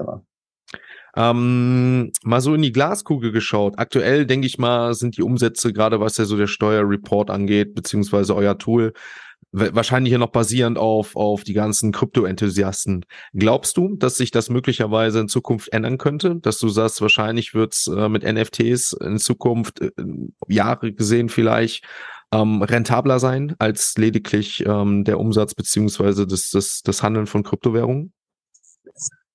Ähm, 1.17 2.13
mal 2.23 2.41
so 2.41 2.55
in 2.55 2.63
die 2.63 2.73
Glaskugel 2.73 3.33
geschaut. 3.33 3.75
Aktuell, 3.77 4.25
denke 4.25 4.47
ich 4.47 4.59
mal, 4.59 4.95
sind 4.95 5.17
die 5.17 5.23
Umsätze, 5.23 5.73
gerade 5.73 6.01
was 6.01 6.17
ja 6.17 6.25
so 6.25 6.37
der 6.37 6.47
Steuerreport 6.47 7.31
angeht, 7.31 7.75
beziehungsweise 7.75 8.35
euer 8.35 8.57
Tool, 8.59 8.93
wahrscheinlich 9.53 10.13
ja 10.13 10.19
noch 10.19 10.31
basierend 10.31 10.79
auf, 10.79 11.15
auf 11.15 11.45
die 11.45 11.53
ganzen 11.53 11.93
Krypto-Enthusiasten. 11.93 13.05
Glaubst 13.35 13.77
du, 13.77 13.97
dass 13.97 14.17
sich 14.17 14.31
das 14.31 14.49
möglicherweise 14.49 15.21
in 15.21 15.29
Zukunft 15.29 15.73
ändern 15.73 15.99
könnte? 15.99 16.37
Dass 16.37 16.59
du 16.59 16.69
sagst, 16.69 17.03
wahrscheinlich 17.03 17.55
wird's 17.55 17.87
äh, 17.87 18.09
mit 18.09 18.25
NFTs 18.25 18.95
in 18.95 19.19
Zukunft, 19.19 19.81
äh, 19.81 19.91
Jahre 20.49 20.93
gesehen 20.93 21.29
vielleicht, 21.29 21.85
ähm, 22.33 22.63
rentabler 22.63 23.19
sein 23.21 23.55
als 23.59 23.97
lediglich 23.99 24.65
ähm, 24.67 25.05
der 25.05 25.21
Umsatz 25.21 25.55
beziehungsweise 25.55 26.27
das, 26.27 26.51
das, 26.51 26.83
das 26.83 27.03
Handeln 27.03 27.27
von 27.27 27.43
Kryptowährungen? 27.43 28.13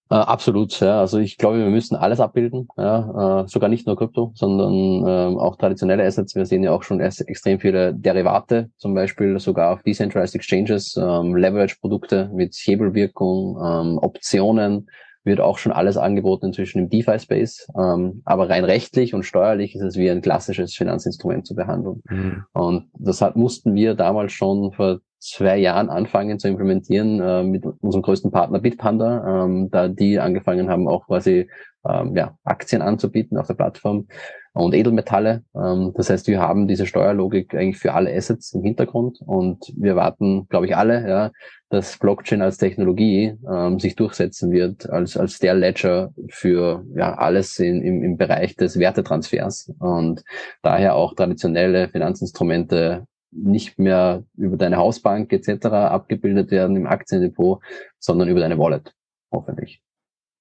Äh, 0.09 0.15
absolut, 0.15 0.79
ja. 0.79 0.99
Also 0.99 1.19
ich 1.19 1.37
glaube, 1.37 1.59
wir 1.59 1.69
müssen 1.69 1.95
alles 1.95 2.19
abbilden, 2.19 2.67
ja. 2.77 3.41
Äh, 3.43 3.47
sogar 3.47 3.69
nicht 3.69 3.87
nur 3.87 3.97
Krypto, 3.97 4.31
sondern 4.35 5.05
äh, 5.05 5.39
auch 5.39 5.57
traditionelle 5.57 6.05
Assets. 6.05 6.35
Wir 6.35 6.45
sehen 6.45 6.63
ja 6.63 6.71
auch 6.71 6.83
schon 6.83 6.99
extrem 7.01 7.59
viele 7.59 7.93
Derivate, 7.93 8.69
zum 8.77 8.93
Beispiel 8.93 9.39
sogar 9.39 9.73
auf 9.73 9.83
Decentralized 9.83 10.35
Exchanges, 10.35 10.95
ähm, 10.97 11.35
Leverage-Produkte 11.35 12.29
mit 12.33 12.55
Hebelwirkung, 12.55 13.57
ähm, 13.61 13.99
Optionen, 14.01 14.87
wird 15.27 15.41
auch 15.41 15.59
schon 15.59 15.73
alles 15.73 15.97
angeboten 15.97 16.47
inzwischen 16.47 16.79
im 16.79 16.89
DeFi-Space. 16.89 17.67
Ähm, 17.77 18.21
aber 18.25 18.49
rein 18.49 18.63
rechtlich 18.63 19.13
und 19.13 19.23
steuerlich 19.23 19.75
ist 19.75 19.83
es 19.83 19.97
wie 19.97 20.09
ein 20.09 20.21
klassisches 20.21 20.73
Finanzinstrument 20.73 21.45
zu 21.45 21.53
behandeln. 21.53 22.01
Mhm. 22.09 22.45
Und 22.53 22.85
das 22.97 23.21
hat, 23.21 23.35
mussten 23.35 23.75
wir 23.75 23.93
damals 23.93 24.31
schon 24.31 24.71
vor 24.71 24.99
zwei 25.19 25.57
Jahren 25.57 25.89
anfangen 25.89 26.39
zu 26.39 26.47
implementieren 26.47 27.19
äh, 27.19 27.43
mit 27.43 27.65
unserem 27.81 28.03
größten 28.03 28.31
Partner 28.31 28.59
Bitpanda, 28.59 29.45
ähm, 29.45 29.69
da 29.71 29.87
die 29.87 30.19
angefangen 30.19 30.69
haben, 30.69 30.87
auch 30.87 31.07
quasi 31.07 31.49
ähm, 31.87 32.15
ja, 32.15 32.37
Aktien 32.43 32.81
anzubieten 32.81 33.37
auf 33.37 33.47
der 33.47 33.55
Plattform 33.55 34.07
und 34.53 34.73
Edelmetalle. 34.73 35.43
Ähm, 35.55 35.93
das 35.95 36.09
heißt, 36.09 36.27
wir 36.27 36.39
haben 36.39 36.67
diese 36.67 36.85
Steuerlogik 36.85 37.53
eigentlich 37.55 37.77
für 37.77 37.93
alle 37.93 38.13
Assets 38.13 38.53
im 38.53 38.63
Hintergrund 38.63 39.19
und 39.25 39.71
wir 39.75 39.95
warten, 39.95 40.47
glaube 40.49 40.65
ich, 40.65 40.75
alle, 40.75 41.07
ja, 41.07 41.31
dass 41.69 41.97
Blockchain 41.97 42.41
als 42.41 42.57
Technologie 42.57 43.35
ähm, 43.51 43.79
sich 43.79 43.95
durchsetzen 43.95 44.51
wird 44.51 44.89
als, 44.89 45.17
als 45.17 45.39
der 45.39 45.53
Ledger 45.53 46.13
für 46.29 46.85
ja, 46.95 47.15
alles 47.15 47.59
in, 47.59 47.81
im, 47.81 48.03
im 48.03 48.17
Bereich 48.17 48.55
des 48.55 48.79
Wertetransfers 48.79 49.73
und 49.79 50.23
daher 50.61 50.95
auch 50.95 51.13
traditionelle 51.13 51.89
Finanzinstrumente 51.89 53.05
nicht 53.31 53.77
mehr 53.77 54.23
über 54.35 54.57
deine 54.57 54.77
Hausbank 54.77 55.31
etc. 55.33 55.65
abgebildet 55.67 56.51
werden 56.51 56.75
im 56.75 56.87
Aktiendepot, 56.87 57.61
sondern 57.99 58.29
über 58.29 58.39
deine 58.39 58.57
Wallet, 58.57 58.93
hoffentlich. 59.31 59.81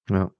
Ja. 0.08 0.30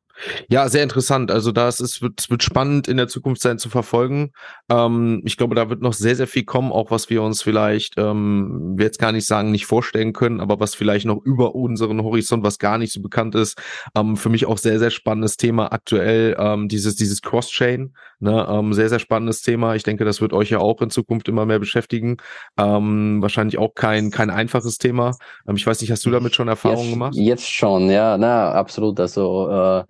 Ja, 0.49 0.69
sehr 0.69 0.83
interessant. 0.83 1.31
Also 1.31 1.53
das 1.53 1.81
ist, 1.81 2.01
wird, 2.01 2.21
es 2.21 2.31
wird 2.31 2.43
spannend 2.43 2.89
in 2.89 2.97
der 2.97 3.09
Zukunft 3.09 3.43
sein 3.43 3.59
zu 3.59 3.69
verfolgen. 3.69 4.33
Ähm, 4.71 5.23
ich 5.25 5.37
glaube, 5.37 5.55
da 5.55 5.69
wird 5.69 5.83
noch 5.83 5.93
sehr, 5.93 6.17
sehr 6.17 6.27
viel 6.27 6.45
kommen, 6.45 6.73
auch 6.73 6.91
was 6.91 7.11
wir 7.11 7.23
uns 7.23 7.43
vielleicht, 7.43 7.95
ähm, 7.99 8.77
jetzt 8.81 8.99
gar 8.99 9.13
nicht 9.13 9.27
sagen, 9.27 9.51
nicht 9.51 9.67
vorstellen 9.67 10.13
können, 10.13 10.41
aber 10.41 10.59
was 10.59 10.75
vielleicht 10.75 11.07
noch 11.07 11.23
über 11.23 11.55
unseren 11.55 12.03
Horizont, 12.03 12.43
was 12.43 12.59
gar 12.59 12.79
nicht 12.79 12.93
so 12.93 13.03
bekannt 13.03 13.35
ist. 13.35 13.61
Ähm, 13.95 14.17
für 14.17 14.31
mich 14.31 14.47
auch 14.47 14.59
sehr, 14.59 14.79
sehr 14.79 14.91
spannendes 14.91 15.37
Thema 15.37 15.73
aktuell, 15.73 16.35
ähm, 16.39 16.69
dieses, 16.69 16.97
dieses 16.97 17.21
Cross-Chain. 17.21 17.95
Ne, 18.19 18.47
ähm, 18.49 18.73
sehr, 18.73 18.89
sehr 18.89 18.99
spannendes 18.99 19.43
Thema. 19.43 19.75
Ich 19.75 19.83
denke, 19.83 20.07
das 20.07 20.23
wird 20.23 20.33
euch 20.33 20.49
ja 20.49 20.59
auch 20.59 20.81
in 20.81 20.89
Zukunft 20.89 21.29
immer 21.29 21.45
mehr 21.45 21.59
beschäftigen. 21.59 22.17
Ähm, 22.59 23.21
wahrscheinlich 23.21 23.59
auch 23.59 23.75
kein, 23.75 24.11
kein 24.11 24.31
einfaches 24.31 24.79
Thema. 24.79 25.13
Ähm, 25.47 25.57
ich 25.57 25.67
weiß 25.67 25.83
nicht, 25.83 25.91
hast 25.91 26.07
du 26.07 26.11
damit 26.11 26.35
schon 26.35 26.49
Erfahrungen 26.49 26.85
jetzt, 26.85 26.93
gemacht? 26.93 27.15
Jetzt 27.15 27.51
schon, 27.51 27.91
ja, 27.91 28.17
na, 28.17 28.53
absolut. 28.53 28.99
Also 29.01 29.51
äh, 29.51 29.85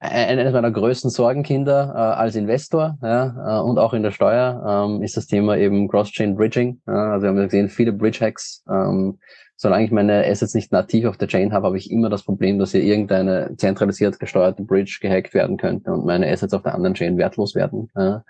eines 0.00 0.52
meiner 0.52 0.70
größten 0.70 1.10
Sorgenkinder 1.10 1.92
äh, 1.94 1.98
als 1.98 2.34
Investor 2.34 2.98
ja, 3.02 3.60
äh, 3.60 3.62
und 3.62 3.78
auch 3.78 3.94
in 3.94 4.02
der 4.02 4.10
Steuer 4.10 4.86
ähm, 4.86 5.02
ist 5.02 5.16
das 5.16 5.26
Thema 5.26 5.56
eben 5.56 5.88
Cross-Chain 5.88 6.36
Bridging. 6.36 6.80
Ja, 6.86 7.12
also 7.12 7.22
wir 7.22 7.28
haben 7.30 7.36
gesehen, 7.36 7.68
viele 7.68 7.92
Bridge-Hacks. 7.92 8.64
Ähm, 8.68 9.18
solange 9.62 9.84
ich 9.84 9.92
meine 9.92 10.26
Assets 10.26 10.54
nicht 10.54 10.72
nativ 10.72 11.06
auf 11.06 11.16
der 11.16 11.28
Chain 11.28 11.52
habe, 11.52 11.66
habe 11.66 11.78
ich 11.78 11.88
immer 11.88 12.10
das 12.10 12.24
Problem, 12.24 12.58
dass 12.58 12.72
hier 12.72 12.82
irgendeine 12.82 13.54
zentralisiert 13.56 14.18
gesteuerte 14.18 14.64
Bridge 14.64 14.98
gehackt 15.00 15.34
werden 15.34 15.56
könnte 15.56 15.92
und 15.92 16.04
meine 16.04 16.28
Assets 16.28 16.52
auf 16.52 16.64
der 16.64 16.74
anderen 16.74 16.94
Chain 16.94 17.16
wertlos 17.16 17.54
werden. 17.54 17.88
Ja. 17.96 18.24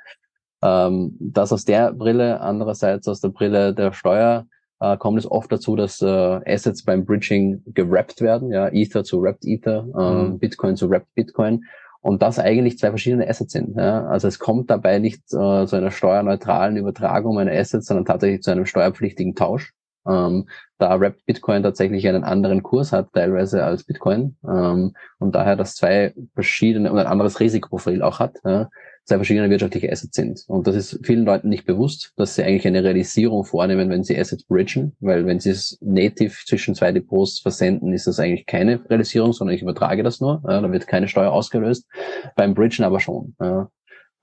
Ähm, 0.62 1.16
das 1.18 1.51
aus 1.51 1.64
der 1.64 1.95
Brille, 1.95 2.39
andererseits 2.43 3.09
aus 3.09 3.22
der 3.22 3.30
Brille 3.30 3.72
der 3.72 3.95
Steuer 3.95 4.45
äh, 4.80 4.99
kommt 4.99 5.18
es 5.18 5.30
oft 5.30 5.51
dazu, 5.51 5.74
dass 5.74 6.03
äh, 6.03 6.07
Assets 6.07 6.85
beim 6.85 7.07
Bridging 7.07 7.62
gerappt 7.64 8.20
werden, 8.20 8.53
ja, 8.53 8.68
Ether 8.68 9.03
zu 9.03 9.22
Wrapped 9.22 9.47
Ether, 9.47 9.87
äh, 9.97 10.12
mhm. 10.12 10.39
Bitcoin 10.39 10.76
zu 10.76 10.91
Wrapped 10.91 11.14
Bitcoin. 11.14 11.64
Und 12.03 12.20
das 12.20 12.39
eigentlich 12.39 12.76
zwei 12.76 12.89
verschiedene 12.91 13.26
Assets 13.26 13.55
sind. 13.55 13.76
Ja? 13.76 14.07
Also 14.09 14.28
es 14.28 14.39
kommt 14.39 14.68
dabei 14.68 14.99
nicht 14.99 15.22
äh, 15.33 15.64
zu 15.66 15.76
einer 15.76 15.93
steuerneutralen 15.93 16.76
Übertragung 16.76 17.37
meiner 17.37 17.53
Assets, 17.53 17.87
sondern 17.87 18.05
tatsächlich 18.05 18.43
zu 18.43 18.51
einem 18.51 18.66
steuerpflichtigen 18.66 19.35
Tausch. 19.35 19.72
Ähm, 20.07 20.48
da 20.78 20.98
Wrapped 21.00 21.24
Bitcoin 21.26 21.62
tatsächlich 21.62 22.09
einen 22.09 22.24
anderen 22.24 22.62
Kurs 22.62 22.92
hat, 22.92 23.12
teilweise 23.12 23.64
als 23.64 23.84
Bitcoin, 23.84 24.36
ähm, 24.46 24.94
und 25.18 25.34
daher 25.34 25.57
das 25.57 25.76
zwei 25.76 26.14
verschiedene 26.34 26.90
und 26.90 26.98
ein 26.98 27.07
anderes 27.07 27.40
Risikoprofil 27.40 28.03
auch 28.03 28.18
hat. 28.18 28.36
Ja? 28.44 28.68
zwei 29.05 29.16
verschiedene 29.16 29.50
wirtschaftliche 29.50 29.90
Assets 29.90 30.14
sind. 30.14 30.44
Und 30.46 30.66
das 30.66 30.76
ist 30.76 31.00
vielen 31.03 31.24
Leuten 31.24 31.48
nicht 31.48 31.66
bewusst, 31.66 32.12
dass 32.16 32.34
sie 32.34 32.44
eigentlich 32.44 32.66
eine 32.66 32.84
Realisierung 32.84 33.44
vornehmen, 33.44 33.90
wenn 33.90 34.05
sie 34.05 34.18
Assets 34.18 34.44
bridgen, 34.44 34.92
weil 35.00 35.26
wenn 35.26 35.40
sie 35.40 35.50
es 35.50 35.78
native 35.80 36.34
zwischen 36.46 36.74
zwei 36.74 36.92
Depots 36.92 37.40
versenden, 37.40 37.92
ist 37.92 38.07
das 38.07 38.20
eigentlich 38.20 38.46
keine 38.46 38.88
Realisierung, 38.88 39.32
sondern 39.32 39.57
ich 39.57 39.62
übertrage 39.62 40.03
das 40.03 40.20
nur. 40.20 40.42
Ja, 40.46 40.61
da 40.61 40.70
wird 40.70 40.86
keine 40.86 41.09
Steuer 41.09 41.32
ausgelöst. 41.32 41.86
Beim 42.36 42.55
Bridgen 42.55 42.84
aber 42.84 43.00
schon. 43.00 43.34
Ja. 43.40 43.68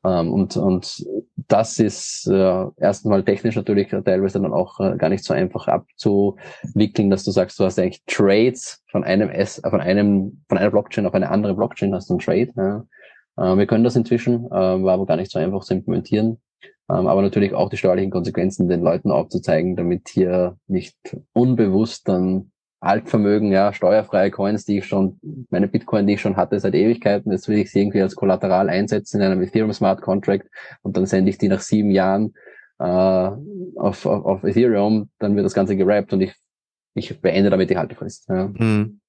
Ähm, 0.05 0.31
und, 0.31 0.55
und 0.55 1.05
das 1.35 1.79
ist 1.79 2.27
äh, 2.27 2.65
erstmal 2.77 3.23
technisch 3.23 3.55
natürlich 3.55 3.89
teilweise 3.89 4.41
dann 4.41 4.53
auch 4.53 4.79
äh, 4.79 4.95
gar 4.97 5.09
nicht 5.09 5.23
so 5.23 5.33
einfach 5.33 5.67
abzuwickeln, 5.67 7.09
dass 7.09 7.23
du 7.23 7.31
sagst, 7.31 7.59
du 7.59 7.65
hast 7.65 7.79
eigentlich 7.79 8.03
Trades 8.05 8.83
von 8.91 9.03
einem 9.03 9.29
S, 9.29 9.61
von 9.67 9.81
einem, 9.81 10.43
von 10.47 10.57
einer 10.57 10.71
Blockchain 10.71 11.05
auf 11.05 11.13
eine 11.13 11.29
andere 11.29 11.55
Blockchain 11.55 11.93
hast 11.93 12.09
du 12.09 12.13
einen 12.13 12.19
Trade. 12.19 12.51
Ja. 12.55 13.53
Äh, 13.53 13.57
wir 13.57 13.67
können 13.67 13.83
das 13.83 13.95
inzwischen, 13.95 14.45
äh, 14.45 14.49
war 14.51 14.93
aber 14.93 15.05
gar 15.05 15.17
nicht 15.17 15.31
so 15.31 15.39
einfach 15.39 15.63
zu 15.63 15.73
implementieren. 15.73 16.39
Ähm, 16.89 17.07
aber 17.07 17.21
natürlich 17.21 17.53
auch 17.53 17.69
die 17.69 17.77
steuerlichen 17.77 18.11
Konsequenzen 18.11 18.67
den 18.67 18.81
Leuten 18.81 19.11
aufzuzeigen, 19.11 19.75
damit 19.75 20.09
hier 20.09 20.57
nicht 20.67 20.95
unbewusst 21.33 22.07
dann 22.07 22.51
Altvermögen, 22.81 23.51
ja, 23.51 23.73
steuerfreie 23.73 24.31
Coins, 24.31 24.63
die 24.63 24.77
ich 24.77 24.85
schon, 24.85 25.19
meine 25.49 25.67
Bitcoin, 25.67 26.07
die 26.07 26.13
ich 26.13 26.21
schon 26.21 26.37
hatte 26.37 26.59
seit 26.59 26.75
Ewigkeiten, 26.75 27.31
jetzt 27.31 27.49
will 27.49 27.57
ich 27.57 27.71
sie 27.71 27.81
irgendwie 27.81 28.01
als 28.01 28.15
Kollateral 28.15 28.69
einsetzen 28.69 29.19
in 29.19 29.27
einem 29.27 29.41
Ethereum 29.41 29.73
Smart 29.73 30.01
Contract 30.01 30.47
und 30.81 30.95
dann 30.95 31.05
sende 31.05 31.29
ich 31.29 31.37
die 31.37 31.49
nach 31.49 31.59
sieben 31.59 31.91
Jahren 31.91 32.33
äh, 32.79 32.83
auf, 32.83 34.05
auf, 34.05 34.25
auf 34.25 34.43
Ethereum, 34.43 35.09
dann 35.19 35.35
wird 35.35 35.45
das 35.45 35.53
Ganze 35.53 35.75
gerappt 35.75 36.13
und 36.13 36.21
ich, 36.21 36.33
ich 36.93 37.19
beende 37.21 37.49
damit 37.49 37.69
die 37.69 37.77
Haltefrist. 37.77 38.29
Ja. 38.29 38.47
Mhm. 38.47 39.01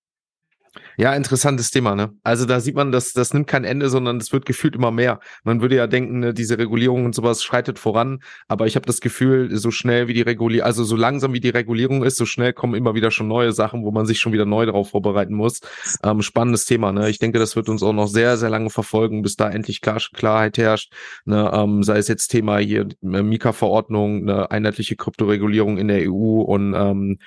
Ja, 0.97 1.15
interessantes 1.15 1.71
Thema, 1.71 1.95
ne? 1.95 2.13
Also 2.23 2.47
da 2.47 2.61
sieht 2.61 2.75
man, 2.75 2.93
dass 2.93 3.13
das 3.13 3.35
nimmt 3.35 3.47
kein 3.47 3.65
Ende, 3.65 3.89
sondern 3.91 4.17
es 4.17 4.33
wird 4.33 4.47
gefühlt 4.47 4.75
immer 4.75 4.91
mehr. 4.91 5.21
Man 5.45 5.61
würde 5.61 5.77
ja 5.77 5.87
denken, 5.87 6.21
ne, 6.21 6.35
diese 6.35 6.59
Regulierung 6.59 7.05
und 7.05 7.15
sowas 7.15 7.43
schreitet 7.43 7.79
voran, 7.79 8.21
aber 8.49 8.67
ich 8.67 8.77
habe 8.77 8.87
das 8.87 9.01
Gefühl, 9.01 9.57
so 9.57 9.71
schnell 9.71 10.09
wie 10.09 10.15
die 10.15 10.23
Regulierung, 10.23 10.67
also 10.67 10.85
so 10.85 10.97
langsam 10.97 11.33
wie 11.33 11.41
die 11.41 11.51
Regulierung 11.51 12.05
ist, 12.05 12.17
so 12.17 12.27
schnell 12.27 12.53
kommen 12.53 12.75
immer 12.75 12.95
wieder 12.95 13.11
schon 13.11 13.29
neue 13.29 13.53
Sachen, 13.53 13.85
wo 13.85 13.91
man 13.91 14.07
sich 14.07 14.21
schon 14.21 14.33
wieder 14.33 14.47
neu 14.47 14.67
darauf 14.67 14.91
vorbereiten 14.91 15.35
muss. 15.35 15.61
Ähm, 16.03 16.23
spannendes 16.23 16.65
Thema, 16.65 16.93
ne? 16.93 17.09
Ich 17.11 17.19
denke, 17.19 17.39
das 17.39 17.57
wird 17.57 17.69
uns 17.69 17.83
auch 17.83 17.93
noch 17.93 18.09
sehr, 18.09 18.37
sehr 18.37 18.51
lange 18.51 18.71
verfolgen, 18.71 19.23
bis 19.23 19.37
da 19.37 19.49
endlich 19.51 19.81
Klar 19.81 20.01
Klarheit 20.13 20.59
herrscht. 20.59 20.93
Ne? 21.25 21.51
Ähm, 21.53 21.83
sei 21.83 21.99
es 21.99 22.09
jetzt 22.09 22.29
Thema 22.29 22.59
hier 22.59 22.89
äh, 23.03 23.23
Mika-Verordnung, 23.23 24.29
eine 24.29 24.51
einheitliche 24.51 24.97
Kryptoregulierung 24.97 25.79
in 25.79 25.89
der 25.89 26.11
EU 26.11 26.43
und 26.43 26.75
ähm, 26.75 27.19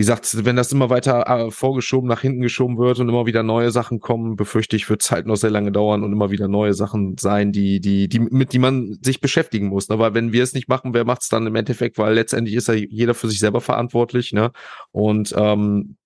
wie 0.00 0.02
gesagt, 0.02 0.46
wenn 0.46 0.56
das 0.56 0.72
immer 0.72 0.88
weiter 0.88 1.26
äh, 1.28 1.50
vorgeschoben, 1.50 2.08
nach 2.08 2.22
hinten 2.22 2.40
geschoben 2.40 2.78
wird 2.78 3.00
und 3.00 3.10
immer 3.10 3.26
wieder 3.26 3.42
neue 3.42 3.70
Sachen 3.70 4.00
kommen, 4.00 4.34
befürchte 4.34 4.74
ich, 4.74 4.88
wird 4.88 5.02
es 5.02 5.10
halt 5.10 5.26
noch 5.26 5.36
sehr 5.36 5.50
lange 5.50 5.72
dauern 5.72 6.02
und 6.02 6.10
immer 6.10 6.30
wieder 6.30 6.48
neue 6.48 6.72
Sachen 6.72 7.18
sein, 7.18 7.52
die, 7.52 7.80
die, 7.80 8.08
die, 8.08 8.18
mit 8.18 8.54
die 8.54 8.58
man 8.58 8.96
sich 9.02 9.20
beschäftigen 9.20 9.66
muss. 9.66 9.90
Ne? 9.90 9.98
Weil 9.98 10.14
wenn 10.14 10.32
wir 10.32 10.42
es 10.42 10.54
nicht 10.54 10.70
machen, 10.70 10.94
wer 10.94 11.04
macht 11.04 11.20
es 11.20 11.28
dann 11.28 11.46
im 11.46 11.54
Endeffekt? 11.54 11.98
Weil 11.98 12.14
letztendlich 12.14 12.56
ist 12.56 12.68
ja 12.68 12.74
jeder 12.74 13.12
für 13.12 13.28
sich 13.28 13.40
selber 13.40 13.60
verantwortlich, 13.60 14.32
ne? 14.32 14.52
Und 14.90 15.34
ähm, 15.36 15.96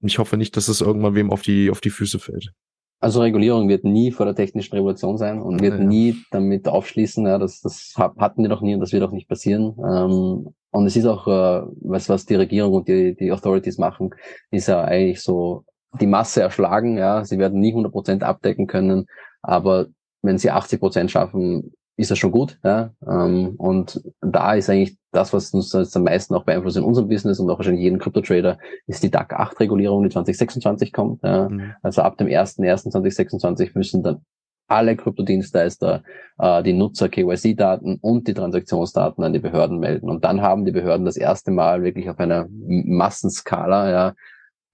ich 0.00 0.18
hoffe 0.18 0.36
nicht, 0.36 0.56
dass 0.56 0.66
es 0.66 0.80
irgendwann 0.80 1.14
wem 1.14 1.30
auf 1.30 1.42
die, 1.42 1.70
auf 1.70 1.80
die 1.80 1.90
Füße 1.90 2.18
fällt. 2.18 2.50
Also 2.98 3.20
Regulierung 3.20 3.68
wird 3.68 3.84
nie 3.84 4.10
vor 4.10 4.26
der 4.26 4.34
technischen 4.34 4.74
Revolution 4.74 5.16
sein 5.16 5.40
und 5.40 5.62
wird 5.62 5.78
ja. 5.78 5.84
nie 5.84 6.16
damit 6.32 6.66
aufschließen, 6.66 7.24
ja, 7.24 7.38
das, 7.38 7.60
das 7.60 7.94
hatten 7.96 8.42
wir 8.42 8.48
doch 8.48 8.62
nie 8.62 8.74
und 8.74 8.80
das 8.80 8.92
wird 8.92 9.04
auch 9.04 9.12
nicht 9.12 9.28
passieren. 9.28 9.76
Ähm, 9.78 10.54
und 10.74 10.86
es 10.86 10.96
ist 10.96 11.06
auch, 11.06 11.28
äh, 11.28 11.66
was, 11.82 12.08
was 12.08 12.26
die 12.26 12.34
Regierung 12.34 12.72
und 12.72 12.88
die, 12.88 13.14
die 13.14 13.30
Authorities 13.30 13.78
machen, 13.78 14.10
ist 14.50 14.66
ja 14.66 14.82
eigentlich 14.82 15.22
so 15.22 15.64
die 16.00 16.08
Masse 16.08 16.42
erschlagen. 16.42 16.98
Ja, 16.98 17.24
sie 17.24 17.38
werden 17.38 17.60
nie 17.60 17.70
100 17.70 17.92
Prozent 17.92 18.24
abdecken 18.24 18.66
können, 18.66 19.06
aber 19.40 19.86
wenn 20.22 20.36
sie 20.36 20.50
80 20.50 20.80
Prozent 20.80 21.10
schaffen, 21.12 21.72
ist 21.96 22.10
das 22.10 22.18
schon 22.18 22.32
gut. 22.32 22.58
Ja? 22.64 22.90
Ähm, 23.06 23.54
und 23.56 24.02
da 24.20 24.54
ist 24.54 24.68
eigentlich 24.68 24.96
das, 25.12 25.32
was 25.32 25.54
uns 25.54 25.72
jetzt 25.72 25.96
am 25.96 26.02
meisten 26.02 26.34
auch 26.34 26.42
beeinflusst 26.42 26.76
in 26.76 26.82
unserem 26.82 27.08
Business 27.08 27.38
und 27.38 27.48
auch 27.50 27.58
wahrscheinlich 27.58 27.84
jeden 27.84 28.00
Krypto-Trader, 28.00 28.58
ist 28.88 29.04
die 29.04 29.12
DAC 29.12 29.32
8 29.32 29.60
Regulierung, 29.60 30.02
die 30.02 30.10
2026 30.10 30.92
kommt. 30.92 31.22
Ja? 31.22 31.48
Mhm. 31.48 31.74
Also 31.82 32.02
ab 32.02 32.18
dem 32.18 32.26
1.1.2026 32.26 33.70
müssen 33.74 34.02
dann 34.02 34.24
alle 34.66 34.96
Kryptodienstleister 34.96 36.02
äh, 36.38 36.62
die 36.62 36.72
Nutzer 36.72 37.08
KYC-Daten 37.08 37.98
und 38.00 38.28
die 38.28 38.34
Transaktionsdaten 38.34 39.22
an 39.22 39.32
die 39.32 39.38
Behörden 39.38 39.78
melden. 39.78 40.08
Und 40.08 40.24
dann 40.24 40.42
haben 40.42 40.64
die 40.64 40.72
Behörden 40.72 41.06
das 41.06 41.16
erste 41.16 41.50
Mal 41.50 41.82
wirklich 41.82 42.08
auf 42.08 42.18
einer 42.18 42.46
Massenskala 42.50 43.90
ja, 43.90 44.14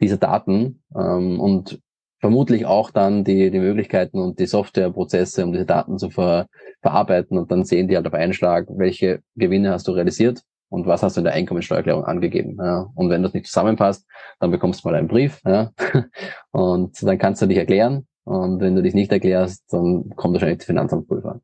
diese 0.00 0.18
Daten 0.18 0.82
ähm, 0.96 1.40
und 1.40 1.80
vermutlich 2.20 2.66
auch 2.66 2.90
dann 2.90 3.24
die, 3.24 3.50
die 3.50 3.58
Möglichkeiten 3.58 4.18
und 4.18 4.38
die 4.38 4.46
Softwareprozesse, 4.46 5.44
um 5.44 5.52
diese 5.52 5.66
Daten 5.66 5.98
zu 5.98 6.10
ver, 6.10 6.46
verarbeiten. 6.82 7.38
Und 7.38 7.50
dann 7.50 7.64
sehen 7.64 7.88
die 7.88 7.96
halt 7.96 8.06
auf 8.06 8.14
einen 8.14 8.32
Schlag, 8.32 8.66
welche 8.70 9.20
Gewinne 9.36 9.70
hast 9.70 9.88
du 9.88 9.92
realisiert 9.92 10.42
und 10.68 10.86
was 10.86 11.02
hast 11.02 11.16
du 11.16 11.20
in 11.20 11.24
der 11.24 11.34
Einkommensteuererklärung 11.34 12.04
angegeben. 12.04 12.56
Ja. 12.58 12.88
Und 12.94 13.10
wenn 13.10 13.22
das 13.22 13.32
nicht 13.32 13.46
zusammenpasst, 13.46 14.06
dann 14.38 14.50
bekommst 14.50 14.84
du 14.84 14.88
mal 14.88 14.94
einen 14.94 15.08
Brief 15.08 15.40
ja. 15.44 15.70
und 16.50 17.02
dann 17.02 17.18
kannst 17.18 17.42
du 17.42 17.46
dich 17.46 17.58
erklären. 17.58 18.06
Und 18.24 18.60
wenn 18.60 18.76
du 18.76 18.82
dich 18.82 18.94
nicht 18.94 19.12
erklärst, 19.12 19.64
dann 19.72 20.10
kommt 20.16 20.34
wahrscheinlich 20.34 20.58
die 20.58 20.66
Finanzamtprüfer. 20.66 21.40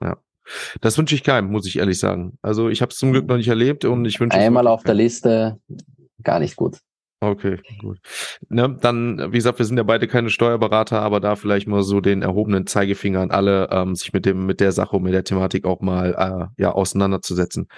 Ja. 0.00 0.16
Das 0.80 0.96
wünsche 0.96 1.14
ich 1.14 1.24
keinem, 1.24 1.50
muss 1.50 1.66
ich 1.66 1.78
ehrlich 1.78 1.98
sagen. 1.98 2.38
Also 2.40 2.68
ich 2.68 2.80
habe 2.80 2.90
es 2.90 2.98
zum 2.98 3.12
Glück 3.12 3.26
noch 3.26 3.36
nicht 3.36 3.48
erlebt 3.48 3.84
und 3.84 4.04
ich 4.04 4.20
wünsche 4.20 4.38
einmal 4.38 4.68
auf 4.68 4.84
der 4.84 4.94
Liste 4.94 5.60
gar 6.22 6.38
nicht 6.38 6.56
gut. 6.56 6.78
Okay, 7.18 7.56
gut. 7.80 7.98
Ne, 8.50 8.76
dann, 8.78 9.32
wie 9.32 9.38
gesagt, 9.38 9.58
wir 9.58 9.64
sind 9.64 9.78
ja 9.78 9.84
beide 9.84 10.06
keine 10.06 10.28
Steuerberater, 10.28 11.00
aber 11.00 11.18
da 11.18 11.34
vielleicht 11.34 11.66
mal 11.66 11.82
so 11.82 12.02
den 12.02 12.20
erhobenen 12.20 12.66
Zeigefinger 12.66 13.20
an 13.20 13.30
alle, 13.30 13.70
ähm, 13.72 13.96
sich 13.96 14.12
mit 14.12 14.26
dem, 14.26 14.44
mit 14.44 14.60
der 14.60 14.70
Sache 14.70 14.96
und 14.96 15.02
mit 15.02 15.14
der 15.14 15.24
Thematik 15.24 15.64
auch 15.64 15.80
mal 15.80 16.50
äh, 16.58 16.62
ja 16.62 16.72
auseinanderzusetzen. 16.72 17.68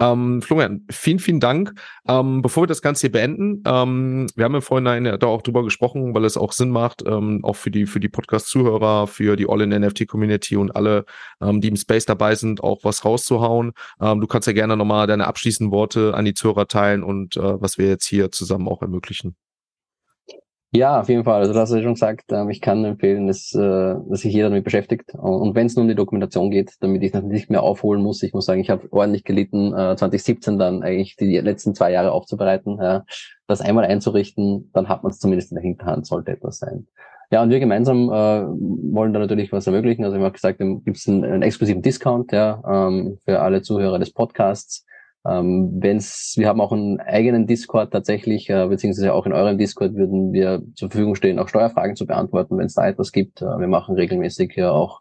Ähm, 0.00 0.42
Florian, 0.42 0.84
vielen, 0.90 1.20
vielen 1.20 1.38
Dank. 1.38 1.74
Ähm, 2.08 2.42
bevor 2.42 2.64
wir 2.64 2.66
das 2.66 2.82
Ganze 2.82 3.02
hier 3.02 3.12
beenden, 3.12 3.62
ähm, 3.66 4.26
wir 4.34 4.44
haben 4.44 5.04
ja 5.04 5.16
da 5.16 5.26
auch 5.28 5.42
drüber 5.42 5.62
gesprochen, 5.62 6.12
weil 6.12 6.24
es 6.24 6.36
auch 6.36 6.50
Sinn 6.50 6.70
macht, 6.70 7.04
ähm, 7.06 7.44
auch 7.44 7.54
für 7.54 7.70
die 7.70 7.86
für 7.86 8.00
die 8.00 8.08
Podcast-Zuhörer, 8.08 9.06
für 9.06 9.36
die 9.36 9.48
All-in-NFT-Community 9.48 10.56
und 10.56 10.74
alle, 10.74 11.04
ähm, 11.40 11.60
die 11.60 11.68
im 11.68 11.76
Space 11.76 12.04
dabei 12.04 12.34
sind, 12.34 12.64
auch 12.64 12.80
was 12.82 13.04
rauszuhauen. 13.04 13.72
Du 14.00 14.26
kannst 14.26 14.46
ja 14.46 14.52
gerne 14.52 14.76
nochmal 14.76 15.06
deine 15.06 15.26
abschließenden 15.26 15.72
Worte 15.72 16.14
an 16.14 16.24
die 16.24 16.34
Zuhörer 16.34 16.66
teilen 16.66 17.02
und 17.02 17.36
äh, 17.36 17.60
was 17.60 17.78
wir 17.78 17.86
jetzt 17.86 18.06
hier 18.06 18.30
zusammen 18.30 18.68
auch 18.68 18.82
ermöglichen. 18.88 19.36
Ja, 20.70 21.00
auf 21.00 21.08
jeden 21.08 21.24
Fall. 21.24 21.40
Also 21.40 21.54
das 21.54 21.62
hast 21.62 21.72
du 21.72 21.82
schon 21.82 21.94
gesagt. 21.94 22.30
Ähm, 22.30 22.50
ich 22.50 22.60
kann 22.60 22.84
empfehlen, 22.84 23.26
dass, 23.26 23.54
äh, 23.54 23.94
dass 24.10 24.20
sich 24.20 24.34
jeder 24.34 24.50
damit 24.50 24.64
beschäftigt. 24.64 25.14
Und 25.14 25.54
wenn 25.54 25.66
es 25.66 25.76
nur 25.76 25.84
um 25.84 25.88
die 25.88 25.94
Dokumentation 25.94 26.50
geht, 26.50 26.74
damit 26.80 27.02
ich 27.02 27.12
das 27.12 27.22
nicht 27.22 27.48
mehr 27.48 27.62
aufholen 27.62 28.02
muss. 28.02 28.22
Ich 28.22 28.34
muss 28.34 28.44
sagen, 28.44 28.60
ich 28.60 28.68
habe 28.68 28.86
ordentlich 28.90 29.24
gelitten, 29.24 29.70
2017 29.70 30.54
äh, 30.54 30.58
dann 30.58 30.82
eigentlich 30.82 31.16
die 31.16 31.38
letzten 31.38 31.74
zwei 31.74 31.90
Jahre 31.90 32.12
aufzubereiten. 32.12 32.78
Das 33.46 33.62
einmal 33.62 33.86
einzurichten, 33.86 34.70
dann 34.74 34.90
hat 34.90 35.02
man 35.02 35.12
es 35.12 35.18
zumindest 35.18 35.52
in 35.52 35.54
der 35.54 35.62
Hinterhand, 35.62 36.06
sollte 36.06 36.32
etwas 36.32 36.58
sein. 36.58 36.86
Ja, 37.30 37.42
und 37.42 37.50
wir 37.50 37.60
gemeinsam 37.60 38.08
äh, 38.08 38.46
wollen 38.46 39.12
da 39.12 39.20
natürlich 39.20 39.52
was 39.52 39.66
ermöglichen. 39.66 40.04
Also 40.04 40.16
ich 40.16 40.22
habe 40.22 40.32
gesagt, 40.32 40.58
gibt 40.58 40.96
es 40.96 41.06
einen, 41.08 41.24
einen, 41.24 41.42
exklusiven 41.42 41.82
Discount 41.82 42.32
ja, 42.32 42.62
ähm, 42.66 43.18
für 43.24 43.40
alle 43.40 43.60
Zuhörer 43.60 43.98
des 43.98 44.12
Podcasts. 44.12 44.86
Ähm, 45.26 45.70
wenn's, 45.80 46.34
wir 46.36 46.48
haben 46.48 46.60
auch 46.60 46.72
einen 46.72 47.00
eigenen 47.00 47.46
Discord 47.46 47.92
tatsächlich, 47.92 48.48
äh, 48.50 48.66
beziehungsweise 48.66 49.12
auch 49.12 49.26
in 49.26 49.32
eurem 49.32 49.58
Discord 49.58 49.94
würden 49.94 50.32
wir 50.32 50.62
zur 50.74 50.90
Verfügung 50.90 51.14
stehen, 51.14 51.38
auch 51.38 51.48
Steuerfragen 51.48 51.96
zu 51.96 52.06
beantworten, 52.06 52.56
wenn 52.56 52.66
es 52.66 52.74
da 52.74 52.88
etwas 52.88 53.12
gibt. 53.12 53.42
Äh, 53.42 53.58
wir 53.58 53.68
machen 53.68 53.94
regelmäßig 53.94 54.54
ja 54.56 54.70
auch 54.70 55.00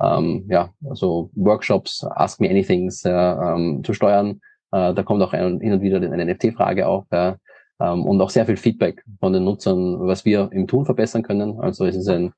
ähm, 0.00 0.46
ja, 0.48 0.70
also 0.88 1.30
Workshops, 1.34 2.04
Ask 2.04 2.40
Me 2.40 2.48
Anythings 2.48 3.04
äh, 3.04 3.10
ähm, 3.10 3.82
zu 3.84 3.92
steuern. 3.94 4.40
Äh, 4.72 4.94
da 4.94 5.02
kommt 5.02 5.22
auch 5.22 5.32
ein, 5.32 5.60
hin 5.60 5.72
und 5.72 5.80
wieder 5.80 5.96
eine 5.96 6.24
NFT-Frage 6.24 6.86
auf. 6.86 7.06
Ähm, 7.12 8.04
und 8.04 8.20
auch 8.20 8.30
sehr 8.30 8.46
viel 8.46 8.56
Feedback 8.56 9.04
von 9.20 9.32
den 9.32 9.44
Nutzern, 9.44 9.98
was 10.00 10.24
wir 10.24 10.50
im 10.52 10.66
Tool 10.66 10.84
verbessern 10.84 11.22
können. 11.22 11.60
Also 11.60 11.84
es 11.84 11.96
ist 11.96 12.08
ein 12.08 12.32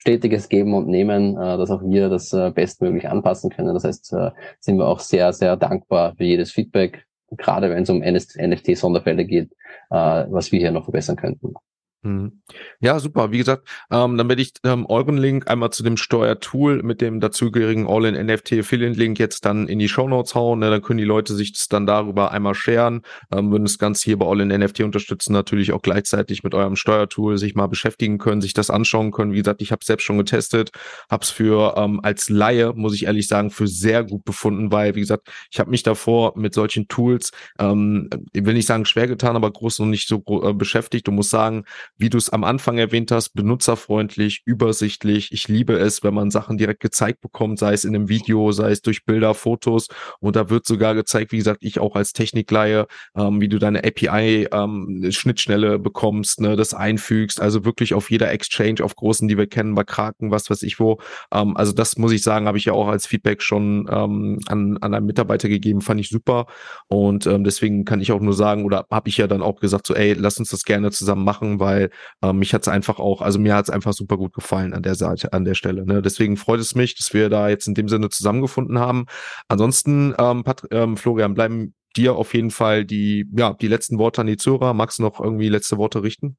stetiges 0.00 0.48
Geben 0.48 0.74
und 0.74 0.88
Nehmen, 0.88 1.36
äh, 1.36 1.56
dass 1.58 1.70
auch 1.70 1.82
wir 1.82 2.08
das 2.08 2.32
äh, 2.32 2.50
bestmöglich 2.50 3.08
anpassen 3.08 3.50
können. 3.50 3.74
Das 3.74 3.84
heißt, 3.84 4.12
äh, 4.14 4.30
sind 4.58 4.78
wir 4.78 4.88
auch 4.88 5.00
sehr, 5.00 5.32
sehr 5.32 5.56
dankbar 5.56 6.14
für 6.16 6.24
jedes 6.24 6.50
Feedback, 6.50 7.04
gerade 7.36 7.70
wenn 7.70 7.82
es 7.82 7.90
um 7.90 8.00
NFT-Sonderfälle 8.00 9.24
geht, 9.24 9.52
äh, 9.90 10.24
was 10.28 10.50
wir 10.52 10.58
hier 10.58 10.72
noch 10.72 10.84
verbessern 10.84 11.16
könnten. 11.16 11.54
Mhm. 12.02 12.40
Ja, 12.80 12.98
super. 12.98 13.30
Wie 13.30 13.36
gesagt, 13.36 13.68
ähm, 13.90 14.16
dann 14.16 14.26
werde 14.30 14.40
ich 14.40 14.54
ähm, 14.64 14.86
euren 14.86 15.18
Link 15.18 15.50
einmal 15.50 15.70
zu 15.70 15.82
dem 15.82 15.98
Steuertool 15.98 16.82
mit 16.82 17.02
dem 17.02 17.20
dazugehörigen 17.20 17.86
All-in-NFT 17.86 18.54
Affiliate-Link 18.54 19.18
jetzt 19.18 19.44
dann 19.44 19.68
in 19.68 19.78
die 19.78 19.88
Show 19.88 20.08
Notes 20.08 20.34
hauen. 20.34 20.60
Ne? 20.60 20.70
Dann 20.70 20.80
können 20.80 20.96
die 20.96 21.04
Leute 21.04 21.34
sich 21.34 21.52
das 21.52 21.68
dann 21.68 21.86
darüber 21.86 22.32
einmal 22.32 22.54
sharen, 22.54 23.02
ähm, 23.30 23.50
würden 23.50 23.64
das 23.64 23.78
Ganze 23.78 24.04
hier 24.04 24.18
bei 24.18 24.26
All-in-NFT 24.26 24.80
unterstützen, 24.80 25.34
natürlich 25.34 25.72
auch 25.72 25.82
gleichzeitig 25.82 26.42
mit 26.42 26.54
eurem 26.54 26.74
Steuertool 26.74 27.36
sich 27.36 27.54
mal 27.54 27.66
beschäftigen 27.66 28.16
können, 28.16 28.40
sich 28.40 28.54
das 28.54 28.70
anschauen 28.70 29.10
können. 29.10 29.32
Wie 29.32 29.38
gesagt, 29.38 29.60
ich 29.60 29.70
habe 29.70 29.84
selbst 29.84 30.04
schon 30.04 30.16
getestet, 30.16 30.70
habe 31.10 31.22
es 31.22 31.28
für 31.28 31.74
ähm, 31.76 32.00
als 32.02 32.30
Laie, 32.30 32.72
muss 32.72 32.94
ich 32.94 33.04
ehrlich 33.04 33.28
sagen, 33.28 33.50
für 33.50 33.68
sehr 33.68 34.04
gut 34.04 34.24
befunden, 34.24 34.72
weil, 34.72 34.94
wie 34.94 35.00
gesagt, 35.00 35.28
ich 35.50 35.60
habe 35.60 35.68
mich 35.68 35.82
davor 35.82 36.32
mit 36.34 36.54
solchen 36.54 36.88
Tools, 36.88 37.30
ähm, 37.58 38.08
will 38.32 38.54
nicht 38.54 38.66
sagen 38.66 38.86
schwer 38.86 39.06
getan, 39.06 39.36
aber 39.36 39.50
groß 39.50 39.80
noch 39.80 39.86
nicht 39.86 40.08
so 40.08 40.22
äh, 40.42 40.54
beschäftigt 40.54 41.06
und 41.06 41.16
muss 41.16 41.28
sagen, 41.28 41.64
wie 42.00 42.08
du 42.08 42.16
es 42.16 42.30
am 42.30 42.44
Anfang 42.44 42.78
erwähnt 42.78 43.12
hast, 43.12 43.34
benutzerfreundlich, 43.34 44.42
übersichtlich. 44.46 45.32
Ich 45.32 45.48
liebe 45.48 45.74
es, 45.74 46.02
wenn 46.02 46.14
man 46.14 46.30
Sachen 46.30 46.56
direkt 46.56 46.80
gezeigt 46.80 47.20
bekommt, 47.20 47.58
sei 47.58 47.74
es 47.74 47.84
in 47.84 47.94
einem 47.94 48.08
Video, 48.08 48.52
sei 48.52 48.70
es 48.70 48.80
durch 48.80 49.04
Bilder, 49.04 49.34
Fotos. 49.34 49.88
Und 50.18 50.34
da 50.34 50.48
wird 50.48 50.66
sogar 50.66 50.94
gezeigt, 50.94 51.30
wie 51.30 51.36
gesagt, 51.36 51.62
ich 51.62 51.78
auch 51.78 51.96
als 51.96 52.14
Technikleihe, 52.14 52.86
ähm, 53.14 53.42
wie 53.42 53.48
du 53.48 53.58
deine 53.58 53.84
API-Schnittstelle 53.84 55.74
ähm, 55.74 55.82
bekommst, 55.82 56.40
ne, 56.40 56.56
das 56.56 56.72
einfügst. 56.72 57.38
Also 57.38 57.66
wirklich 57.66 57.92
auf 57.92 58.10
jeder 58.10 58.30
Exchange, 58.30 58.82
auf 58.82 58.96
großen, 58.96 59.28
die 59.28 59.36
wir 59.36 59.46
kennen, 59.46 59.74
bei 59.74 59.84
Kraken, 59.84 60.30
was 60.30 60.48
weiß 60.48 60.62
ich 60.62 60.80
wo. 60.80 61.00
Ähm, 61.32 61.54
also 61.56 61.72
das 61.72 61.98
muss 61.98 62.12
ich 62.12 62.22
sagen, 62.22 62.46
habe 62.46 62.56
ich 62.56 62.64
ja 62.64 62.72
auch 62.72 62.88
als 62.88 63.06
Feedback 63.06 63.42
schon 63.42 63.86
ähm, 63.90 64.40
an, 64.46 64.78
an 64.78 64.94
einen 64.94 65.04
Mitarbeiter 65.04 65.50
gegeben, 65.50 65.82
fand 65.82 66.00
ich 66.00 66.08
super. 66.08 66.46
Und 66.88 67.26
ähm, 67.26 67.44
deswegen 67.44 67.84
kann 67.84 68.00
ich 68.00 68.10
auch 68.10 68.20
nur 68.20 68.34
sagen, 68.34 68.64
oder 68.64 68.86
habe 68.90 69.10
ich 69.10 69.18
ja 69.18 69.26
dann 69.26 69.42
auch 69.42 69.60
gesagt, 69.60 69.86
so, 69.86 69.94
ey, 69.94 70.14
lass 70.14 70.38
uns 70.38 70.48
das 70.48 70.64
gerne 70.64 70.90
zusammen 70.92 71.24
machen, 71.24 71.60
weil 71.60 71.89
ähm, 72.22 72.38
mich 72.38 72.54
hat 72.54 72.62
es 72.62 72.68
einfach 72.68 72.98
auch, 72.98 73.22
also 73.22 73.38
mir 73.38 73.54
hat 73.54 73.66
es 73.66 73.70
einfach 73.70 73.92
super 73.92 74.16
gut 74.16 74.32
gefallen 74.32 74.74
an 74.74 74.82
der 74.82 74.94
Seite, 74.94 75.32
an 75.32 75.44
der 75.44 75.54
Stelle. 75.54 75.84
Ne? 75.86 76.02
Deswegen 76.02 76.36
freut 76.36 76.60
es 76.60 76.74
mich, 76.74 76.96
dass 76.96 77.12
wir 77.14 77.28
da 77.28 77.48
jetzt 77.48 77.66
in 77.66 77.74
dem 77.74 77.88
Sinne 77.88 78.08
zusammengefunden 78.08 78.78
haben. 78.78 79.06
Ansonsten, 79.48 80.14
ähm, 80.18 80.44
Pat 80.44 80.64
ähm, 80.70 80.96
Florian, 80.96 81.34
bleiben 81.34 81.74
dir 81.96 82.14
auf 82.14 82.34
jeden 82.34 82.50
Fall 82.50 82.84
die, 82.84 83.26
ja, 83.36 83.54
die 83.54 83.68
letzten 83.68 83.98
Worte 83.98 84.20
an 84.20 84.26
die 84.26 84.36
Zuhörer. 84.36 84.74
Magst 84.74 84.98
du 84.98 85.02
noch 85.02 85.20
irgendwie 85.20 85.48
letzte 85.48 85.76
Worte 85.76 86.02
richten? 86.02 86.36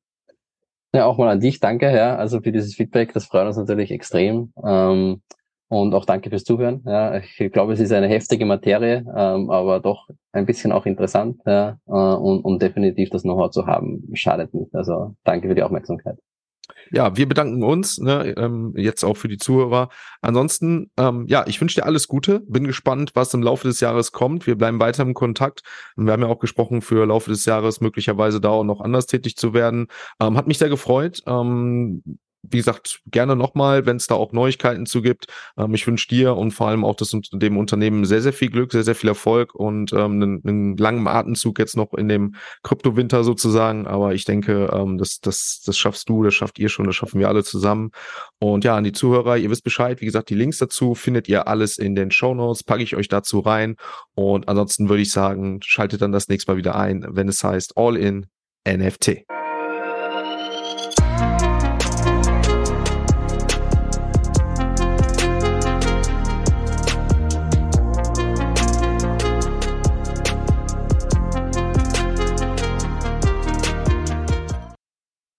Ja, 0.94 1.06
auch 1.06 1.18
mal 1.18 1.30
an 1.30 1.40
dich, 1.40 1.62
danke, 1.62 1.90
ja, 1.96 2.18
also 2.18 2.42
für 2.42 2.52
dieses 2.52 2.76
Feedback, 2.76 3.14
das 3.14 3.26
freut 3.26 3.48
uns 3.48 3.56
natürlich 3.56 3.92
extrem. 3.92 4.52
Ähm, 4.62 5.22
und 5.72 5.94
auch 5.94 6.04
danke 6.04 6.30
fürs 6.30 6.44
Zuhören. 6.44 6.84
Ja, 6.86 7.16
ich 7.18 7.52
glaube, 7.54 7.72
es 7.72 7.80
ist 7.80 7.94
eine 7.94 8.10
heftige 8.10 8.46
Materie, 8.46 9.06
ähm, 9.16 9.50
aber 9.50 9.80
doch 9.80 10.10
ein 10.34 10.46
bisschen 10.46 10.74
auch 10.74 10.86
interessant. 10.86 11.40
Ja, 11.46 11.78
äh, 11.88 11.92
und, 11.92 12.42
und 12.42 12.62
definitiv 12.62 13.10
das 13.10 13.22
Know-how 13.22 13.52
zu 13.52 13.66
haben, 13.68 14.04
schadet 14.14 14.54
nicht. 14.54 14.76
Also 14.76 15.16
danke 15.24 15.48
für 15.48 15.56
die 15.56 15.64
Aufmerksamkeit. 15.64 16.18
ja, 16.92 17.16
wir 17.16 17.26
bedanken 17.26 17.64
uns, 17.64 18.00
ne, 18.00 18.34
ähm, 18.38 18.74
jetzt 18.76 19.06
auch 19.06 19.16
für 19.16 19.30
die 19.30 19.38
Zuhörer. 19.38 19.88
Ansonsten, 20.22 20.92
ähm, 20.98 21.26
ja, 21.28 21.46
ich 21.48 21.62
wünsche 21.62 21.80
dir 21.80 21.86
alles 21.86 22.10
Gute. 22.10 22.42
Bin 22.42 22.66
gespannt, 22.66 23.12
was 23.14 23.34
im 23.34 23.42
Laufe 23.42 23.66
des 23.66 23.80
Jahres 23.80 24.12
kommt. 24.12 24.48
Wir 24.48 24.58
bleiben 24.58 24.80
weiter 24.82 25.04
im 25.04 25.14
Kontakt. 25.14 25.62
Wir 25.96 26.12
haben 26.12 26.22
ja 26.22 26.28
auch 26.28 26.40
gesprochen, 26.40 26.82
für 26.82 27.06
Laufe 27.06 27.30
des 27.30 27.46
Jahres 27.46 27.80
möglicherweise 27.80 28.42
da 28.42 28.50
auch 28.50 28.66
noch 28.66 28.82
anders 28.82 29.06
tätig 29.06 29.38
zu 29.38 29.54
werden. 29.54 29.88
Ähm, 30.20 30.36
hat 30.36 30.48
mich 30.48 30.58
sehr 30.58 30.70
gefreut. 30.70 31.22
Ähm, 31.28 32.04
wie 32.44 32.58
gesagt, 32.58 33.02
gerne 33.06 33.36
nochmal, 33.36 33.86
wenn 33.86 33.98
es 33.98 34.08
da 34.08 34.16
auch 34.16 34.32
Neuigkeiten 34.32 34.86
zu 34.86 35.02
gibt. 35.02 35.28
Ähm, 35.58 35.74
ich 35.74 35.86
wünsche 35.86 36.08
dir 36.08 36.36
und 36.36 36.52
vor 36.52 36.68
allem 36.68 36.84
auch 36.84 36.96
das, 36.96 37.16
dem 37.32 37.58
Unternehmen 37.58 38.06
sehr, 38.06 38.22
sehr 38.22 38.34
viel 38.34 38.50
Glück, 38.50 38.72
sehr, 38.72 38.84
sehr 38.84 38.96
viel 38.96 39.10
Erfolg 39.10 39.54
und 39.54 39.94
ähm, 39.94 40.14
einen, 40.14 40.42
einen 40.46 40.78
langen 40.78 41.08
Atemzug 41.08 41.60
jetzt 41.60 41.78
noch 41.78 41.94
in 41.94 42.08
dem 42.08 42.36
Kryptowinter 42.64 43.24
sozusagen. 43.24 43.88
Aber 43.88 44.14
ich 44.14 44.26
denke, 44.26 44.70
ähm, 44.74 44.98
das, 44.98 45.20
das, 45.20 45.62
das 45.66 45.78
schaffst 45.78 46.10
du, 46.10 46.24
das 46.24 46.34
schafft 46.34 46.58
ihr 46.60 46.70
schon, 46.70 46.86
das 46.86 46.96
schaffen 46.96 47.20
wir 47.20 47.28
alle 47.28 47.44
zusammen. 47.44 47.92
Und 48.40 48.64
ja, 48.64 48.76
an 48.76 48.84
die 48.84 48.92
Zuhörer, 48.92 49.38
ihr 49.38 49.50
wisst 49.50 49.64
Bescheid. 49.64 50.02
Wie 50.02 50.06
gesagt, 50.06 50.30
die 50.30 50.36
Links 50.36 50.58
dazu 50.58 50.96
findet 50.96 51.30
ihr 51.30 51.48
alles 51.48 51.78
in 51.78 51.96
den 51.96 52.12
Show 52.12 52.34
Notes, 52.34 52.64
packe 52.64 52.84
ich 52.84 52.96
euch 52.96 53.08
dazu 53.08 53.40
rein. 53.40 53.76
Und 54.16 54.50
ansonsten 54.50 54.90
würde 54.90 55.04
ich 55.04 55.12
sagen, 55.12 55.60
schaltet 55.64 56.02
dann 56.02 56.12
das 56.12 56.28
nächste 56.28 56.52
Mal 56.52 56.58
wieder 56.58 56.76
ein, 56.76 57.06
wenn 57.08 57.28
es 57.28 57.44
heißt 57.44 57.78
All 57.78 57.98
in 57.98 58.26
NFT. 58.68 59.26